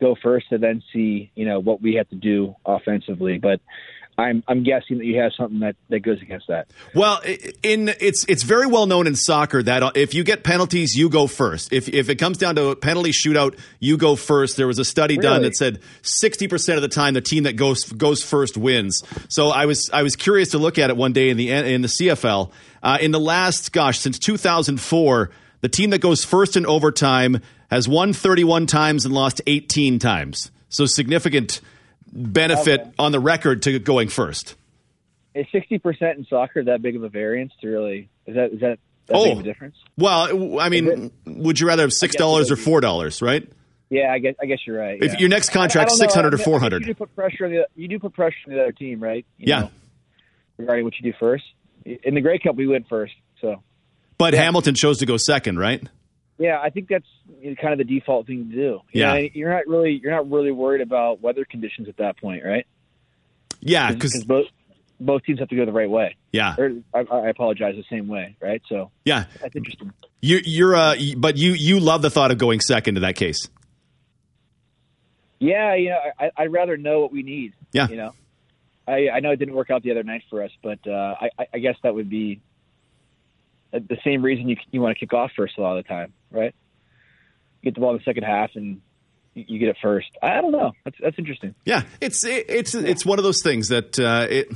go 0.00 0.16
first 0.22 0.46
and 0.50 0.62
then 0.62 0.82
see, 0.92 1.30
you 1.34 1.44
know, 1.44 1.60
what 1.60 1.82
we 1.82 1.94
have 1.94 2.08
to 2.10 2.16
do 2.16 2.56
offensively. 2.64 3.38
But 3.38 3.60
I'm 4.18 4.42
I'm 4.46 4.62
guessing 4.62 4.98
that 4.98 5.06
you 5.06 5.18
have 5.20 5.32
something 5.36 5.60
that, 5.60 5.74
that 5.88 6.00
goes 6.00 6.20
against 6.20 6.48
that. 6.48 6.68
Well, 6.94 7.20
in 7.62 7.88
it's 7.88 8.24
it's 8.28 8.42
very 8.42 8.66
well 8.66 8.86
known 8.86 9.06
in 9.06 9.16
soccer 9.16 9.62
that 9.62 9.82
uh, 9.82 9.92
if 9.94 10.12
you 10.12 10.22
get 10.22 10.44
penalties, 10.44 10.94
you 10.94 11.08
go 11.08 11.26
first. 11.26 11.72
If 11.72 11.88
if 11.88 12.10
it 12.10 12.16
comes 12.16 12.36
down 12.36 12.56
to 12.56 12.68
a 12.68 12.76
penalty 12.76 13.10
shootout, 13.10 13.58
you 13.80 13.96
go 13.96 14.14
first. 14.14 14.56
There 14.56 14.66
was 14.66 14.78
a 14.78 14.84
study 14.84 15.16
really? 15.16 15.28
done 15.28 15.42
that 15.42 15.56
said 15.56 15.80
60% 16.02 16.76
of 16.76 16.82
the 16.82 16.88
time 16.88 17.14
the 17.14 17.22
team 17.22 17.44
that 17.44 17.54
goes 17.54 17.84
goes 17.84 18.22
first 18.22 18.56
wins. 18.58 19.02
So 19.28 19.48
I 19.48 19.64
was 19.64 19.88
I 19.92 20.02
was 20.02 20.14
curious 20.14 20.50
to 20.50 20.58
look 20.58 20.78
at 20.78 20.90
it 20.90 20.96
one 20.96 21.12
day 21.12 21.30
in 21.30 21.38
the 21.38 21.50
in 21.50 21.80
the 21.80 21.88
CFL. 21.88 22.50
Uh, 22.82 22.98
in 23.00 23.12
the 23.12 23.20
last 23.20 23.72
gosh, 23.72 23.98
since 23.98 24.18
2004, 24.18 25.30
the 25.62 25.68
team 25.68 25.90
that 25.90 26.00
goes 26.00 26.24
first 26.24 26.56
in 26.56 26.66
overtime 26.66 27.40
has 27.70 27.88
won 27.88 28.12
31 28.12 28.66
times 28.66 29.06
and 29.06 29.14
lost 29.14 29.40
18 29.46 29.98
times. 29.98 30.50
So 30.68 30.84
significant 30.84 31.60
benefit 32.12 32.80
okay. 32.80 32.92
on 32.98 33.12
the 33.12 33.20
record 33.20 33.62
to 33.62 33.78
going 33.78 34.08
first. 34.08 34.56
Is 35.34 35.46
sixty 35.50 35.78
percent 35.78 36.18
in 36.18 36.26
soccer 36.26 36.62
that 36.64 36.82
big 36.82 36.96
of 36.96 37.02
a 37.02 37.08
variance 37.08 37.52
to 37.60 37.68
really? 37.68 38.08
Is 38.26 38.34
that 38.34 38.52
is 38.52 38.60
that 38.60 38.78
that 39.06 39.16
oh, 39.16 39.24
big 39.24 39.32
of 39.32 39.38
a 39.38 39.40
oh, 39.40 39.44
difference? 39.44 39.76
Well, 39.96 40.60
I 40.60 40.68
mean, 40.68 41.10
would 41.24 41.58
you 41.58 41.66
rather 41.66 41.82
have 41.82 41.92
six 41.92 42.14
dollars 42.14 42.50
or 42.50 42.56
four 42.56 42.80
dollars? 42.80 43.22
Right? 43.22 43.48
Yeah, 43.88 44.12
I 44.12 44.18
guess 44.18 44.34
I 44.40 44.46
guess 44.46 44.58
you're 44.66 44.78
right. 44.78 45.02
If 45.02 45.20
your 45.20 45.28
next 45.28 45.50
contract 45.50 45.90
six 45.92 46.14
hundred 46.14 46.34
or 46.34 46.38
four 46.38 46.60
hundred, 46.60 46.82
you 46.82 46.88
do 46.88 46.94
put 46.94 47.14
pressure 47.14 47.46
on 47.46 47.50
the 47.50 47.66
you 47.74 47.88
do 47.88 47.98
put 47.98 48.12
pressure 48.12 48.36
on 48.46 48.54
the 48.54 48.62
other 48.62 48.72
team, 48.72 49.02
right? 49.02 49.24
You 49.38 49.46
yeah. 49.48 49.60
Know, 49.60 49.70
regarding 50.58 50.84
what 50.84 50.94
you 50.98 51.10
do 51.10 51.16
first 51.18 51.44
in 51.84 52.14
the 52.14 52.20
Grey 52.20 52.38
Cup, 52.38 52.56
we 52.56 52.66
went 52.66 52.88
first, 52.88 53.14
so. 53.40 53.62
But 54.18 54.34
yeah. 54.34 54.42
Hamilton 54.42 54.74
chose 54.74 54.98
to 54.98 55.06
go 55.06 55.16
second, 55.16 55.58
right? 55.58 55.82
Yeah, 56.38 56.58
I 56.60 56.70
think 56.70 56.88
that's 56.88 57.06
kind 57.60 57.72
of 57.72 57.78
the 57.78 57.84
default 57.84 58.26
thing 58.26 58.50
to 58.50 58.54
do. 58.54 58.60
You 58.60 58.82
yeah, 58.92 59.14
know, 59.14 59.28
you're 59.32 59.50
not 59.50 59.66
really 59.66 60.00
you're 60.02 60.12
not 60.12 60.30
really 60.30 60.50
worried 60.50 60.80
about 60.80 61.20
weather 61.20 61.44
conditions 61.44 61.88
at 61.88 61.98
that 61.98 62.18
point, 62.18 62.44
right? 62.44 62.66
Yeah, 63.60 63.92
because 63.92 64.24
both 64.24 64.46
both 64.98 65.22
teams 65.24 65.38
have 65.40 65.48
to 65.48 65.56
go 65.56 65.64
the 65.64 65.72
right 65.72 65.90
way. 65.90 66.16
Yeah, 66.32 66.56
or, 66.58 66.72
I, 66.94 67.00
I, 67.00 67.28
apologize, 67.28 67.76
the 67.76 67.84
same 67.90 68.08
way, 68.08 68.36
right? 68.40 68.62
So 68.68 68.90
yeah, 69.04 69.26
that's 69.40 69.54
interesting. 69.54 69.92
You, 70.20 70.40
you're 70.44 70.74
uh, 70.74 70.96
but 71.16 71.36
you 71.36 71.52
you 71.52 71.80
love 71.80 72.02
the 72.02 72.10
thought 72.10 72.30
of 72.30 72.38
going 72.38 72.60
second 72.60 72.96
in 72.96 73.02
that 73.02 73.16
case. 73.16 73.48
Yeah, 75.38 75.74
you 75.74 75.90
know, 75.90 75.98
I, 76.18 76.30
I'd 76.36 76.52
rather 76.52 76.76
know 76.76 77.00
what 77.00 77.12
we 77.12 77.22
need. 77.22 77.52
Yeah, 77.72 77.88
you 77.88 77.96
know, 77.96 78.14
I, 78.86 79.10
I 79.10 79.20
know 79.20 79.30
it 79.30 79.36
didn't 79.36 79.54
work 79.54 79.70
out 79.70 79.82
the 79.82 79.90
other 79.90 80.02
night 80.02 80.22
for 80.30 80.42
us, 80.42 80.50
but 80.62 80.78
uh, 80.86 81.14
I, 81.38 81.46
I 81.54 81.58
guess 81.58 81.76
that 81.82 81.94
would 81.94 82.08
be 82.08 82.40
the 83.72 83.98
same 84.04 84.22
reason 84.22 84.48
you 84.48 84.56
you 84.70 84.80
want 84.80 84.96
to 84.96 85.00
kick 85.00 85.12
off 85.12 85.32
first 85.36 85.58
a 85.58 85.60
lot 85.60 85.76
of 85.76 85.84
the 85.84 85.88
time, 85.88 86.12
right? 86.30 86.54
You 87.60 87.70
get 87.70 87.74
the 87.74 87.80
ball 87.80 87.90
in 87.90 87.98
the 87.98 88.04
second 88.04 88.24
half 88.24 88.50
and 88.54 88.80
you 89.34 89.58
get 89.58 89.68
it 89.68 89.76
first. 89.80 90.08
I 90.22 90.40
don't 90.40 90.52
know. 90.52 90.72
That's 90.84 90.96
that's 91.00 91.18
interesting. 91.18 91.54
Yeah, 91.64 91.82
it's 92.00 92.24
it, 92.24 92.46
it's 92.48 92.74
it's 92.74 93.06
one 93.06 93.18
of 93.18 93.22
those 93.22 93.42
things 93.42 93.68
that 93.68 93.98
uh, 93.98 94.26
it, 94.28 94.48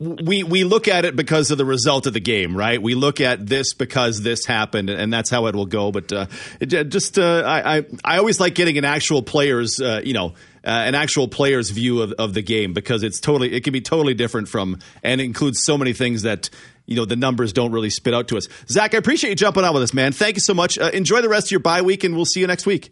we 0.00 0.42
we 0.42 0.64
look 0.64 0.88
at 0.88 1.04
it 1.04 1.14
because 1.14 1.50
of 1.50 1.58
the 1.58 1.64
result 1.64 2.06
of 2.06 2.12
the 2.12 2.20
game, 2.20 2.56
right? 2.56 2.82
We 2.82 2.94
look 2.94 3.20
at 3.20 3.46
this 3.46 3.74
because 3.74 4.22
this 4.22 4.44
happened, 4.44 4.90
and 4.90 5.12
that's 5.12 5.30
how 5.30 5.46
it 5.46 5.54
will 5.54 5.66
go. 5.66 5.92
But 5.92 6.12
uh, 6.12 6.26
it, 6.60 6.66
just 6.88 7.18
uh, 7.18 7.42
I, 7.46 7.78
I 7.78 7.82
I 8.04 8.18
always 8.18 8.40
like 8.40 8.54
getting 8.54 8.78
an 8.78 8.84
actual 8.84 9.22
player's 9.22 9.80
uh, 9.80 10.00
you 10.04 10.12
know. 10.12 10.34
Uh, 10.64 10.82
an 10.84 10.96
actual 10.96 11.28
player's 11.28 11.70
view 11.70 12.02
of, 12.02 12.12
of 12.18 12.34
the 12.34 12.42
game 12.42 12.72
because 12.72 13.04
it's 13.04 13.20
totally 13.20 13.52
it 13.52 13.62
can 13.62 13.72
be 13.72 13.80
totally 13.80 14.14
different 14.14 14.48
from 14.48 14.76
and 15.04 15.20
includes 15.20 15.62
so 15.62 15.78
many 15.78 15.92
things 15.92 16.22
that 16.22 16.50
you 16.86 16.96
know 16.96 17.04
the 17.04 17.16
numbers 17.16 17.52
don't 17.52 17.72
really 17.72 17.90
spit 17.90 18.14
out 18.14 18.28
to 18.28 18.36
us. 18.36 18.48
Zach, 18.68 18.94
I 18.94 18.98
appreciate 18.98 19.30
you 19.30 19.36
jumping 19.36 19.64
on 19.64 19.74
with 19.74 19.82
us, 19.82 19.94
man. 19.94 20.12
Thank 20.12 20.36
you 20.36 20.40
so 20.40 20.54
much. 20.54 20.78
Uh, 20.78 20.90
enjoy 20.92 21.20
the 21.20 21.28
rest 21.28 21.48
of 21.48 21.50
your 21.50 21.60
bye 21.60 21.82
week, 21.82 22.04
and 22.04 22.16
we'll 22.16 22.24
see 22.24 22.40
you 22.40 22.46
next 22.46 22.66
week. 22.66 22.90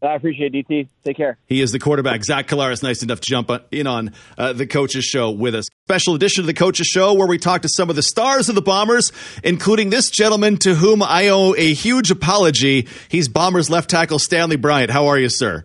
I 0.00 0.14
appreciate 0.14 0.54
it, 0.54 0.68
DT. 0.68 0.88
Take 1.04 1.16
care. 1.16 1.38
He 1.46 1.60
is 1.60 1.72
the 1.72 1.80
quarterback. 1.80 2.24
Zach 2.24 2.46
Collaros, 2.46 2.84
nice 2.84 3.02
enough 3.02 3.20
to 3.20 3.28
jump 3.28 3.50
in 3.72 3.88
on 3.88 4.12
uh, 4.36 4.52
the 4.52 4.64
Coaches 4.66 5.04
Show 5.04 5.30
with 5.32 5.56
us. 5.56 5.66
Special 5.86 6.14
edition 6.14 6.42
of 6.42 6.46
the 6.46 6.54
Coaches 6.54 6.86
Show 6.86 7.14
where 7.14 7.26
we 7.26 7.36
talk 7.36 7.62
to 7.62 7.68
some 7.68 7.90
of 7.90 7.96
the 7.96 8.02
stars 8.02 8.48
of 8.48 8.54
the 8.54 8.62
Bombers, 8.62 9.10
including 9.42 9.90
this 9.90 10.08
gentleman 10.10 10.56
to 10.58 10.76
whom 10.76 11.02
I 11.02 11.28
owe 11.28 11.52
a 11.56 11.74
huge 11.74 12.12
apology. 12.12 12.86
He's 13.08 13.28
Bombers 13.28 13.70
left 13.70 13.90
tackle 13.90 14.20
Stanley 14.20 14.56
Bryant. 14.56 14.90
How 14.90 15.08
are 15.08 15.18
you, 15.18 15.28
sir? 15.28 15.64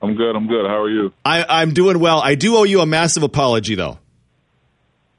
I'm 0.00 0.14
good. 0.14 0.36
I'm 0.36 0.46
good. 0.46 0.66
How 0.66 0.82
are 0.82 0.90
you? 0.90 1.12
I, 1.24 1.44
I'm 1.48 1.74
doing 1.74 1.98
well. 1.98 2.20
I 2.20 2.36
do 2.36 2.56
owe 2.56 2.64
you 2.64 2.80
a 2.80 2.86
massive 2.86 3.24
apology, 3.24 3.74
though. 3.74 3.98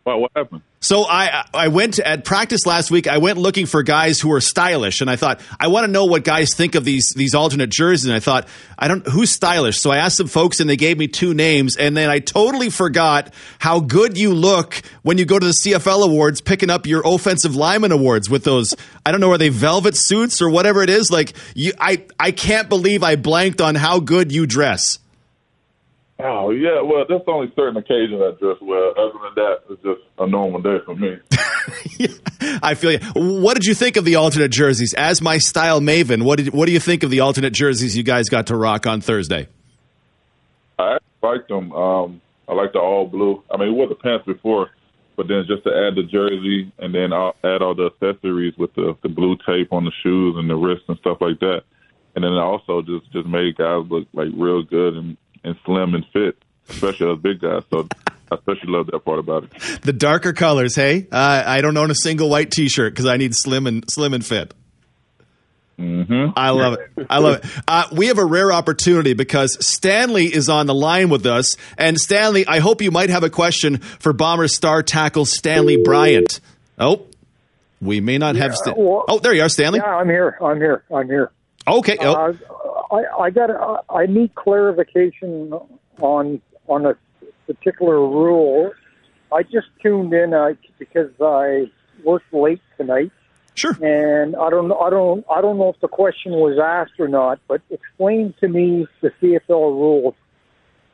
What, 0.05 0.31
happened? 0.35 0.61
So 0.81 1.03
I 1.03 1.45
I 1.51 1.69
went 1.69 1.97
at 1.97 2.25
practice 2.25 2.67
last 2.67 2.91
week. 2.91 3.07
I 3.07 3.17
went 3.17 3.39
looking 3.39 3.65
for 3.65 3.81
guys 3.81 4.21
who 4.21 4.31
are 4.33 4.39
stylish, 4.39 5.01
and 5.01 5.09
I 5.09 5.15
thought 5.15 5.41
I 5.59 5.69
want 5.69 5.87
to 5.87 5.91
know 5.91 6.05
what 6.05 6.23
guys 6.23 6.53
think 6.53 6.75
of 6.75 6.85
these 6.85 7.09
these 7.15 7.33
alternate 7.33 7.71
jerseys. 7.71 8.05
And 8.05 8.13
I 8.13 8.19
thought 8.19 8.47
I 8.77 8.87
don't 8.87 9.07
who's 9.07 9.31
stylish. 9.31 9.79
So 9.79 9.89
I 9.89 9.97
asked 9.97 10.17
some 10.17 10.27
folks, 10.27 10.59
and 10.59 10.69
they 10.69 10.75
gave 10.75 10.99
me 10.99 11.07
two 11.07 11.33
names. 11.33 11.75
And 11.75 11.97
then 11.97 12.11
I 12.11 12.19
totally 12.19 12.69
forgot 12.69 13.33
how 13.57 13.79
good 13.79 14.15
you 14.15 14.35
look 14.35 14.83
when 15.01 15.17
you 15.17 15.25
go 15.25 15.39
to 15.39 15.45
the 15.47 15.53
CFL 15.53 16.05
awards, 16.05 16.39
picking 16.39 16.69
up 16.69 16.85
your 16.85 17.01
offensive 17.03 17.55
lineman 17.55 17.91
awards 17.91 18.29
with 18.29 18.43
those. 18.43 18.75
I 19.03 19.11
don't 19.11 19.21
know 19.21 19.31
are 19.31 19.39
they 19.39 19.49
velvet 19.49 19.97
suits 19.97 20.39
or 20.39 20.51
whatever 20.51 20.83
it 20.83 20.91
is. 20.91 21.09
Like 21.09 21.33
you, 21.55 21.73
I 21.79 22.05
I 22.19 22.29
can't 22.29 22.69
believe 22.69 23.01
I 23.01 23.15
blanked 23.15 23.59
on 23.59 23.73
how 23.73 23.99
good 23.99 24.31
you 24.31 24.45
dress. 24.45 24.99
Oh 26.17 26.51
yeah, 26.51 26.81
well, 26.81 27.03
there's 27.07 27.21
only 27.27 27.51
certain 27.55 27.75
occasions 27.75 28.21
I 28.21 28.31
dress 28.39 28.57
well. 28.61 28.93
Other 28.97 29.19
than 29.21 29.35
that, 29.35 29.55
it's 29.69 29.81
just 29.83 29.99
a 30.17 30.25
normal 30.25 30.61
day 30.61 30.77
for 30.85 30.95
me. 30.95 31.17
I 32.63 32.75
feel 32.75 32.93
you. 32.93 32.99
What 33.15 33.55
did 33.55 33.65
you 33.65 33.73
think 33.73 33.97
of 33.97 34.05
the 34.05 34.15
alternate 34.15 34.51
jerseys? 34.51 34.93
As 34.93 35.21
my 35.21 35.39
style 35.39 35.81
maven, 35.81 36.23
what 36.23 36.37
did 36.37 36.53
what 36.53 36.67
do 36.67 36.71
you 36.71 36.79
think 36.79 37.03
of 37.03 37.09
the 37.09 37.19
alternate 37.19 37.53
jerseys 37.53 37.97
you 37.97 38.03
guys 38.03 38.29
got 38.29 38.47
to 38.47 38.55
rock 38.55 38.87
on 38.87 39.01
Thursday? 39.01 39.49
I 40.79 40.97
liked 41.21 41.49
them. 41.49 41.73
Um, 41.73 42.21
I 42.47 42.53
like 42.53 42.71
the 42.71 42.79
all 42.79 43.07
blue. 43.07 43.43
I 43.51 43.57
mean, 43.57 43.69
we 43.69 43.73
wore 43.75 43.87
the 43.89 43.95
pants 43.95 44.25
before, 44.25 44.69
But 45.17 45.27
then 45.27 45.43
just 45.47 45.63
to 45.63 45.69
add 45.69 45.95
the 45.95 46.03
jersey 46.03 46.71
and 46.79 46.93
then 46.95 47.11
I'll 47.11 47.35
add 47.43 47.61
all 47.61 47.75
the 47.75 47.87
accessories 47.87 48.53
with 48.57 48.73
the 48.75 48.95
the 49.03 49.09
blue 49.09 49.35
tape 49.45 49.73
on 49.73 49.83
the 49.83 49.91
shoes 50.01 50.35
and 50.37 50.49
the 50.49 50.55
wrists 50.55 50.85
and 50.87 50.97
stuff 50.99 51.17
like 51.19 51.39
that, 51.41 51.63
and 52.15 52.23
then 52.23 52.31
also 52.33 52.81
just 52.81 53.11
just 53.11 53.27
made 53.27 53.57
guys 53.57 53.83
look 53.89 54.07
like 54.13 54.29
real 54.37 54.63
good 54.63 54.95
and 54.95 55.17
and 55.45 55.55
slim 55.65 55.93
and 55.95 56.05
fit, 56.11 56.37
especially 56.69 57.11
us 57.13 57.17
big 57.19 57.39
guys. 57.39 57.63
So 57.69 57.87
I 58.31 58.35
especially 58.35 58.71
love 58.71 58.87
that 58.87 58.99
part 59.05 59.19
about 59.19 59.43
it. 59.45 59.81
The 59.83 59.93
darker 59.93 60.33
colors, 60.33 60.75
hey? 60.75 61.07
Uh, 61.11 61.43
I 61.45 61.61
don't 61.61 61.77
own 61.77 61.91
a 61.91 61.95
single 61.95 62.29
white 62.29 62.51
T-shirt 62.51 62.93
because 62.93 63.05
I 63.05 63.17
need 63.17 63.35
slim 63.35 63.67
and 63.67 63.89
slim 63.89 64.13
and 64.13 64.25
fit. 64.25 64.53
Mm-hmm. 65.79 66.31
I 66.37 66.51
love 66.51 66.73
it. 66.75 67.05
I 67.09 67.17
love 67.17 67.43
it. 67.43 67.45
Uh, 67.67 67.83
we 67.91 68.07
have 68.07 68.17
a 68.17 68.23
rare 68.25 68.51
opportunity 68.53 69.13
because 69.13 69.57
Stanley 69.65 70.25
is 70.33 70.47
on 70.47 70.67
the 70.67 70.73
line 70.73 71.09
with 71.09 71.25
us. 71.25 71.57
And 71.77 71.99
Stanley, 71.99 72.47
I 72.47 72.59
hope 72.59 72.81
you 72.81 72.91
might 72.91 73.09
have 73.09 73.23
a 73.23 73.29
question 73.29 73.77
for 73.79 74.13
Bomber 74.13 74.47
star 74.47 74.83
tackle 74.83 75.25
Stanley 75.25 75.77
Bryant. 75.83 76.39
Oh, 76.79 77.07
we 77.81 77.99
may 77.99 78.17
not 78.17 78.37
have. 78.37 78.55
Sta- 78.55 78.73
well- 78.77 79.03
oh, 79.09 79.19
there 79.19 79.33
you 79.33 79.41
are, 79.43 79.49
Stanley. 79.49 79.79
Yeah, 79.79 79.97
I'm 79.97 80.07
here. 80.07 80.37
I'm 80.41 80.57
here. 80.61 80.83
I'm 80.93 81.07
here. 81.07 81.31
Okay. 81.67 81.97
Oh, 81.99 82.13
Uh, 82.13 82.33
I, 82.95 83.23
I 83.23 83.29
got. 83.29 83.49
uh, 83.49 83.81
I 83.89 84.05
need 84.05 84.35
clarification 84.35 85.53
on 85.99 86.41
on 86.67 86.85
a 86.85 86.93
particular 87.47 87.99
rule. 87.99 88.71
I 89.31 89.43
just 89.43 89.67
tuned 89.81 90.13
in 90.13 90.33
uh, 90.33 90.53
because 90.79 91.11
I 91.19 91.71
worked 92.03 92.33
late 92.33 92.61
tonight. 92.77 93.11
Sure. 93.55 93.71
And 93.81 94.35
I 94.35 94.49
don't. 94.49 94.71
I 94.71 94.89
don't. 94.89 95.25
I 95.33 95.41
don't 95.41 95.57
know 95.57 95.69
if 95.69 95.79
the 95.79 95.87
question 95.87 96.33
was 96.33 96.59
asked 96.61 96.99
or 96.99 97.07
not. 97.07 97.39
But 97.47 97.61
explain 97.69 98.33
to 98.39 98.47
me 98.47 98.87
the 99.01 99.11
CFL 99.21 99.49
rules. 99.49 100.15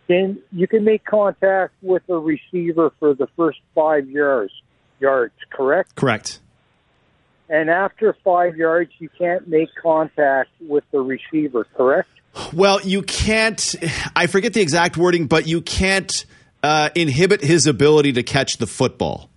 Can 0.08 0.40
you 0.52 0.68
can 0.68 0.84
make 0.84 1.06
contact 1.06 1.74
with 1.82 2.04
a 2.10 2.18
receiver 2.18 2.92
for 3.00 3.14
the 3.14 3.28
first 3.36 3.60
five 3.74 4.10
yards? 4.10 4.54
Yards, 5.00 5.34
correct? 5.52 5.96
correct. 5.96 6.42
And 7.52 7.70
after 7.70 8.16
five 8.24 8.56
yards, 8.56 8.92
you 9.00 9.10
can't 9.18 9.46
make 9.46 9.68
contact 9.82 10.50
with 10.62 10.86
the 10.92 11.02
receiver, 11.02 11.68
correct? 11.76 12.10
Well, 12.54 12.80
you 12.82 13.02
can't. 13.02 13.76
I 14.16 14.28
forget 14.28 14.54
the 14.54 14.62
exact 14.62 14.96
wording, 14.96 15.28
but 15.28 15.48
you 15.48 15.62
can't 15.62 16.26
uh, 16.64 16.90
inhibit 16.96 17.42
his 17.42 17.68
ability 17.68 18.14
to 18.14 18.24
catch 18.24 18.58
the 18.58 18.68
football. 18.68 19.30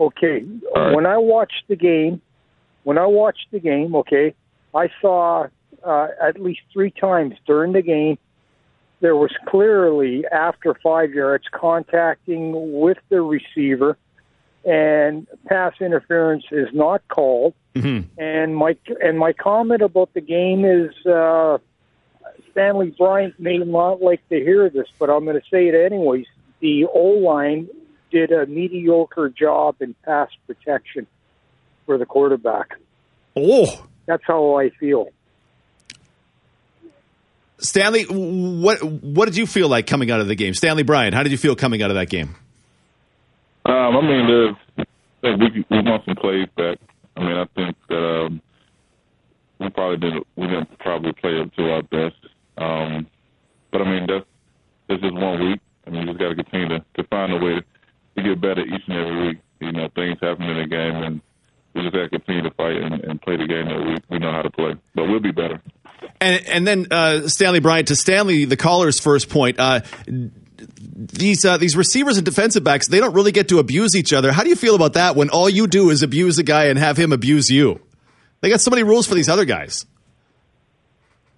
Okay. 0.00 0.40
When 0.40 1.06
I 1.06 1.18
watched 1.18 1.62
the 1.68 1.76
game, 1.76 2.20
when 2.82 2.98
I 2.98 3.06
watched 3.06 3.46
the 3.52 3.60
game, 3.60 3.94
okay, 3.94 4.34
I 4.74 4.88
saw 5.00 5.46
uh, 5.84 6.08
at 6.20 6.40
least 6.40 6.60
three 6.72 6.90
times 6.90 7.34
during 7.46 7.72
the 7.72 7.82
game 7.82 8.18
there 9.00 9.14
was 9.14 9.30
clearly 9.46 10.24
after 10.32 10.74
five 10.82 11.12
yards 11.12 11.44
contacting 11.52 12.80
with 12.80 12.98
the 13.10 13.20
receiver, 13.20 13.96
and 14.68 15.26
pass 15.46 15.72
interference 15.80 16.44
is 16.50 16.68
not 16.72 17.06
called. 17.08 17.54
And 18.18 18.56
my 18.56 18.76
and 19.00 19.18
my 19.18 19.32
comment 19.32 19.82
about 19.82 20.12
the 20.12 20.20
game 20.20 20.64
is 20.64 20.90
uh, 21.06 21.58
Stanley 22.50 22.94
Bryant 22.98 23.38
may 23.38 23.58
not 23.58 24.02
like 24.02 24.28
to 24.28 24.34
hear 24.34 24.68
this, 24.68 24.88
but 24.98 25.08
I'm 25.10 25.24
going 25.24 25.40
to 25.40 25.46
say 25.50 25.68
it 25.68 25.74
anyways. 25.74 26.26
The 26.60 26.86
O 26.86 27.00
line 27.00 27.68
did 28.10 28.32
a 28.32 28.46
mediocre 28.46 29.28
job 29.28 29.76
in 29.80 29.94
pass 30.04 30.28
protection 30.46 31.06
for 31.86 31.98
the 31.98 32.06
quarterback. 32.06 32.74
Oh, 33.36 33.86
That's 34.06 34.24
how 34.26 34.58
I 34.58 34.70
feel. 34.70 35.10
Stanley, 37.58 38.04
what 38.04 38.82
what 38.82 39.26
did 39.26 39.36
you 39.36 39.46
feel 39.46 39.68
like 39.68 39.86
coming 39.86 40.10
out 40.10 40.20
of 40.20 40.26
the 40.28 40.34
game? 40.34 40.52
Stanley 40.52 40.82
Bryant, 40.82 41.14
how 41.14 41.22
did 41.22 41.32
you 41.32 41.38
feel 41.38 41.56
coming 41.56 41.82
out 41.82 41.90
of 41.90 41.96
that 41.96 42.10
game? 42.10 42.34
Um, 43.68 43.96
I 43.96 44.00
mean, 44.00 44.26
there's, 44.26 44.86
I 45.22 45.36
think 45.36 45.54
we 45.54 45.76
we 45.76 45.82
want 45.82 46.04
some 46.06 46.16
plays 46.16 46.48
back. 46.56 46.78
I 47.16 47.20
mean, 47.20 47.36
I 47.36 47.44
think 47.54 47.76
that 47.88 48.24
um, 48.24 48.42
we 49.60 49.68
probably 49.68 49.98
didn't 49.98 50.26
we 50.36 50.46
didn't 50.46 50.78
probably 50.78 51.12
play 51.12 51.38
up 51.38 51.54
to 51.56 51.70
our 51.70 51.82
best. 51.82 52.16
Um, 52.56 53.06
but 53.70 53.82
I 53.82 53.84
mean, 53.84 54.06
that's 54.06 54.24
that's 54.88 55.02
just 55.02 55.14
one 55.14 55.50
week. 55.50 55.60
I 55.86 55.90
mean, 55.90 56.00
we 56.00 56.06
just 56.06 56.18
got 56.18 56.28
to 56.28 56.34
continue 56.34 56.68
to, 56.68 56.84
to 56.96 57.04
find 57.08 57.32
a 57.32 57.36
way 57.36 57.60
to, 58.16 58.22
get 58.22 58.40
better 58.40 58.62
each 58.62 58.82
and 58.88 58.96
every 58.96 59.28
week. 59.28 59.38
You 59.60 59.72
know, 59.72 59.88
things 59.94 60.18
happen 60.20 60.44
in 60.44 60.58
the 60.58 60.66
game, 60.66 60.96
and 60.96 61.20
we 61.74 61.82
just 61.82 61.94
got 61.94 62.02
to 62.02 62.08
continue 62.08 62.42
to 62.42 62.50
fight 62.52 62.76
and, 62.76 63.04
and 63.04 63.20
play 63.20 63.36
the 63.36 63.46
game 63.46 63.66
that 63.66 63.78
we, 63.78 63.96
we 64.08 64.18
know 64.18 64.32
how 64.32 64.42
to 64.42 64.50
play. 64.50 64.74
But 64.94 65.08
we'll 65.08 65.20
be 65.20 65.30
better. 65.30 65.60
And 66.20 66.46
and 66.46 66.66
then 66.66 66.86
uh, 66.90 67.28
Stanley 67.28 67.60
Bryant 67.60 67.88
to 67.88 67.96
Stanley, 67.96 68.44
the 68.44 68.56
caller's 68.56 68.98
first 68.98 69.28
point. 69.28 69.60
Uh, 69.60 69.80
these 70.58 71.44
uh, 71.44 71.56
these 71.56 71.76
receivers 71.76 72.16
and 72.16 72.24
defensive 72.24 72.64
backs, 72.64 72.88
they 72.88 73.00
don't 73.00 73.14
really 73.14 73.32
get 73.32 73.48
to 73.48 73.58
abuse 73.58 73.94
each 73.94 74.12
other. 74.12 74.32
How 74.32 74.42
do 74.42 74.48
you 74.48 74.56
feel 74.56 74.74
about 74.74 74.94
that 74.94 75.16
when 75.16 75.30
all 75.30 75.48
you 75.48 75.66
do 75.66 75.90
is 75.90 76.02
abuse 76.02 76.38
a 76.38 76.42
guy 76.42 76.66
and 76.66 76.78
have 76.78 76.96
him 76.96 77.12
abuse 77.12 77.50
you? 77.50 77.80
They 78.40 78.50
got 78.50 78.60
so 78.60 78.70
many 78.70 78.82
rules 78.82 79.06
for 79.06 79.14
these 79.14 79.28
other 79.28 79.44
guys. 79.44 79.86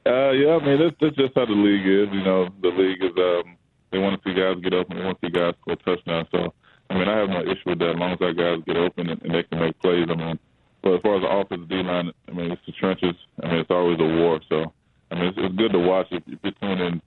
Uh, 0.06 0.30
yeah, 0.32 0.56
I 0.56 0.64
mean 0.64 0.78
that's, 0.80 0.96
that's 1.00 1.16
just 1.16 1.34
how 1.34 1.44
the 1.44 1.52
league 1.52 1.86
is. 1.86 2.08
You 2.12 2.24
know, 2.24 2.48
the 2.62 2.68
league 2.68 3.02
is 3.02 3.12
um, 3.16 3.56
they 3.90 3.98
want 3.98 4.20
to 4.20 4.28
see 4.28 4.34
guys 4.34 4.56
get 4.62 4.72
open, 4.72 4.96
they 4.96 5.04
want 5.04 5.20
to 5.20 5.26
see 5.26 5.32
guys 5.32 5.54
score 5.60 5.76
touchdowns. 5.76 6.28
So, 6.30 6.54
I 6.88 6.94
mean, 6.94 7.08
I 7.08 7.18
have 7.18 7.28
no 7.28 7.42
issue 7.42 7.70
with 7.70 7.78
that 7.80 7.90
as 7.90 7.96
long 7.96 8.12
as 8.12 8.20
our 8.20 8.32
guys 8.32 8.64
get 8.66 8.76
open 8.76 9.10
and, 9.10 9.22
and 9.22 9.34
they 9.34 9.42
can 9.42 9.60
make 9.60 9.78
plays. 9.80 10.08
I 10.10 10.14
mean, 10.14 10.38
but 10.82 10.94
as 10.94 11.00
far 11.02 11.16
as 11.16 11.22
the 11.22 11.28
offensive 11.28 11.68
D 11.68 11.76
line, 11.82 12.12
I 12.28 12.32
mean, 12.32 12.50
it's 12.50 12.62
the 12.64 12.72
trenches. 12.72 13.14
I 13.42 13.48
mean, 13.48 13.56
it's 13.56 13.70
always 13.70 14.00
a 14.00 14.04
war. 14.04 14.40
So, 14.48 14.72
I 15.10 15.14
mean, 15.16 15.24
it's, 15.26 15.38
it's 15.38 15.54
good 15.56 15.72
to 15.72 15.78
watch 15.78 16.06
if, 16.10 16.22
if 16.26 16.38
you're 16.42 16.52
tuning 16.52 16.86
in 16.86 17.02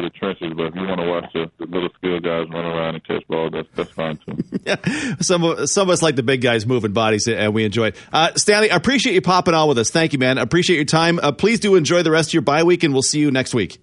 to 0.00 0.08
the 0.08 0.10
trenches. 0.10 0.52
But 0.56 0.66
if 0.66 0.74
you 0.74 0.82
want 0.82 1.00
to 1.00 1.06
watch 1.06 1.32
the, 1.32 1.50
the 1.58 1.70
little 1.70 1.88
skill 1.96 2.20
guys 2.20 2.46
run 2.50 2.64
around 2.64 2.94
and 2.94 3.04
catch 3.04 3.26
balls, 3.28 3.52
that's 3.52 3.68
that's 3.74 3.90
fine 3.90 4.18
too. 4.18 4.38
Yeah, 4.64 5.14
some 5.20 5.44
of, 5.44 5.68
some 5.68 5.88
of 5.88 5.92
us 5.92 6.02
like 6.02 6.16
the 6.16 6.22
big 6.22 6.40
guys 6.40 6.66
moving 6.66 6.92
bodies, 6.92 7.26
and 7.28 7.52
we 7.54 7.64
enjoy 7.64 7.88
it. 7.88 7.96
Uh, 8.12 8.34
Stanley, 8.36 8.70
I 8.70 8.76
appreciate 8.76 9.14
you 9.14 9.22
popping 9.22 9.54
on 9.54 9.68
with 9.68 9.78
us. 9.78 9.90
Thank 9.90 10.12
you, 10.12 10.18
man. 10.18 10.38
I 10.38 10.42
appreciate 10.42 10.76
your 10.76 10.84
time. 10.84 11.18
Uh, 11.18 11.32
please 11.32 11.60
do 11.60 11.74
enjoy 11.74 12.02
the 12.02 12.10
rest 12.10 12.30
of 12.30 12.34
your 12.34 12.42
bye 12.42 12.62
week, 12.62 12.82
and 12.82 12.92
we'll 12.92 13.02
see 13.02 13.20
you 13.20 13.30
next 13.30 13.54
week. 13.54 13.80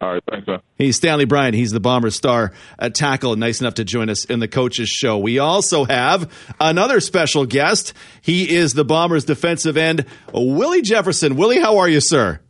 All 0.00 0.14
right, 0.14 0.22
thanks, 0.30 0.46
man. 0.46 0.60
He's 0.78 0.96
Stanley 0.96 1.26
Bryant. 1.26 1.54
He's 1.54 1.72
the 1.72 1.80
Bombers 1.80 2.16
star 2.16 2.52
at 2.78 2.94
tackle, 2.94 3.36
nice 3.36 3.60
enough 3.60 3.74
to 3.74 3.84
join 3.84 4.08
us 4.08 4.24
in 4.24 4.38
the 4.40 4.48
coaches 4.48 4.88
show. 4.88 5.18
We 5.18 5.38
also 5.38 5.84
have 5.84 6.32
another 6.58 7.00
special 7.00 7.44
guest. 7.44 7.92
He 8.22 8.54
is 8.54 8.72
the 8.72 8.84
Bombers 8.84 9.26
defensive 9.26 9.76
end, 9.76 10.06
Willie 10.32 10.80
Jefferson. 10.80 11.36
Willie, 11.36 11.60
how 11.60 11.78
are 11.78 11.88
you, 11.88 12.00
sir? 12.00 12.40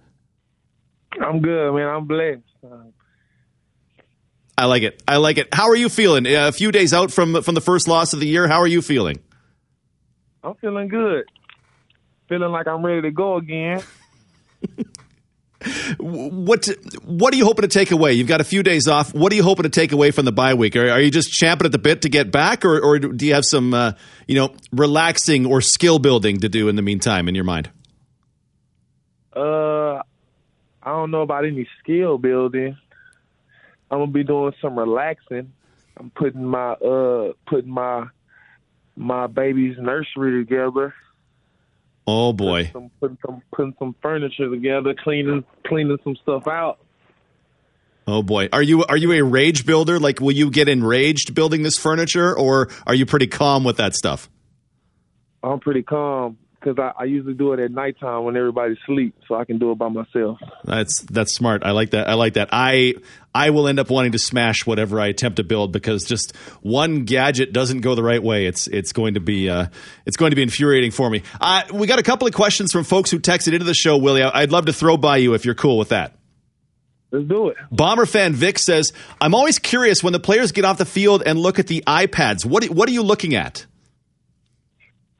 I'm 1.21 1.41
good, 1.41 1.75
man. 1.75 1.89
I'm 1.89 2.07
blessed. 2.07 2.43
I 4.57 4.67
like 4.67 4.83
it. 4.83 5.03
I 5.09 5.17
like 5.17 5.39
it. 5.39 5.49
How 5.53 5.69
are 5.69 5.77
you 5.77 5.89
feeling? 5.89 6.27
Uh, 6.27 6.49
a 6.49 6.53
few 6.53 6.71
days 6.71 6.93
out 6.93 7.11
from 7.11 7.43
from 7.43 7.55
the 7.55 7.61
first 7.61 7.89
loss 7.89 8.13
of 8.13 8.21
the 8.21 8.27
year. 8.27 8.47
How 8.47 8.61
are 8.61 8.67
you 8.67 8.83
feeling? 8.83 9.21
I'm 10.43 10.55
feeling 10.55 10.89
good. 10.89 11.25
Feeling 12.29 12.51
like 12.53 12.67
I'm 12.67 12.85
ready 12.85 13.03
to 13.03 13.11
go 13.11 13.37
again. 13.37 13.83
What 15.99 16.67
What 17.05 17.35
are 17.35 17.37
you 17.37 17.45
hoping 17.45 17.63
to 17.63 17.69
take 17.69 17.91
away? 17.91 18.15
You've 18.15 18.29
got 18.29 18.41
a 18.41 18.45
few 18.45 18.63
days 18.63 18.89
off. 18.89 19.13
What 19.13 19.31
are 19.31 19.37
you 19.37 19.43
hoping 19.43 19.65
to 19.65 19.69
take 19.69 19.93
away 19.93 20.11
from 20.11 20.25
the 20.25 20.33
bye 20.33 20.55
week? 20.55 20.75
Are, 20.75 20.89
are 20.89 21.01
you 21.01 21.11
just 21.11 21.31
champing 21.31 21.67
at 21.67 21.73
the 21.73 21.79
bit 21.79 22.03
to 22.03 22.09
get 22.09 22.33
back, 22.33 22.65
or, 22.65 22.81
or 22.81 22.99
do 22.99 23.27
you 23.27 23.35
have 23.35 23.45
some 23.45 23.75
uh, 23.75 23.93
you 24.27 24.37
know 24.37 24.55
relaxing 24.73 25.45
or 25.45 25.61
skill 25.61 25.99
building 25.99 26.41
to 26.41 26.49
do 26.49 26.69
in 26.69 26.77
the 26.77 26.83
meantime 26.83 27.29
in 27.29 27.35
your 27.35 27.45
mind? 27.45 27.71
Uh, 29.37 30.01
I 30.91 30.95
don't 30.95 31.13
know 31.13 31.23
about 31.23 31.45
any 31.45 31.69
skill 31.79 32.19
building. 32.19 32.77
I'm 33.93 33.99
gonna 34.01 34.11
be 34.11 34.25
doing 34.25 34.53
some 34.61 34.77
relaxing. 34.77 35.53
I'm 35.97 36.11
putting 36.11 36.45
my 36.45 36.73
uh 36.73 37.33
putting 37.47 37.71
my 37.71 38.07
my 38.97 39.29
baby's 39.29 39.77
nursery 39.79 40.45
together. 40.45 40.93
Oh 42.09 42.33
boy. 42.33 42.71
Some 42.73 42.91
putting 42.99 43.19
some 43.25 43.41
putting 43.55 43.77
some 43.79 43.95
furniture 44.03 44.51
together, 44.51 44.93
cleaning 44.99 45.45
cleaning 45.65 45.99
some 46.03 46.17
stuff 46.17 46.49
out. 46.49 46.81
Oh 48.09 48.25
boy, 48.25 48.49
are 48.53 48.63
you 48.63 48.83
are 48.83 48.97
you 48.97 49.13
a 49.13 49.23
rage 49.23 49.65
builder? 49.65 50.01
Like, 50.01 50.21
will 50.21 50.33
you 50.33 50.51
get 50.51 50.69
enraged 50.69 51.37
building 51.37 51.63
this 51.63 51.79
furniture, 51.79 52.37
or 52.37 52.69
are 52.85 52.95
you 52.97 53.07
pretty 53.07 53.29
calm 53.29 53.63
with 53.63 53.77
that 53.77 53.95
stuff? 53.95 54.29
I'm 55.41 55.61
pretty 55.61 55.85
calm 55.85 56.37
because 56.61 56.79
I, 56.79 56.93
I 57.03 57.05
usually 57.05 57.35
do 57.35 57.53
it 57.55 57.61
at 57.61 57.71
nighttime 57.71 58.25
when 58.25 58.37
everybody's 58.37 58.77
asleep, 58.83 59.15
so 59.27 59.35
I 59.35 59.45
can 59.47 59.59
do 59.59 59.73
it 59.73 59.79
by 59.79 59.89
myself. 59.89 60.39
That's 60.65 61.01
that's 61.03 61.33
smart. 61.35 61.63
I 61.65 61.71
like 61.71 61.91
that. 61.91 62.09
I 62.09 62.15
like 62.15 62.35
that. 62.35 62.51
I 62.53 62.95
I 63.35 63.51
will 63.51 63.67
end 63.67 63.79
up 63.81 63.89
wanting 63.91 64.13
to 64.13 64.19
smash 64.19 64.67
whatever 64.67 65.01
I 65.01 65.07
attempt 65.07 65.37
to 65.37 65.45
build 65.45 65.73
because 65.73 66.05
just 66.05 66.37
one 66.63 67.05
gadget 67.05 67.53
doesn't 67.53 67.81
go 67.81 67.95
the 67.95 68.03
right 68.03 68.23
way. 68.23 68.47
It's 68.47 68.67
it's 68.67 68.93
going 68.93 69.15
to 69.15 69.21
be 69.21 69.49
uh, 69.49 69.67
it's 70.05 70.17
going 70.19 70.31
to 70.31 70.37
be 70.37 70.43
infuriating 70.43 70.91
for 70.91 71.09
me. 71.09 71.23
Uh, 71.41 71.63
we 71.73 71.87
got 71.87 71.99
a 71.99 72.03
couple 72.03 72.29
of 72.29 72.35
questions 72.35 72.73
from 72.73 72.85
folks 72.85 73.11
who 73.11 73.19
texted 73.19 73.53
into 73.55 73.65
the 73.65 73.75
show, 73.75 73.97
Willie. 73.97 74.23
I- 74.23 74.43
I'd 74.43 74.53
love 74.53 74.67
to 74.67 74.73
throw 74.73 74.97
by 74.97 75.17
you 75.19 75.35
if 75.35 75.45
you're 75.45 75.55
cool 75.55 75.79
with 75.79 75.89
that. 75.91 76.17
Let's 77.13 77.27
do 77.27 77.49
it. 77.49 77.57
Bomber 77.73 78.07
fan 78.07 78.35
Vic 78.35 78.59
says, 78.59 78.93
"I'm 79.21 79.35
always 79.35 79.59
curious 79.59 80.03
when 80.03 80.13
the 80.13 80.21
players 80.21 80.53
get 80.53 80.65
off 80.65 80.79
the 80.79 80.85
field 80.85 81.23
and 81.27 81.39
look 81.39 81.59
at 81.59 81.67
the 81.67 81.83
iPads. 81.87 82.45
What 82.45 82.65
what 82.67 82.89
are 82.89 82.93
you 82.93 83.03
looking 83.03 83.35
at?" 83.35 83.67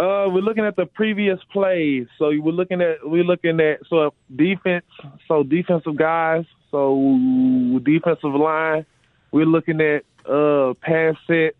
Uh, 0.01 0.27
we're 0.31 0.41
looking 0.41 0.65
at 0.65 0.77
the 0.77 0.87
previous 0.87 1.39
plays. 1.53 2.07
So 2.19 2.31
we're 2.31 2.53
looking 2.53 2.81
at 2.81 3.07
we're 3.07 3.23
looking 3.23 3.61
at 3.61 3.81
so 3.87 4.15
defense, 4.35 4.87
so 5.29 5.43
defensive 5.43 5.95
guys, 5.95 6.47
so 6.71 7.79
defensive 7.83 8.33
line. 8.35 8.87
We're 9.31 9.45
looking 9.45 9.83
at 9.83 10.05
uh 10.25 10.73
pass 10.81 11.17
sets. 11.27 11.59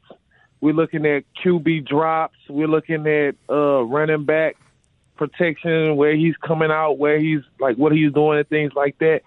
we're 0.63 0.73
looking 0.73 1.05
at 1.05 1.25
QB 1.45 1.87
drops. 1.87 2.39
We're 2.49 2.67
looking 2.67 3.07
at 3.07 3.35
uh, 3.51 3.83
running 3.83 4.25
back 4.25 4.57
protection, 5.17 5.97
where 5.97 6.17
he's 6.17 6.37
coming 6.39 6.71
out, 6.71 6.93
where 6.93 7.21
he's 7.21 7.43
like 7.61 7.77
what 7.77 7.93
he's 7.93 8.11
doing, 8.11 8.39
and 8.39 8.49
things 8.49 8.73
like 8.75 8.99
that. 9.01 9.21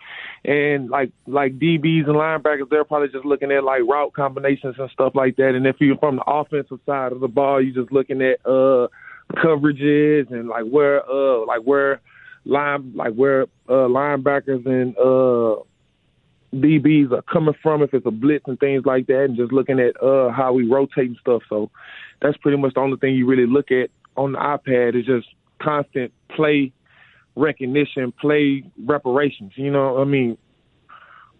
And 0.43 0.89
like 0.89 1.11
like 1.27 1.59
DBs 1.59 2.07
and 2.07 2.15
linebackers, 2.15 2.67
they're 2.71 2.83
probably 2.83 3.09
just 3.09 3.25
looking 3.25 3.51
at 3.51 3.63
like 3.63 3.83
route 3.87 4.13
combinations 4.13 4.73
and 4.79 4.89
stuff 4.89 5.13
like 5.13 5.35
that. 5.35 5.53
And 5.53 5.67
if 5.67 5.75
you're 5.79 5.99
from 5.99 6.15
the 6.15 6.23
offensive 6.23 6.79
side 6.87 7.11
of 7.11 7.19
the 7.19 7.27
ball, 7.27 7.61
you're 7.61 7.83
just 7.83 7.93
looking 7.93 8.23
at 8.23 8.43
uh 8.43 8.87
coverages 9.35 10.31
and 10.31 10.47
like 10.47 10.65
where 10.65 11.03
uh 11.09 11.45
like 11.45 11.61
where 11.61 12.01
line 12.45 12.91
like 12.95 13.13
where 13.13 13.43
uh 13.69 13.87
linebackers 13.87 14.65
and 14.65 14.97
uh 14.97 15.61
DBs 16.53 17.11
are 17.11 17.23
coming 17.23 17.55
from 17.63 17.81
if 17.81 17.93
it's 17.93 18.05
a 18.05 18.11
blitz 18.11 18.45
and 18.47 18.59
things 18.59 18.83
like 18.85 19.07
that 19.07 19.23
and 19.25 19.35
just 19.37 19.51
looking 19.51 19.79
at 19.79 20.01
uh 20.03 20.29
how 20.29 20.53
we 20.53 20.67
rotate 20.67 21.07
and 21.07 21.17
stuff. 21.19 21.41
So 21.49 21.71
that's 22.21 22.37
pretty 22.37 22.57
much 22.57 22.73
the 22.75 22.79
only 22.81 22.97
thing 22.97 23.15
you 23.15 23.25
really 23.25 23.47
look 23.47 23.71
at 23.71 23.89
on 24.15 24.33
the 24.33 24.37
iPad 24.37 24.95
is 24.99 25.05
just 25.05 25.27
constant 25.61 26.13
play 26.35 26.71
recognition, 27.35 28.13
play 28.21 28.63
reparations, 28.85 29.53
you 29.55 29.71
know, 29.71 29.99
I 29.99 30.03
mean 30.03 30.37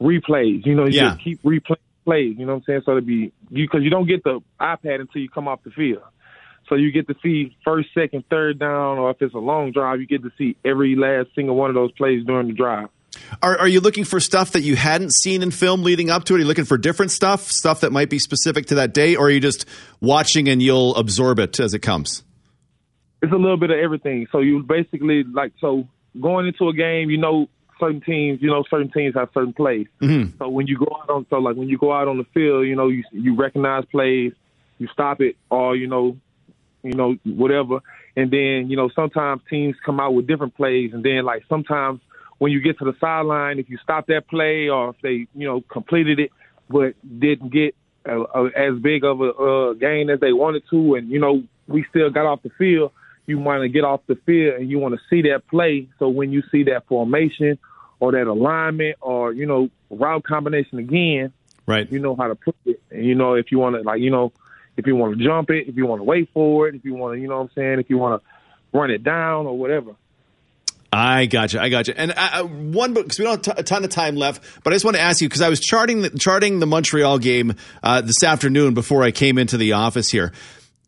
replays, 0.02 0.66
you 0.66 0.74
know, 0.74 0.86
you 0.86 0.92
Yeah. 1.00 1.10
just 1.12 1.24
keep 1.24 1.42
replaying 1.44 1.78
plays, 2.06 2.36
you 2.38 2.46
know 2.46 2.54
what 2.54 2.58
I'm 2.60 2.64
saying? 2.64 2.82
So 2.86 2.96
to 2.96 3.02
be 3.02 3.32
you 3.52 3.68
cuz 3.70 3.84
you 3.84 3.90
don't 3.92 4.08
get 4.08 4.24
the 4.24 4.42
iPad 4.60 5.00
until 5.02 5.22
you 5.22 5.30
come 5.30 5.48
off 5.48 5.64
the 5.64 5.72
field. 5.72 6.02
So 6.70 6.76
you 6.76 6.92
get 6.92 7.08
to 7.08 7.16
see 7.22 7.56
first, 7.64 7.90
second, 7.94 8.24
third 8.30 8.60
down, 8.60 8.98
or 8.98 9.12
if 9.12 9.22
it's 9.22 9.34
a 9.34 9.40
long 9.40 9.72
drive, 9.72 10.00
you 10.00 10.08
get 10.08 10.24
to 10.24 10.32
see 10.38 10.56
every 10.64 10.96
last 10.96 11.30
single 11.36 11.56
one 11.56 11.70
of 11.70 11.76
those 11.76 11.92
plays 11.94 12.26
during 12.26 12.48
the 12.48 12.54
drive. 12.54 12.90
Are, 13.42 13.58
are 13.58 13.68
you 13.68 13.80
looking 13.80 14.06
for 14.06 14.20
stuff 14.20 14.52
that 14.52 14.62
you 14.62 14.76
hadn't 14.76 15.14
seen 15.14 15.44
in 15.44 15.52
film 15.52 15.84
leading 15.84 16.10
up 16.10 16.24
to 16.26 16.34
it? 16.34 16.38
Are 16.38 16.40
you 16.42 16.48
looking 16.48 16.66
for 16.66 16.78
different 16.78 17.12
stuff, 17.12 17.52
stuff 17.52 17.82
that 17.82 17.92
might 17.92 18.10
be 18.10 18.20
specific 18.20 18.68
to 18.68 18.76
that 18.76 18.94
day, 18.94 19.16
or 19.16 19.28
are 19.28 19.30
you 19.30 19.40
just 19.40 19.66
watching 20.02 20.48
and 20.48 20.62
you'll 20.62 20.96
absorb 20.96 21.40
it 21.40 21.60
as 21.60 21.74
it 21.74 21.80
comes? 21.80 22.24
It's 23.22 23.32
a 23.32 23.36
little 23.38 23.58
bit 23.58 23.70
of 23.70 23.78
everything. 23.78 24.28
So 24.32 24.40
you 24.40 24.64
basically 24.64 25.24
like 25.24 25.54
so 25.62 25.88
going 26.20 26.48
into 26.48 26.68
a 26.70 26.74
game, 26.74 27.10
you 27.10 27.18
know 27.18 27.48
certain 27.80 28.02
teams, 28.02 28.42
you 28.42 28.50
know 28.50 28.64
certain 28.70 28.92
teams 28.92 29.16
have 29.16 29.30
certain 29.34 29.54
plays. 29.54 29.88
Mm-hmm. 30.02 30.38
So 30.38 30.50
when 30.50 30.68
you 30.68 30.78
go 30.78 30.88
out 31.02 31.10
on 31.10 31.26
so 31.30 31.38
like 31.38 31.56
when 31.56 31.70
you 31.70 31.78
go 31.78 31.94
out 31.94 32.08
on 32.08 32.18
the 32.18 32.26
field, 32.34 32.68
you 32.68 32.76
know 32.76 32.90
you 32.90 33.04
you 33.12 33.36
recognize 33.36 33.86
plays, 33.86 34.34
you 34.78 34.88
stop 34.92 35.22
it, 35.22 35.38
or 35.50 35.76
you 35.76 35.88
know, 35.88 36.18
you 36.84 36.94
know 36.94 37.16
whatever, 37.24 37.80
and 38.16 38.30
then 38.30 38.70
you 38.70 38.76
know 38.76 38.90
sometimes 38.96 39.42
teams 39.50 39.76
come 39.86 40.00
out 40.00 40.14
with 40.14 40.28
different 40.28 40.56
plays, 40.56 40.94
and 40.94 41.04
then 41.04 41.24
like 41.26 41.44
sometimes 41.50 42.02
when 42.38 42.52
you 42.52 42.62
get 42.62 42.78
to 42.80 42.86
the 42.86 42.96
sideline, 43.00 43.60
if 43.60 43.70
you 43.70 43.78
stop 43.82 44.08
that 44.08 44.28
play 44.28 44.70
or 44.70 44.90
if 44.90 44.96
they 45.02 45.28
you 45.34 45.48
know 45.48 45.62
completed 45.62 46.20
it 46.20 46.32
but 46.70 46.96
didn't 47.20 47.52
get 47.52 47.76
a, 48.06 48.20
a, 48.20 48.46
as 48.56 48.80
big 48.82 49.04
of 49.04 49.22
a 49.22 49.30
uh, 49.30 49.74
gain 49.74 50.10
as 50.10 50.20
they 50.20 50.34
wanted 50.34 50.64
to, 50.70 50.96
and 50.96 51.10
you 51.10 51.20
know 51.20 51.44
we 51.68 51.86
still 51.90 52.10
got 52.10 52.26
off 52.26 52.44
the 52.44 52.50
field. 52.58 52.92
You 53.26 53.40
want 53.40 53.62
to 53.62 53.70
get 53.70 53.86
off 53.86 54.02
the 54.08 54.16
field 54.26 54.56
and 54.60 54.70
you 54.70 54.80
want 54.80 54.96
to 54.96 55.02
see 55.10 55.22
that 55.30 55.48
play. 55.48 55.88
So 55.98 56.10
when 56.10 56.34
you 56.34 56.44
see 56.52 56.64
that 56.64 56.86
formation 56.88 57.58
or 58.02 58.12
that 58.12 58.28
alignment 58.28 58.98
or 59.00 59.32
you 59.32 59.46
know 59.46 59.70
route 59.90 60.24
combination 60.24 60.80
again, 60.80 61.32
Right. 61.66 61.90
you 61.90 62.00
know 62.00 62.18
how 62.18 62.28
to 62.28 62.36
put 62.36 62.56
it. 62.66 62.82
And 62.92 63.06
you 63.06 63.16
know 63.16 63.36
if 63.36 63.52
you 63.52 63.60
want 63.60 63.78
to 63.78 63.82
like 63.84 64.02
you 64.02 64.12
know 64.12 64.34
if 64.78 64.88
you 64.88 64.96
want 64.96 65.18
to 65.18 65.24
jump 65.24 65.50
it, 65.50 65.68
if 65.68 65.76
you 65.76 65.86
want 65.86 66.00
to 66.00 66.04
wait 66.04 66.30
for 66.34 66.68
it, 66.68 66.76
if 66.76 66.86
you 66.86 66.96
want 66.96 67.16
to 67.16 67.22
you 67.22 67.28
know 67.28 67.38
what 67.38 67.44
I'm 67.44 67.52
saying, 67.56 67.80
if 67.80 67.90
you 67.90 67.98
want 67.98 68.22
to 68.22 68.78
run 68.78 68.92
it 68.92 69.04
down 69.04 69.46
or 69.46 69.58
whatever. 69.58 69.96
I 70.92 71.26
gotcha. 71.26 71.60
I 71.60 71.70
gotcha. 71.70 72.00
And 72.00 72.12
uh, 72.12 72.30
uh, 72.34 72.44
one, 72.44 72.94
because 72.94 73.18
we 73.18 73.26
don't 73.26 73.44
have 73.48 73.58
a 73.58 73.64
ton 73.64 73.84
of 73.84 73.90
time 73.90 74.16
left, 74.16 74.64
but 74.64 74.74
I 74.74 74.76
just 74.76 74.86
want 74.86 74.96
to 74.96 75.02
ask 75.02 75.22
you 75.22 75.28
because 75.28 75.42
I 75.42 75.50
was 75.50 75.60
charting 75.60 76.02
the, 76.02 76.10
charting 76.12 76.60
the 76.60 76.68
Montreal 76.68 77.18
game 77.18 77.56
uh, 77.82 78.02
this 78.02 78.24
afternoon 78.24 78.76
before 78.76 79.02
I 79.02 79.10
came 79.10 79.40
into 79.40 79.58
the 79.58 79.74
office 79.74 80.12
here. 80.12 80.34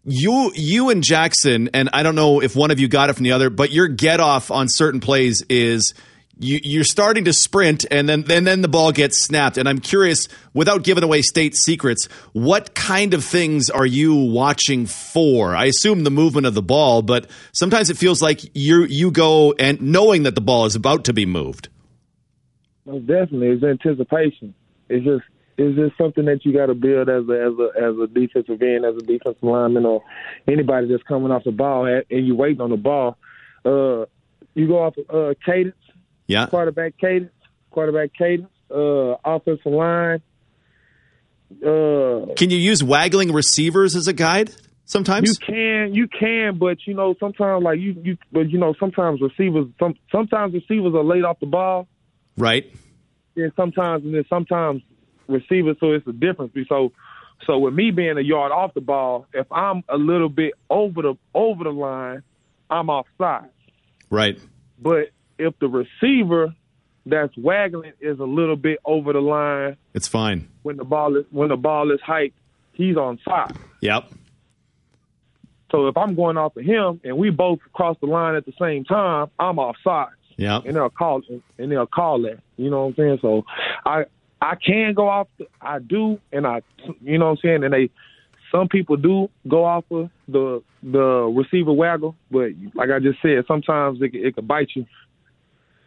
You, 0.04 0.52
you 0.54 0.92
and 0.92 1.04
Jackson, 1.04 1.72
and 1.74 1.90
I 1.92 2.04
don't 2.04 2.14
know 2.14 2.40
if 2.40 2.56
one 2.56 2.70
of 2.70 2.80
you 2.80 2.88
got 2.88 3.10
it 3.10 3.14
from 3.14 3.24
the 3.24 3.32
other, 3.32 3.50
but 3.50 3.72
your 3.72 3.88
get 3.88 4.20
off 4.20 4.52
on 4.52 4.70
certain 4.70 5.00
plays 5.00 5.44
is 5.50 5.96
you, 6.40 6.60
you're 6.64 6.84
starting 6.84 7.26
to 7.26 7.34
sprint, 7.34 7.86
and 7.90 8.10
then 8.10 8.26
and 8.30 8.46
then 8.46 8.62
the 8.62 8.68
ball 8.68 8.92
gets 8.92 9.22
snapped. 9.22 9.58
And 9.58 9.70
I'm 9.70 9.80
curious, 9.80 10.28
without 10.54 10.84
giving 10.84 11.04
away 11.04 11.22
state 11.22 11.56
secrets, 11.56 12.08
what 12.34 12.76
kind 12.76 13.14
of 13.14 13.24
things 13.24 13.70
are 13.70 13.86
you 13.86 14.16
watching 14.16 14.86
for? 14.86 15.56
I 15.56 15.66
assume 15.66 16.04
the 16.04 16.12
movement 16.12 16.48
of 16.48 16.54
the 16.54 16.62
ball, 16.62 17.02
but 17.02 17.30
sometimes 17.52 17.90
it 17.90 17.98
feels 17.98 18.22
like 18.22 18.42
you 18.54 18.84
you 18.86 19.12
go 19.12 19.54
and 19.58 19.82
knowing 19.82 20.24
that 20.24 20.36
the 20.36 20.42
ball 20.42 20.66
is 20.66 20.76
about 20.76 21.06
to 21.06 21.14
be 21.14 21.26
moved. 21.26 21.70
Most 22.86 23.08
definitely, 23.08 23.50
it's 23.50 23.64
anticipation. 23.64 24.54
It's 24.90 25.06
just 25.06 25.24
it's 25.58 25.76
just 25.78 25.98
something 25.98 26.26
that 26.26 26.44
you 26.44 26.54
got 26.54 26.66
to 26.66 26.76
build 26.76 27.10
as 27.10 27.28
a 27.30 27.34
as 27.34 27.54
a 27.58 27.82
as 27.82 27.98
a 27.98 28.08
defensive 28.08 28.62
end, 28.62 28.86
as 28.86 28.96
a 28.98 29.06
defensive 29.06 29.42
lineman, 29.42 29.86
or 29.86 30.04
anybody 30.48 30.88
that's 30.88 31.04
coming 31.04 31.32
off 31.32 31.46
the 31.46 31.52
ball 31.52 31.86
and 31.86 32.28
you 32.28 32.36
waiting 32.36 32.62
on 32.62 32.72
the 32.72 32.78
ball. 32.78 33.18
Uh, 33.64 34.06
you 34.54 34.68
go 34.68 34.84
off 34.84 34.96
uh, 35.10 35.34
cadence, 35.46 35.76
Yeah. 36.28 36.48
quarterback 36.48 36.98
cadence, 36.98 37.32
quarterback 37.72 38.12
cadence, 38.14 38.50
uh, 38.72 39.16
offensive 39.24 39.66
line. 39.72 40.22
Uh, 41.64 42.34
Can 42.36 42.50
you 42.50 42.58
use 42.58 42.84
waggling 42.84 43.32
receivers 43.32 43.96
as 43.96 44.08
a 44.08 44.14
guide 44.14 44.52
sometimes? 44.86 45.30
You 45.30 45.36
can, 45.46 45.94
you 45.94 46.08
can, 46.08 46.58
but 46.58 46.78
you 46.86 46.96
know 46.96 47.16
sometimes 47.20 47.64
like 47.64 47.80
you, 47.80 47.96
you, 48.04 48.18
but 48.32 48.50
you 48.50 48.58
know 48.58 48.74
sometimes 48.80 49.22
receivers, 49.22 49.68
some 49.80 49.94
sometimes 50.12 50.54
receivers 50.54 50.94
are 50.96 51.04
late 51.04 51.24
off 51.24 51.40
the 51.40 51.46
ball. 51.46 51.88
right. 52.38 52.66
and 53.36 53.52
sometimes 53.56 54.04
and 54.04 54.16
then 54.16 54.26
sometimes 54.30 54.82
receivers. 55.28 55.78
So 55.80 55.92
it's 55.92 56.08
a 56.08 56.14
difference. 56.14 56.54
So 56.68 56.92
so 57.46 57.60
with 57.60 57.74
me 57.74 57.92
being 57.92 58.18
a 58.18 58.22
yard 58.22 58.52
off 58.52 58.74
the 58.74 58.82
ball, 58.82 59.28
if 59.34 59.46
I'm 59.52 59.84
a 59.88 59.98
little 59.98 60.30
bit 60.30 60.54
over 60.70 61.02
the 61.04 61.14
over 61.34 61.64
the 61.64 61.70
line, 61.72 62.24
I'm 62.70 62.90
offside. 62.90 63.50
Right. 64.10 64.40
But 64.82 65.10
if 65.38 65.58
the 65.60 65.68
receiver 65.68 66.54
that's 67.06 67.36
waggling 67.38 67.94
is 68.02 68.20
a 68.20 68.24
little 68.24 68.56
bit 68.56 68.80
over 68.84 69.14
the 69.14 69.20
line 69.22 69.78
It's 69.94 70.08
fine. 70.08 70.48
when 70.64 70.78
the 70.78 70.84
ball 70.86 71.16
is 71.18 71.26
when 71.32 71.50
the 71.50 71.58
ball 71.58 71.92
is 71.92 72.02
hiked, 72.02 72.36
he's 72.74 72.98
on 72.98 73.20
side. 73.28 73.56
Yep. 73.82 74.06
So 75.72 75.88
if 75.88 75.98
I'm 75.98 76.16
going 76.16 76.38
off 76.38 76.56
of 76.56 76.64
him 76.64 77.02
and 77.04 77.18
we 77.18 77.30
both 77.32 77.60
cross 77.74 77.98
the 78.00 78.08
line 78.08 78.36
at 78.36 78.46
the 78.46 78.54
same 78.60 78.86
time, 78.86 79.30
I'm 79.40 79.60
offside. 79.60 80.14
Yep. 80.38 80.66
and 80.66 80.76
they'll 80.76 80.90
call 80.90 81.22
and 81.58 81.72
they'll 81.72 81.88
call 81.88 82.22
that. 82.24 82.40
You 82.58 82.70
know 82.70 82.82
what 82.88 82.88
I'm 82.90 82.96
saying? 82.96 83.20
So 83.22 83.46
I 83.86 84.06
I 84.42 84.56
can 84.56 84.94
go 84.94 85.08
off. 85.08 85.28
The, 85.38 85.48
I 85.62 85.80
do, 85.80 86.20
and 86.32 86.46
I 86.46 86.62
you 87.02 87.18
know 87.18 87.26
what 87.26 87.32
I'm 87.32 87.38
saying. 87.38 87.64
And 87.64 87.74
they 87.74 87.90
some 88.52 88.68
people 88.68 88.98
do 88.98 89.30
go 89.48 89.64
off 89.64 89.86
of 89.92 90.10
the 90.28 90.62
the 90.84 91.32
receiver 91.34 91.72
waggle, 91.72 92.16
but 92.32 92.52
like 92.74 92.90
I 92.90 93.00
just 93.00 93.22
said, 93.22 93.46
sometimes 93.48 94.02
it 94.02 94.14
it 94.14 94.36
can 94.36 94.46
bite 94.46 94.70
you. 94.76 94.86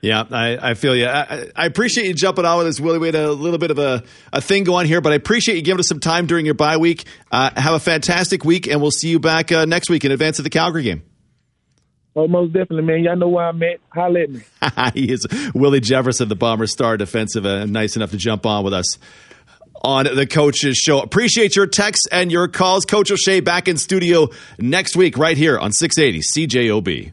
Yeah, 0.01 0.25
I, 0.31 0.71
I 0.71 0.75
feel 0.75 0.95
you. 0.95 1.07
I, 1.07 1.49
I 1.57 1.67
appreciate 1.67 2.07
you 2.07 2.15
jumping 2.15 2.45
on 2.45 2.59
with 2.59 2.69
us, 2.69 2.79
Willie. 2.79 2.99
We 2.99 3.09
had 3.09 3.17
a 3.17 3.33
little 3.33 3.59
bit 3.59 3.73
of 3.73 3.79
a, 3.79 4.05
a 4.33 4.41
thing 4.41 4.63
going 4.63 4.87
here, 4.87 5.01
but 5.01 5.13
I 5.13 5.17
appreciate 5.17 5.57
you 5.57 5.63
giving 5.63 5.81
us 5.81 5.89
some 5.89 5.99
time 5.99 6.27
during 6.27 6.47
your 6.47 6.55
bye 6.55 6.77
week. 6.77 7.05
Uh, 7.33 7.51
have 7.57 7.75
a 7.75 7.81
fantastic 7.81 8.45
week, 8.45 8.69
and 8.69 8.81
we'll 8.81 8.93
see 8.93 9.09
you 9.09 9.19
back 9.19 9.51
uh, 9.51 9.65
next 9.65 9.91
week 9.91 10.05
in 10.05 10.13
advance 10.13 10.39
of 10.39 10.45
the 10.45 10.51
Calgary 10.51 10.85
game. 10.85 11.03
Oh, 12.15 12.29
most 12.29 12.53
definitely, 12.53 12.83
man. 12.83 13.03
Y'all 13.03 13.17
know 13.17 13.29
where 13.29 13.49
I'm 13.49 13.63
at. 13.63 13.81
Holla 13.91 14.21
at 14.21 14.31
me. 14.31 14.41
he 14.95 15.13
is 15.13 15.27
Willie 15.55 15.81
Jefferson, 15.81 16.29
the 16.29 16.37
Bomber 16.37 16.67
star 16.67 16.97
defensive, 16.97 17.45
uh, 17.45 17.65
nice 17.67 17.97
enough 17.97 18.11
to 18.13 18.17
jump 18.17 18.47
on 18.47 18.65
with 18.65 18.75
us 18.75 18.99
on 19.83 20.05
the 20.15 20.27
coaches 20.27 20.77
show. 20.77 21.01
Appreciate 21.01 21.57
your 21.57 21.67
texts 21.67 22.07
and 22.11 22.33
your 22.33 22.49
calls. 22.49 22.85
Coach 22.85 23.11
O'Shea 23.11 23.41
back 23.41 23.69
in 23.69 23.77
studio 23.77 24.29
next 24.59 24.97
week, 24.97 25.17
right 25.19 25.37
here 25.37 25.59
on 25.59 25.73
680 25.73 26.21
CJOB. 26.21 27.13